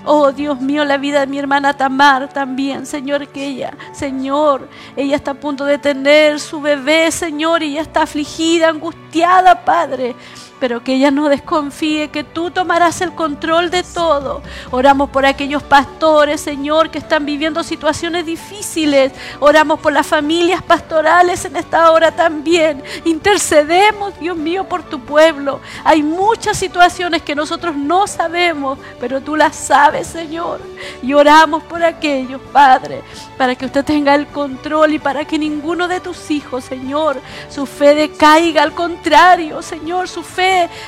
Oh 0.03 0.31
Dios 0.31 0.59
mío, 0.59 0.83
la 0.83 0.97
vida 0.97 1.19
de 1.19 1.27
mi 1.27 1.37
hermana 1.37 1.77
Tamar 1.77 2.27
también, 2.27 2.87
Señor, 2.87 3.27
que 3.27 3.45
ella, 3.45 3.77
Señor, 3.93 4.67
ella 4.95 5.15
está 5.15 5.29
a 5.29 5.35
punto 5.35 5.63
de 5.63 5.77
tener 5.77 6.39
su 6.39 6.59
bebé, 6.59 7.11
Señor, 7.11 7.61
y 7.61 7.73
ella 7.73 7.83
está 7.83 8.01
afligida, 8.01 8.69
angustiada, 8.69 9.63
Padre 9.63 10.15
pero 10.59 10.84
que 10.84 10.95
ella 10.95 11.11
no 11.11 11.29
desconfíe, 11.29 12.09
que 12.09 12.23
tú 12.23 12.51
tomarás 12.51 13.01
el 13.01 13.13
control 13.13 13.69
de 13.69 13.84
todo. 13.84 14.41
Oramos 14.71 15.09
por 15.09 15.25
aquellos 15.25 15.63
pastores, 15.63 16.41
Señor, 16.41 16.89
que 16.89 16.97
están 16.97 17.25
viviendo 17.25 17.63
situaciones 17.63 18.25
difíciles. 18.25 19.11
Oramos 19.39 19.79
por 19.79 19.93
las 19.93 20.07
familias 20.07 20.61
pastorales 20.61 21.45
en 21.45 21.55
esta 21.55 21.91
hora 21.91 22.11
también. 22.11 22.84
Intercedemos, 23.05 24.19
Dios 24.19 24.38
mío, 24.38 24.63
por 24.63 24.84
tu 24.84 24.99
pueblo. 24.99 25.61
Hay 25.84 26.01
muchas 26.03 26.57
situaciones 26.57 27.21
que 27.21 27.35
nosotros 27.35 27.75
no 27.75 28.07
sabemos, 28.07 28.79
pero 28.99 29.21
tú 29.21 29.35
las 29.35 29.55
sabes, 29.55 30.07
Señor. 30.07 30.61
Y 31.03 31.13
oramos 31.13 31.63
por 31.63 31.84
aquellos, 31.84 32.41
Padre, 32.51 33.01
para 33.38 33.55
que 33.55 33.65
usted 33.65 33.85
tenga 33.85 34.15
el 34.15 34.27
control 34.27 34.93
y 34.93 34.99
para 34.99 35.25
que 35.25 35.38
ninguno 35.38 35.88
de 35.88 35.99
tus 35.99 36.31
hijos, 36.31 36.63
Señor, 36.63 37.19
su 37.49 37.65
fe 37.65 37.93
decaiga. 37.93 38.63
Al 38.63 38.73
contrario, 38.73 39.61
Señor, 39.61 40.07
su 40.07 40.23
fe 40.23 40.47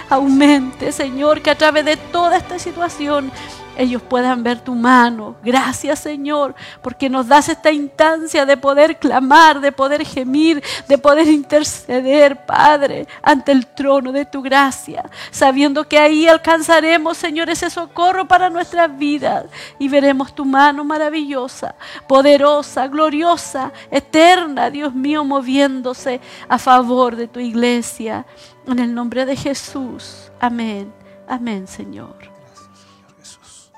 aumente, 0.09 0.91
Señor, 0.91 1.41
que 1.41 1.51
a 1.51 1.57
través 1.57 1.85
de 1.85 1.97
toda 1.97 2.37
esta 2.37 2.59
situación 2.59 3.31
ellos 3.79 4.01
puedan 4.01 4.43
ver 4.43 4.59
tu 4.59 4.75
mano. 4.75 5.37
Gracias 5.41 5.99
Señor, 5.99 6.53
porque 6.81 7.09
nos 7.09 7.27
das 7.29 7.47
esta 7.47 7.71
instancia 7.71 8.45
de 8.45 8.57
poder 8.57 8.97
clamar, 8.97 9.61
de 9.61 9.71
poder 9.71 10.05
gemir, 10.05 10.61
de 10.87 10.97
poder 10.97 11.27
interceder, 11.29 12.45
Padre, 12.45 13.07
ante 13.21 13.53
el 13.53 13.65
trono 13.65 14.11
de 14.11 14.25
tu 14.25 14.41
gracia, 14.41 15.09
sabiendo 15.31 15.87
que 15.87 15.97
ahí 15.97 16.27
alcanzaremos, 16.27 17.17
Señor, 17.17 17.49
ese 17.49 17.69
socorro 17.69 18.27
para 18.27 18.49
nuestras 18.49 18.97
vidas 18.97 19.45
y 19.79 19.87
veremos 19.87 20.35
tu 20.35 20.43
mano 20.43 20.83
maravillosa, 20.83 21.75
poderosa, 22.05 22.87
gloriosa, 22.87 23.71
eterna, 23.89 24.69
Dios 24.69 24.93
mío, 24.93 25.23
moviéndose 25.23 26.19
a 26.49 26.57
favor 26.57 27.15
de 27.15 27.29
tu 27.29 27.39
iglesia. 27.39 28.25
En 28.67 28.79
el 28.79 28.93
nombre 28.93 29.25
de 29.25 29.35
Jesús. 29.35 30.31
Amén. 30.39 30.93
Amén, 31.27 31.67
Señor. 31.67 32.17
Gracias, 32.17 32.79
Señor 32.79 33.15
Jesús. 33.17 33.71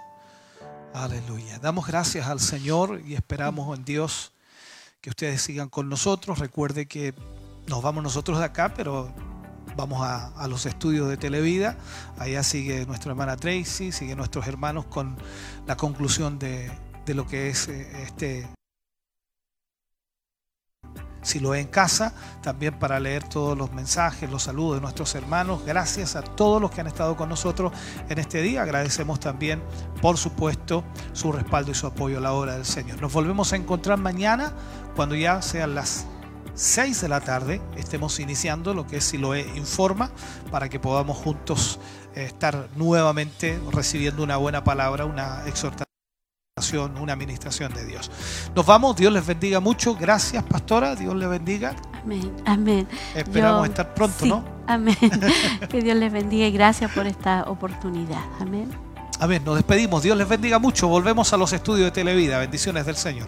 Aleluya. 0.93 1.59
Damos 1.59 1.87
gracias 1.87 2.27
al 2.27 2.39
Señor 2.39 3.01
y 3.05 3.13
esperamos 3.13 3.77
en 3.77 3.85
Dios 3.85 4.31
que 5.01 5.09
ustedes 5.09 5.41
sigan 5.41 5.69
con 5.69 5.89
nosotros. 5.89 6.39
Recuerde 6.39 6.85
que 6.85 7.13
nos 7.67 7.81
vamos 7.81 8.03
nosotros 8.03 8.39
de 8.39 8.45
acá, 8.45 8.73
pero 8.73 9.13
vamos 9.75 10.01
a, 10.01 10.47
los 10.47 10.65
estudios 10.65 11.09
de 11.09 11.17
Televida. 11.17 11.77
Allá 12.17 12.43
sigue 12.43 12.85
nuestra 12.85 13.11
hermana 13.11 13.37
Tracy, 13.37 13.91
sigue 13.91 14.15
nuestros 14.15 14.47
hermanos 14.47 14.85
con 14.85 15.17
la 15.67 15.77
conclusión 15.77 16.39
de, 16.39 16.71
de 17.05 17.13
lo 17.13 17.27
que 17.27 17.49
es 17.49 17.67
eh, 17.67 18.03
este 18.03 18.47
si 21.21 21.39
lo 21.39 21.55
en 21.55 21.67
casa, 21.67 22.13
también 22.41 22.77
para 22.77 22.99
leer 22.99 23.23
todos 23.23 23.57
los 23.57 23.71
mensajes, 23.71 24.29
los 24.29 24.43
saludos 24.43 24.75
de 24.75 24.81
nuestros 24.81 25.13
hermanos. 25.15 25.63
Gracias 25.65 26.15
a 26.15 26.21
todos 26.21 26.61
los 26.61 26.71
que 26.71 26.81
han 26.81 26.87
estado 26.87 27.15
con 27.15 27.29
nosotros 27.29 27.71
en 28.09 28.19
este 28.19 28.41
día. 28.41 28.63
Agradecemos 28.63 29.19
también, 29.19 29.61
por 30.01 30.17
supuesto, 30.17 30.83
su 31.13 31.31
respaldo 31.31 31.71
y 31.71 31.75
su 31.75 31.87
apoyo 31.87 32.17
a 32.17 32.21
la 32.21 32.33
obra 32.33 32.53
del 32.53 32.65
Señor. 32.65 33.01
Nos 33.01 33.13
volvemos 33.13 33.53
a 33.53 33.55
encontrar 33.55 33.97
mañana 33.97 34.53
cuando 34.95 35.15
ya 35.15 35.41
sean 35.41 35.75
las 35.75 36.05
6 36.55 37.01
de 37.01 37.07
la 37.07 37.21
tarde. 37.21 37.61
Estemos 37.77 38.19
iniciando 38.19 38.73
lo 38.73 38.87
que 38.87 38.97
es 38.97 39.03
Siloé 39.03 39.41
Informa 39.55 40.11
para 40.49 40.69
que 40.69 40.79
podamos 40.79 41.17
juntos 41.17 41.79
eh, 42.15 42.25
estar 42.25 42.67
nuevamente 42.75 43.59
recibiendo 43.71 44.23
una 44.23 44.37
buena 44.37 44.63
palabra, 44.63 45.05
una 45.05 45.43
exhortación 45.45 45.90
una 46.73 47.13
administración 47.13 47.73
de 47.73 47.85
Dios. 47.85 48.11
Nos 48.55 48.65
vamos, 48.65 48.95
Dios 48.95 49.11
les 49.11 49.25
bendiga 49.25 49.59
mucho. 49.59 49.95
Gracias, 49.95 50.43
pastora, 50.43 50.95
Dios 50.95 51.15
les 51.15 51.29
bendiga. 51.29 51.75
Amén, 52.03 52.31
amén. 52.45 52.87
Esperamos 53.15 53.67
estar 53.67 53.93
pronto, 53.93 54.25
¿no? 54.25 54.43
Amén. 54.67 54.97
que 55.69 55.81
Dios 55.81 55.97
les 55.97 56.11
bendiga 56.11 56.47
y 56.47 56.51
gracias 56.51 56.91
por 56.91 57.07
esta 57.07 57.43
oportunidad. 57.43 58.23
Amén. 58.39 58.69
Amén, 59.19 59.43
nos 59.45 59.55
despedimos. 59.55 60.01
Dios 60.01 60.17
les 60.17 60.27
bendiga 60.27 60.57
mucho. 60.57 60.87
Volvemos 60.87 61.31
a 61.33 61.37
los 61.37 61.53
estudios 61.53 61.85
de 61.85 61.91
Televida. 61.91 62.39
Bendiciones 62.39 62.85
del 62.85 62.95
Señor. 62.95 63.27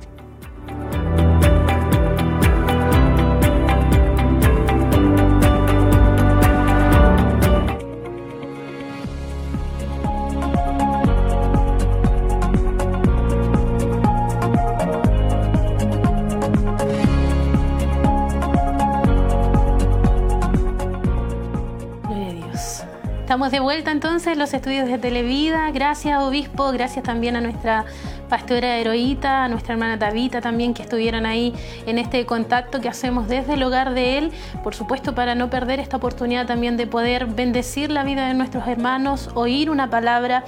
Estamos 23.33 23.49
de 23.49 23.61
vuelta 23.61 23.89
entonces 23.89 24.33
en 24.33 24.37
los 24.37 24.53
estudios 24.53 24.87
de 24.87 24.99
Televida. 24.99 25.71
Gracias, 25.71 26.21
obispo. 26.21 26.71
Gracias 26.71 27.03
también 27.03 27.35
a 27.35 27.41
nuestra 27.41 27.83
pastora 28.29 28.77
Heroíta, 28.77 29.45
a 29.45 29.47
nuestra 29.47 29.73
hermana 29.73 29.97
Tabita 29.97 30.39
también, 30.39 30.75
que 30.75 30.83
estuvieron 30.83 31.25
ahí 31.25 31.51
en 31.87 31.97
este 31.97 32.27
contacto 32.27 32.79
que 32.79 32.89
hacemos 32.89 33.27
desde 33.27 33.55
el 33.55 33.63
hogar 33.63 33.95
de 33.95 34.19
él. 34.19 34.31
Por 34.63 34.75
supuesto, 34.75 35.15
para 35.15 35.33
no 35.33 35.49
perder 35.49 35.79
esta 35.79 35.97
oportunidad 35.97 36.45
también 36.45 36.77
de 36.77 36.85
poder 36.85 37.25
bendecir 37.25 37.89
la 37.89 38.03
vida 38.03 38.27
de 38.27 38.35
nuestros 38.35 38.67
hermanos, 38.67 39.31
oír 39.33 39.71
una 39.71 39.89
palabra 39.89 40.43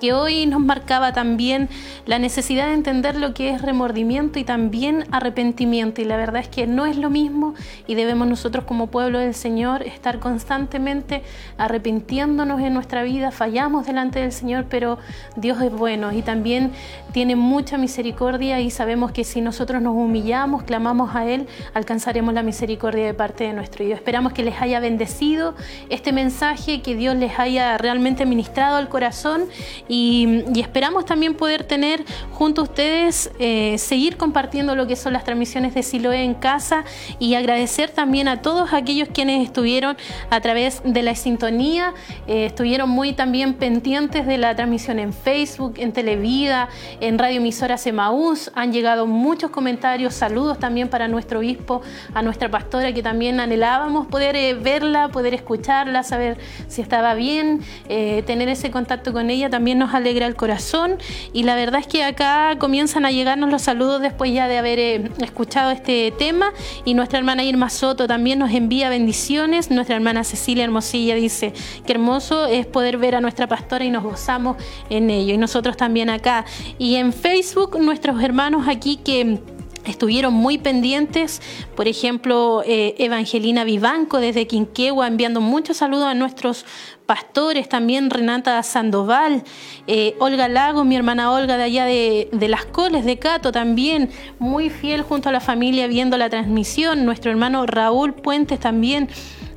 que 0.00 0.12
hoy 0.12 0.46
nos 0.46 0.60
marcaba 0.60 1.12
también 1.12 1.68
la 2.06 2.18
necesidad 2.18 2.66
de 2.66 2.74
entender 2.74 3.16
lo 3.16 3.34
que 3.34 3.50
es 3.50 3.62
remordimiento 3.62 4.38
y 4.38 4.44
también 4.44 5.04
arrepentimiento. 5.10 6.00
Y 6.00 6.04
la 6.04 6.16
verdad 6.16 6.42
es 6.42 6.48
que 6.48 6.66
no 6.66 6.86
es 6.86 6.96
lo 6.96 7.10
mismo 7.10 7.54
y 7.86 7.94
debemos 7.94 8.28
nosotros 8.28 8.64
como 8.64 8.88
pueblo 8.88 9.18
del 9.18 9.34
Señor 9.34 9.82
estar 9.82 10.18
constantemente 10.18 11.22
arrepintiéndonos 11.56 12.60
en 12.60 12.74
nuestra 12.74 13.02
vida. 13.02 13.30
Fallamos 13.30 13.86
delante 13.86 14.20
del 14.20 14.32
Señor, 14.32 14.66
pero 14.68 14.98
Dios 15.36 15.60
es 15.62 15.72
bueno 15.72 16.12
y 16.12 16.22
también 16.22 16.72
tiene 17.12 17.36
mucha 17.36 17.78
misericordia 17.78 18.60
y 18.60 18.70
sabemos 18.70 19.12
que 19.12 19.24
si 19.24 19.40
nosotros 19.40 19.82
nos 19.82 19.94
humillamos, 19.94 20.62
clamamos 20.62 21.14
a 21.14 21.26
Él, 21.26 21.46
alcanzaremos 21.74 22.34
la 22.34 22.42
misericordia 22.42 23.06
de 23.06 23.14
parte 23.14 23.44
de 23.44 23.52
nuestro 23.52 23.84
Dios. 23.84 23.98
Esperamos 23.98 24.32
que 24.32 24.42
les 24.42 24.60
haya 24.60 24.80
bendecido 24.80 25.54
este 25.88 26.12
mensaje, 26.12 26.82
que 26.82 26.94
Dios 26.94 27.16
les 27.16 27.38
haya 27.38 27.76
realmente 27.78 28.26
ministrado 28.26 28.76
al 28.76 28.88
corazón 28.88 29.44
y, 29.88 30.44
esperamos 30.60 31.06
también 31.06 31.34
poder 31.34 31.64
tener 31.64 32.04
junto 32.30 32.60
a 32.60 32.64
ustedes, 32.64 33.30
eh, 33.38 33.76
seguir 33.78 34.16
compartiendo 34.16 34.76
lo 34.76 34.86
que 34.86 34.96
son 34.96 35.14
las 35.14 35.24
transmisiones 35.24 35.74
de 35.74 35.82
Siloé 35.82 36.22
en 36.22 36.34
casa 36.34 36.84
y 37.18 37.34
agradecer 37.34 37.90
también 37.90 38.28
a 38.28 38.42
todos 38.42 38.72
aquellos 38.72 39.08
quienes 39.08 39.44
estuvieron 39.44 39.96
a 40.30 40.40
través 40.40 40.82
de 40.84 41.02
la 41.02 41.14
sintonía, 41.14 41.94
eh, 42.26 42.46
estuvieron 42.46 42.90
muy 42.90 43.14
también 43.14 43.54
pendientes 43.54 44.26
de 44.26 44.36
la 44.36 44.54
transmisión 44.54 44.98
en 44.98 45.12
Facebook, 45.12 45.74
en 45.78 45.92
Televida, 45.92 46.68
en 47.00 47.18
Radio 47.18 47.38
Emisora 47.38 47.78
Semaús, 47.78 48.50
han 48.54 48.72
llegado 48.72 49.06
muchos 49.06 49.50
comentarios, 49.50 50.14
saludos 50.14 50.58
también 50.58 50.88
para 50.88 51.08
nuestro 51.08 51.38
obispo, 51.38 51.80
a 52.12 52.22
nuestra 52.22 52.50
pastora 52.50 52.92
que 52.92 53.02
también 53.02 53.40
anhelábamos 53.40 54.06
poder 54.06 54.36
eh, 54.36 54.54
verla, 54.54 55.08
poder 55.08 55.32
escucharla, 55.32 56.02
saber 56.02 56.36
si 56.68 56.82
estaba 56.82 57.14
bien, 57.14 57.60
tener 57.88 58.48
ese 58.48 58.70
contacto 58.70 59.12
con 59.12 59.30
ella. 59.30 59.48
También 59.48 59.77
nos 59.78 59.94
alegra 59.94 60.26
el 60.26 60.36
corazón. 60.36 60.98
Y 61.32 61.44
la 61.44 61.54
verdad 61.54 61.80
es 61.80 61.86
que 61.86 62.04
acá 62.04 62.56
comienzan 62.58 63.04
a 63.04 63.10
llegarnos 63.10 63.50
los 63.50 63.62
saludos 63.62 64.00
después 64.00 64.32
ya 64.32 64.48
de 64.48 64.58
haber 64.58 64.78
eh, 64.78 65.10
escuchado 65.22 65.70
este 65.70 66.12
tema. 66.18 66.52
Y 66.84 66.94
nuestra 66.94 67.18
hermana 67.18 67.44
Irma 67.44 67.70
Soto 67.70 68.06
también 68.06 68.38
nos 68.38 68.52
envía 68.52 68.90
bendiciones, 68.90 69.70
nuestra 69.70 69.96
hermana 69.96 70.24
Cecilia 70.24 70.64
Hermosilla 70.64 71.14
dice 71.14 71.52
que 71.86 71.92
hermoso 71.92 72.46
es 72.46 72.66
poder 72.66 72.98
ver 72.98 73.14
a 73.14 73.20
nuestra 73.20 73.46
pastora 73.46 73.84
y 73.84 73.90
nos 73.90 74.02
gozamos 74.02 74.56
en 74.90 75.10
ello 75.10 75.34
y 75.34 75.38
nosotros 75.38 75.76
también 75.76 76.10
acá. 76.10 76.44
Y 76.78 76.96
en 76.96 77.12
Facebook 77.12 77.78
nuestros 77.80 78.22
hermanos 78.22 78.68
aquí 78.68 78.96
que 78.96 79.38
estuvieron 79.84 80.34
muy 80.34 80.58
pendientes, 80.58 81.40
por 81.74 81.88
ejemplo, 81.88 82.62
eh, 82.64 82.94
Evangelina 82.98 83.64
Vivanco 83.64 84.18
desde 84.18 84.46
Quinquegua 84.46 85.06
enviando 85.06 85.40
muchos 85.40 85.78
saludos 85.78 86.06
a 86.06 86.14
nuestros 86.14 86.64
pastores, 87.08 87.70
también 87.70 88.10
Renata 88.10 88.62
Sandoval, 88.62 89.42
eh, 89.86 90.14
Olga 90.18 90.46
Lago, 90.46 90.84
mi 90.84 90.94
hermana 90.94 91.32
Olga 91.32 91.56
de 91.56 91.62
allá 91.62 91.86
de, 91.86 92.28
de, 92.32 92.48
Las 92.48 92.66
Coles, 92.66 93.06
de 93.06 93.18
Cato, 93.18 93.50
también 93.50 94.10
muy 94.38 94.68
fiel 94.68 95.00
junto 95.00 95.30
a 95.30 95.32
la 95.32 95.40
familia 95.40 95.86
viendo 95.86 96.18
la 96.18 96.28
transmisión, 96.28 97.06
nuestro 97.06 97.30
hermano 97.30 97.64
Raúl 97.64 98.12
Puentes 98.12 98.60
también 98.60 99.08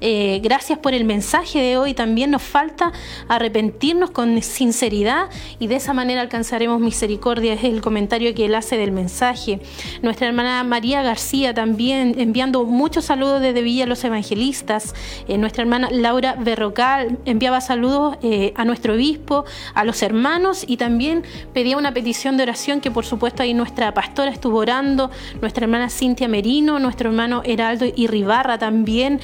eh, 0.02 0.40
gracias 0.44 0.80
por 0.80 0.94
el 0.94 1.06
mensaje 1.06 1.60
de 1.60 1.78
hoy. 1.78 1.94
También 1.94 2.32
nos 2.32 2.42
falta 2.42 2.92
arrepentirnos 3.28 4.10
con 4.10 4.42
sinceridad 4.42 5.30
y 5.60 5.68
de 5.68 5.76
esa 5.76 5.94
manera 5.94 6.22
alcanzaremos 6.22 6.80
misericordia. 6.80 7.54
Es 7.54 7.64
el 7.64 7.82
comentario 7.82 8.34
que 8.34 8.46
él 8.46 8.56
hace 8.56 8.78
del 8.78 8.92
mensaje. 8.92 9.60
Nuestra 10.02 10.28
hermana 10.28 10.64
María 10.64 11.04
García 11.04 11.54
también 11.54 12.16
enviando 12.18 12.66
muchos 12.66 13.06
saludos 13.06 13.42
desde 13.42 13.62
Villa 13.62 13.86
Los 13.86 14.04
Evangelistas. 14.04 14.96
Eh, 15.28 15.38
nuestra 15.38 15.62
hermana 15.62 15.90
Laura 15.92 16.36
Berrocal 16.38 17.20
enviaba 17.26 17.62
saludos 17.62 18.18
eh, 18.24 18.54
a 18.56 18.66
nuestro 18.66 18.96
obispo, 18.96 19.46
a 19.76 19.84
los 19.86 20.02
hermanos 20.02 20.66
y 20.68 20.78
también 20.78 21.24
pedía 21.54 21.78
una 21.78 21.94
petición 21.94 22.38
de 22.38 22.44
oración 22.44 22.82
que 22.82 22.90
por 22.90 23.06
supuesto 23.06 23.44
ahí 23.44 23.54
nuestra 23.54 23.94
pastora 23.94 24.32
estuvo 24.32 24.58
orando, 24.58 25.12
nuestra 25.42 25.66
hermana 25.66 25.90
Cintia 25.90 26.28
Merino, 26.28 26.80
nuestro 26.80 27.10
hermano 27.10 27.44
Heraldo 27.46 27.86
Irribarra 27.96 28.58
también, 28.58 29.20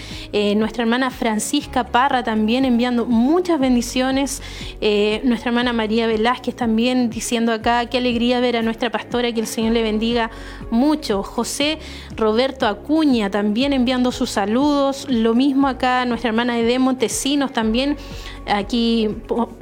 nuestra 0.68 0.84
hermana 0.84 1.11
Francisca 1.11 1.85
Parra 1.85 2.23
también 2.23 2.65
enviando 2.65 3.06
muchas 3.06 3.57
bendiciones, 3.57 4.41
eh, 4.81 5.22
nuestra 5.23 5.52
hermana 5.52 5.72
María 5.72 6.07
Velázquez 6.07 6.57
también 6.57 7.10
diciendo 7.10 7.53
acá, 7.53 7.85
qué 7.85 7.99
alegría 7.99 8.41
ver 8.41 8.57
a 8.57 8.61
nuestra 8.61 8.89
pastora, 8.89 9.31
que 9.31 9.39
el 9.39 9.48
Señor 9.48 9.72
le 9.72 9.81
bendiga 9.81 10.30
mucho, 10.69 11.23
José 11.23 11.80
Roberto 12.18 12.68
Acuña 12.68 13.30
también 13.30 13.72
enviando 13.72 14.11
sus 14.11 14.30
saludos, 14.30 15.07
lo 15.10 15.34
mismo 15.34 15.69
acá 15.69 16.03
nuestra 16.03 16.31
hermana 16.31 16.60
Ede 16.60 16.80
Montesinos 16.80 17.53
también 17.53 17.95
aquí 18.45 19.07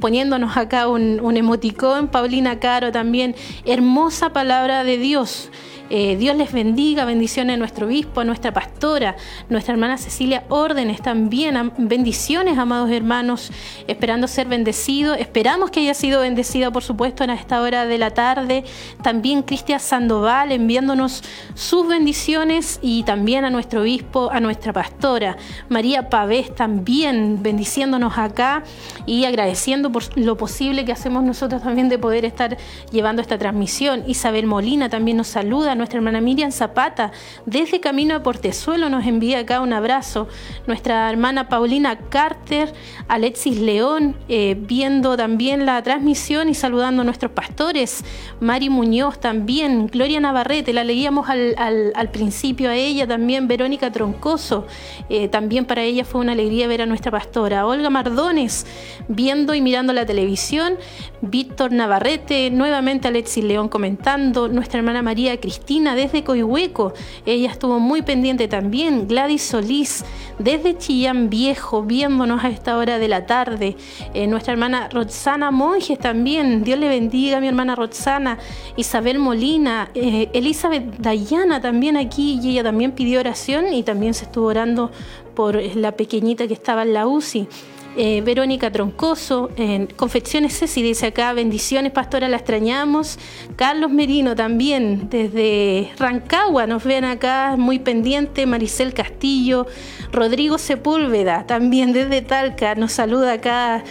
poniéndonos 0.00 0.56
acá 0.56 0.88
un, 0.88 1.20
un 1.20 1.36
emoticón, 1.36 2.08
Paulina 2.08 2.58
Caro 2.58 2.90
también, 2.90 3.36
hermosa 3.64 4.32
palabra 4.32 4.82
de 4.82 4.98
Dios. 4.98 5.50
Eh, 5.88 6.16
Dios 6.16 6.36
les 6.36 6.52
bendiga, 6.52 7.04
bendiciones 7.04 7.54
a 7.54 7.56
nuestro 7.56 7.86
obispo, 7.86 8.20
a 8.20 8.24
nuestra 8.24 8.52
pastora, 8.52 9.14
nuestra 9.48 9.72
hermana 9.74 9.96
Cecilia 9.98 10.42
Órdenes 10.48 11.00
también, 11.00 11.72
bendiciones, 11.78 12.58
amados 12.58 12.90
hermanos, 12.90 13.52
esperando 13.86 14.26
ser 14.26 14.48
bendecido. 14.48 15.14
Esperamos 15.14 15.70
que 15.70 15.80
haya 15.80 15.94
sido 15.94 16.22
bendecida, 16.22 16.72
por 16.72 16.82
supuesto, 16.82 17.22
en 17.22 17.30
esta 17.30 17.60
hora 17.60 17.86
de 17.86 17.98
la 17.98 18.10
tarde. 18.10 18.64
También 19.02 19.42
Cristian 19.42 19.78
Sandoval 19.78 20.50
enviándonos 20.50 21.22
sus 21.54 21.86
bendiciones 21.86 22.80
y 22.82 23.04
también 23.04 23.44
a 23.44 23.50
nuestro 23.50 23.82
obispo, 23.82 24.28
a 24.32 24.40
nuestra 24.40 24.72
pastora. 24.72 25.36
María 25.68 26.10
Pavés 26.10 26.52
también 26.52 27.44
bendiciéndonos 27.44 28.18
acá 28.18 28.64
y 29.06 29.24
agradeciendo 29.24 29.92
por 29.92 30.02
lo 30.18 30.36
posible 30.36 30.84
que 30.84 30.90
hacemos 30.90 31.22
nosotros 31.22 31.62
también 31.62 31.88
de 31.88 31.98
poder 31.98 32.24
estar 32.24 32.56
llevando 32.90 33.22
esta 33.22 33.38
transmisión. 33.38 34.02
Isabel 34.08 34.46
Molina 34.46 34.88
también 34.88 35.16
nos 35.16 35.28
saluda 35.28 35.75
nuestra 35.76 35.98
hermana 35.98 36.20
Miriam 36.20 36.50
Zapata, 36.50 37.12
desde 37.44 37.80
Camino 37.80 38.14
a 38.14 38.22
Portezuelo 38.22 38.88
nos 38.88 39.06
envía 39.06 39.40
acá 39.40 39.60
un 39.60 39.72
abrazo, 39.72 40.28
nuestra 40.66 41.10
hermana 41.10 41.48
Paulina 41.48 41.98
Carter, 42.08 42.72
Alexis 43.08 43.60
León, 43.60 44.16
eh, 44.28 44.56
viendo 44.58 45.16
también 45.16 45.66
la 45.66 45.82
transmisión 45.82 46.48
y 46.48 46.54
saludando 46.54 47.02
a 47.02 47.04
nuestros 47.04 47.32
pastores, 47.32 48.04
Mari 48.40 48.70
Muñoz 48.70 49.20
también, 49.20 49.86
Gloria 49.88 50.20
Navarrete, 50.20 50.72
la 50.72 50.84
leíamos 50.84 51.28
al, 51.28 52.10
principio 52.12 52.70
a 52.70 52.74
ella 52.74 53.06
también, 53.06 53.48
Verónica 53.48 53.92
Troncoso, 53.92 54.66
eh, 55.08 55.28
también 55.28 55.64
para 55.64 55.82
ella 55.82 56.04
fue 56.04 56.20
una 56.20 56.32
alegría 56.32 56.66
ver 56.68 56.82
a 56.82 56.86
nuestra 56.86 57.10
pastora, 57.10 57.66
Olga 57.66 57.90
Mardones, 57.90 58.66
viendo 59.08 59.54
y 59.54 59.60
mirando 59.60 59.92
la 59.92 60.06
televisión, 60.06 60.76
Víctor 61.20 61.72
Navarrete, 61.72 62.50
nuevamente 62.50 63.08
Alexis 63.08 63.44
León 63.44 63.68
comentando, 63.68 64.48
nuestra 64.48 64.78
hermana 64.78 65.02
María 65.02 65.38
Cristina 65.40 65.65
desde 65.66 66.22
Coihueco, 66.22 66.92
ella 67.24 67.50
estuvo 67.50 67.80
muy 67.80 68.02
pendiente 68.02 68.46
también, 68.46 69.08
Gladys 69.08 69.42
Solís 69.42 70.04
desde 70.38 70.78
Chillán 70.78 71.28
Viejo, 71.28 71.82
viéndonos 71.82 72.44
a 72.44 72.50
esta 72.50 72.76
hora 72.76 72.98
de 72.98 73.08
la 73.08 73.26
tarde, 73.26 73.76
eh, 74.14 74.28
nuestra 74.28 74.52
hermana 74.52 74.88
Roxana 74.88 75.50
Monjes 75.50 75.98
también, 75.98 76.62
Dios 76.62 76.78
le 76.78 76.88
bendiga 76.88 77.40
mi 77.40 77.48
hermana 77.48 77.74
Roxana, 77.74 78.38
Isabel 78.76 79.18
Molina, 79.18 79.90
eh, 79.94 80.30
Elizabeth 80.32 80.98
Dayana 80.98 81.60
también 81.60 81.96
aquí, 81.96 82.38
y 82.40 82.50
ella 82.50 82.62
también 82.62 82.92
pidió 82.92 83.18
oración 83.18 83.74
y 83.74 83.82
también 83.82 84.14
se 84.14 84.26
estuvo 84.26 84.46
orando 84.46 84.92
por 85.34 85.60
la 85.76 85.92
pequeñita 85.92 86.46
que 86.46 86.54
estaba 86.54 86.82
en 86.82 86.92
la 86.92 87.08
UCI. 87.08 87.48
Eh, 87.98 88.20
Verónica 88.20 88.70
Troncoso, 88.70 89.50
en 89.56 89.86
Confecciones 89.86 90.58
Ceci 90.58 90.82
dice 90.82 91.06
acá, 91.06 91.32
bendiciones 91.32 91.92
pastora, 91.92 92.28
la 92.28 92.36
extrañamos. 92.36 93.18
Carlos 93.56 93.90
Merino 93.90 94.34
también, 94.34 95.08
desde 95.08 95.90
Rancagua, 95.98 96.66
nos 96.66 96.84
ven 96.84 97.04
acá 97.04 97.54
muy 97.56 97.78
pendiente. 97.78 98.44
Maricel 98.44 98.92
Castillo, 98.92 99.66
Rodrigo 100.12 100.58
Sepúlveda, 100.58 101.46
también 101.46 101.94
desde 101.94 102.20
Talca, 102.20 102.74
nos 102.74 102.92
saluda 102.92 103.32
acá, 103.32 103.82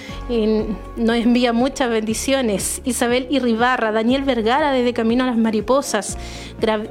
nos 0.97 1.15
envía 1.15 1.51
muchas 1.51 1.89
bendiciones. 1.89 2.83
Isabel 2.85 3.25
Irribarra, 3.31 3.91
Daniel 3.91 4.21
Vergara 4.21 4.71
desde 4.71 4.93
Camino 4.93 5.23
a 5.23 5.27
las 5.27 5.37
Mariposas, 5.37 6.15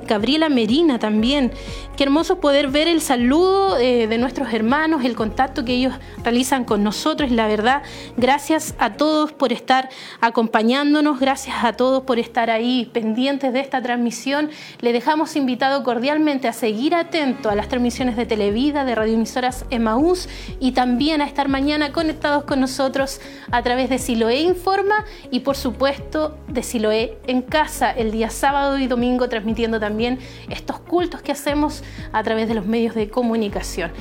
Gabriela 0.08 0.48
Merina 0.48 0.98
también. 0.98 1.52
Qué 1.96 2.02
hermoso 2.02 2.40
poder 2.40 2.68
ver 2.68 2.88
el 2.88 3.00
saludo 3.00 3.78
eh, 3.78 4.08
de 4.08 4.18
nuestros 4.18 4.52
hermanos, 4.52 5.04
el 5.04 5.14
contacto 5.14 5.64
que 5.64 5.74
ellos 5.74 5.94
realizan 6.24 6.64
con 6.64 6.82
nosotros. 6.82 7.03
La 7.04 7.46
verdad, 7.48 7.82
gracias 8.16 8.74
a 8.78 8.94
todos 8.94 9.30
por 9.30 9.52
estar 9.52 9.90
acompañándonos, 10.22 11.20
gracias 11.20 11.62
a 11.62 11.74
todos 11.74 12.04
por 12.04 12.18
estar 12.18 12.48
ahí 12.48 12.88
pendientes 12.94 13.52
de 13.52 13.60
esta 13.60 13.82
transmisión. 13.82 14.48
Le 14.80 14.94
dejamos 14.94 15.36
invitado 15.36 15.84
cordialmente 15.84 16.48
a 16.48 16.54
seguir 16.54 16.94
atento 16.94 17.50
a 17.50 17.54
las 17.56 17.68
transmisiones 17.68 18.16
de 18.16 18.24
Televida, 18.24 18.86
de 18.86 18.94
radioemisoras 18.94 19.66
Emaús 19.68 20.30
y 20.60 20.72
también 20.72 21.20
a 21.20 21.26
estar 21.26 21.50
mañana 21.50 21.92
conectados 21.92 22.44
con 22.44 22.58
nosotros 22.58 23.20
a 23.50 23.62
través 23.62 23.90
de 23.90 23.98
Siloé 23.98 24.40
Informa 24.40 25.04
y 25.30 25.40
por 25.40 25.56
supuesto 25.56 26.38
de 26.48 26.62
Siloé 26.62 27.18
en 27.26 27.42
casa 27.42 27.90
el 27.90 28.12
día 28.12 28.30
sábado 28.30 28.78
y 28.78 28.86
domingo 28.86 29.28
transmitiendo 29.28 29.78
también 29.78 30.18
estos 30.48 30.78
cultos 30.78 31.20
que 31.20 31.32
hacemos 31.32 31.84
a 32.12 32.22
través 32.22 32.48
de 32.48 32.54
los 32.54 32.64
medios 32.64 32.94
de 32.94 33.10
comunicación. 33.10 33.92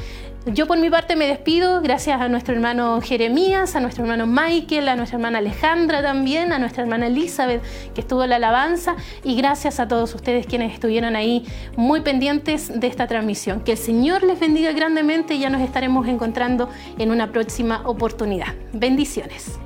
Yo 0.45 0.67
por 0.67 0.77
mi 0.77 0.89
parte 0.89 1.15
me 1.15 1.25
despido, 1.25 1.79
gracias 1.81 2.19
a 2.19 2.27
nuestro 2.27 2.53
hermano 2.53 2.99
Jeremías, 2.99 3.77
a 3.77 3.79
nuestro 3.79 4.03
hermano 4.03 4.27
Michael, 4.27 4.89
a 4.89 4.95
nuestra 4.97 5.15
hermana 5.15 5.37
Alejandra 5.37 6.01
también, 6.01 6.51
a 6.51 6.59
nuestra 6.59 6.83
hermana 6.83 7.07
Elizabeth 7.07 7.61
que 7.95 8.01
estuvo 8.01 8.25
en 8.25 8.31
la 8.31 8.35
alabanza 8.35 8.97
y 9.23 9.37
gracias 9.37 9.79
a 9.79 9.87
todos 9.87 10.13
ustedes 10.13 10.45
quienes 10.45 10.73
estuvieron 10.73 11.15
ahí 11.15 11.45
muy 11.77 12.01
pendientes 12.01 12.77
de 12.77 12.87
esta 12.87 13.07
transmisión. 13.07 13.61
Que 13.61 13.71
el 13.71 13.77
Señor 13.77 14.23
les 14.23 14.37
bendiga 14.37 14.73
grandemente 14.73 15.33
y 15.35 15.39
ya 15.39 15.49
nos 15.49 15.61
estaremos 15.61 16.09
encontrando 16.09 16.67
en 16.97 17.11
una 17.11 17.31
próxima 17.31 17.81
oportunidad. 17.85 18.53
Bendiciones. 18.73 19.62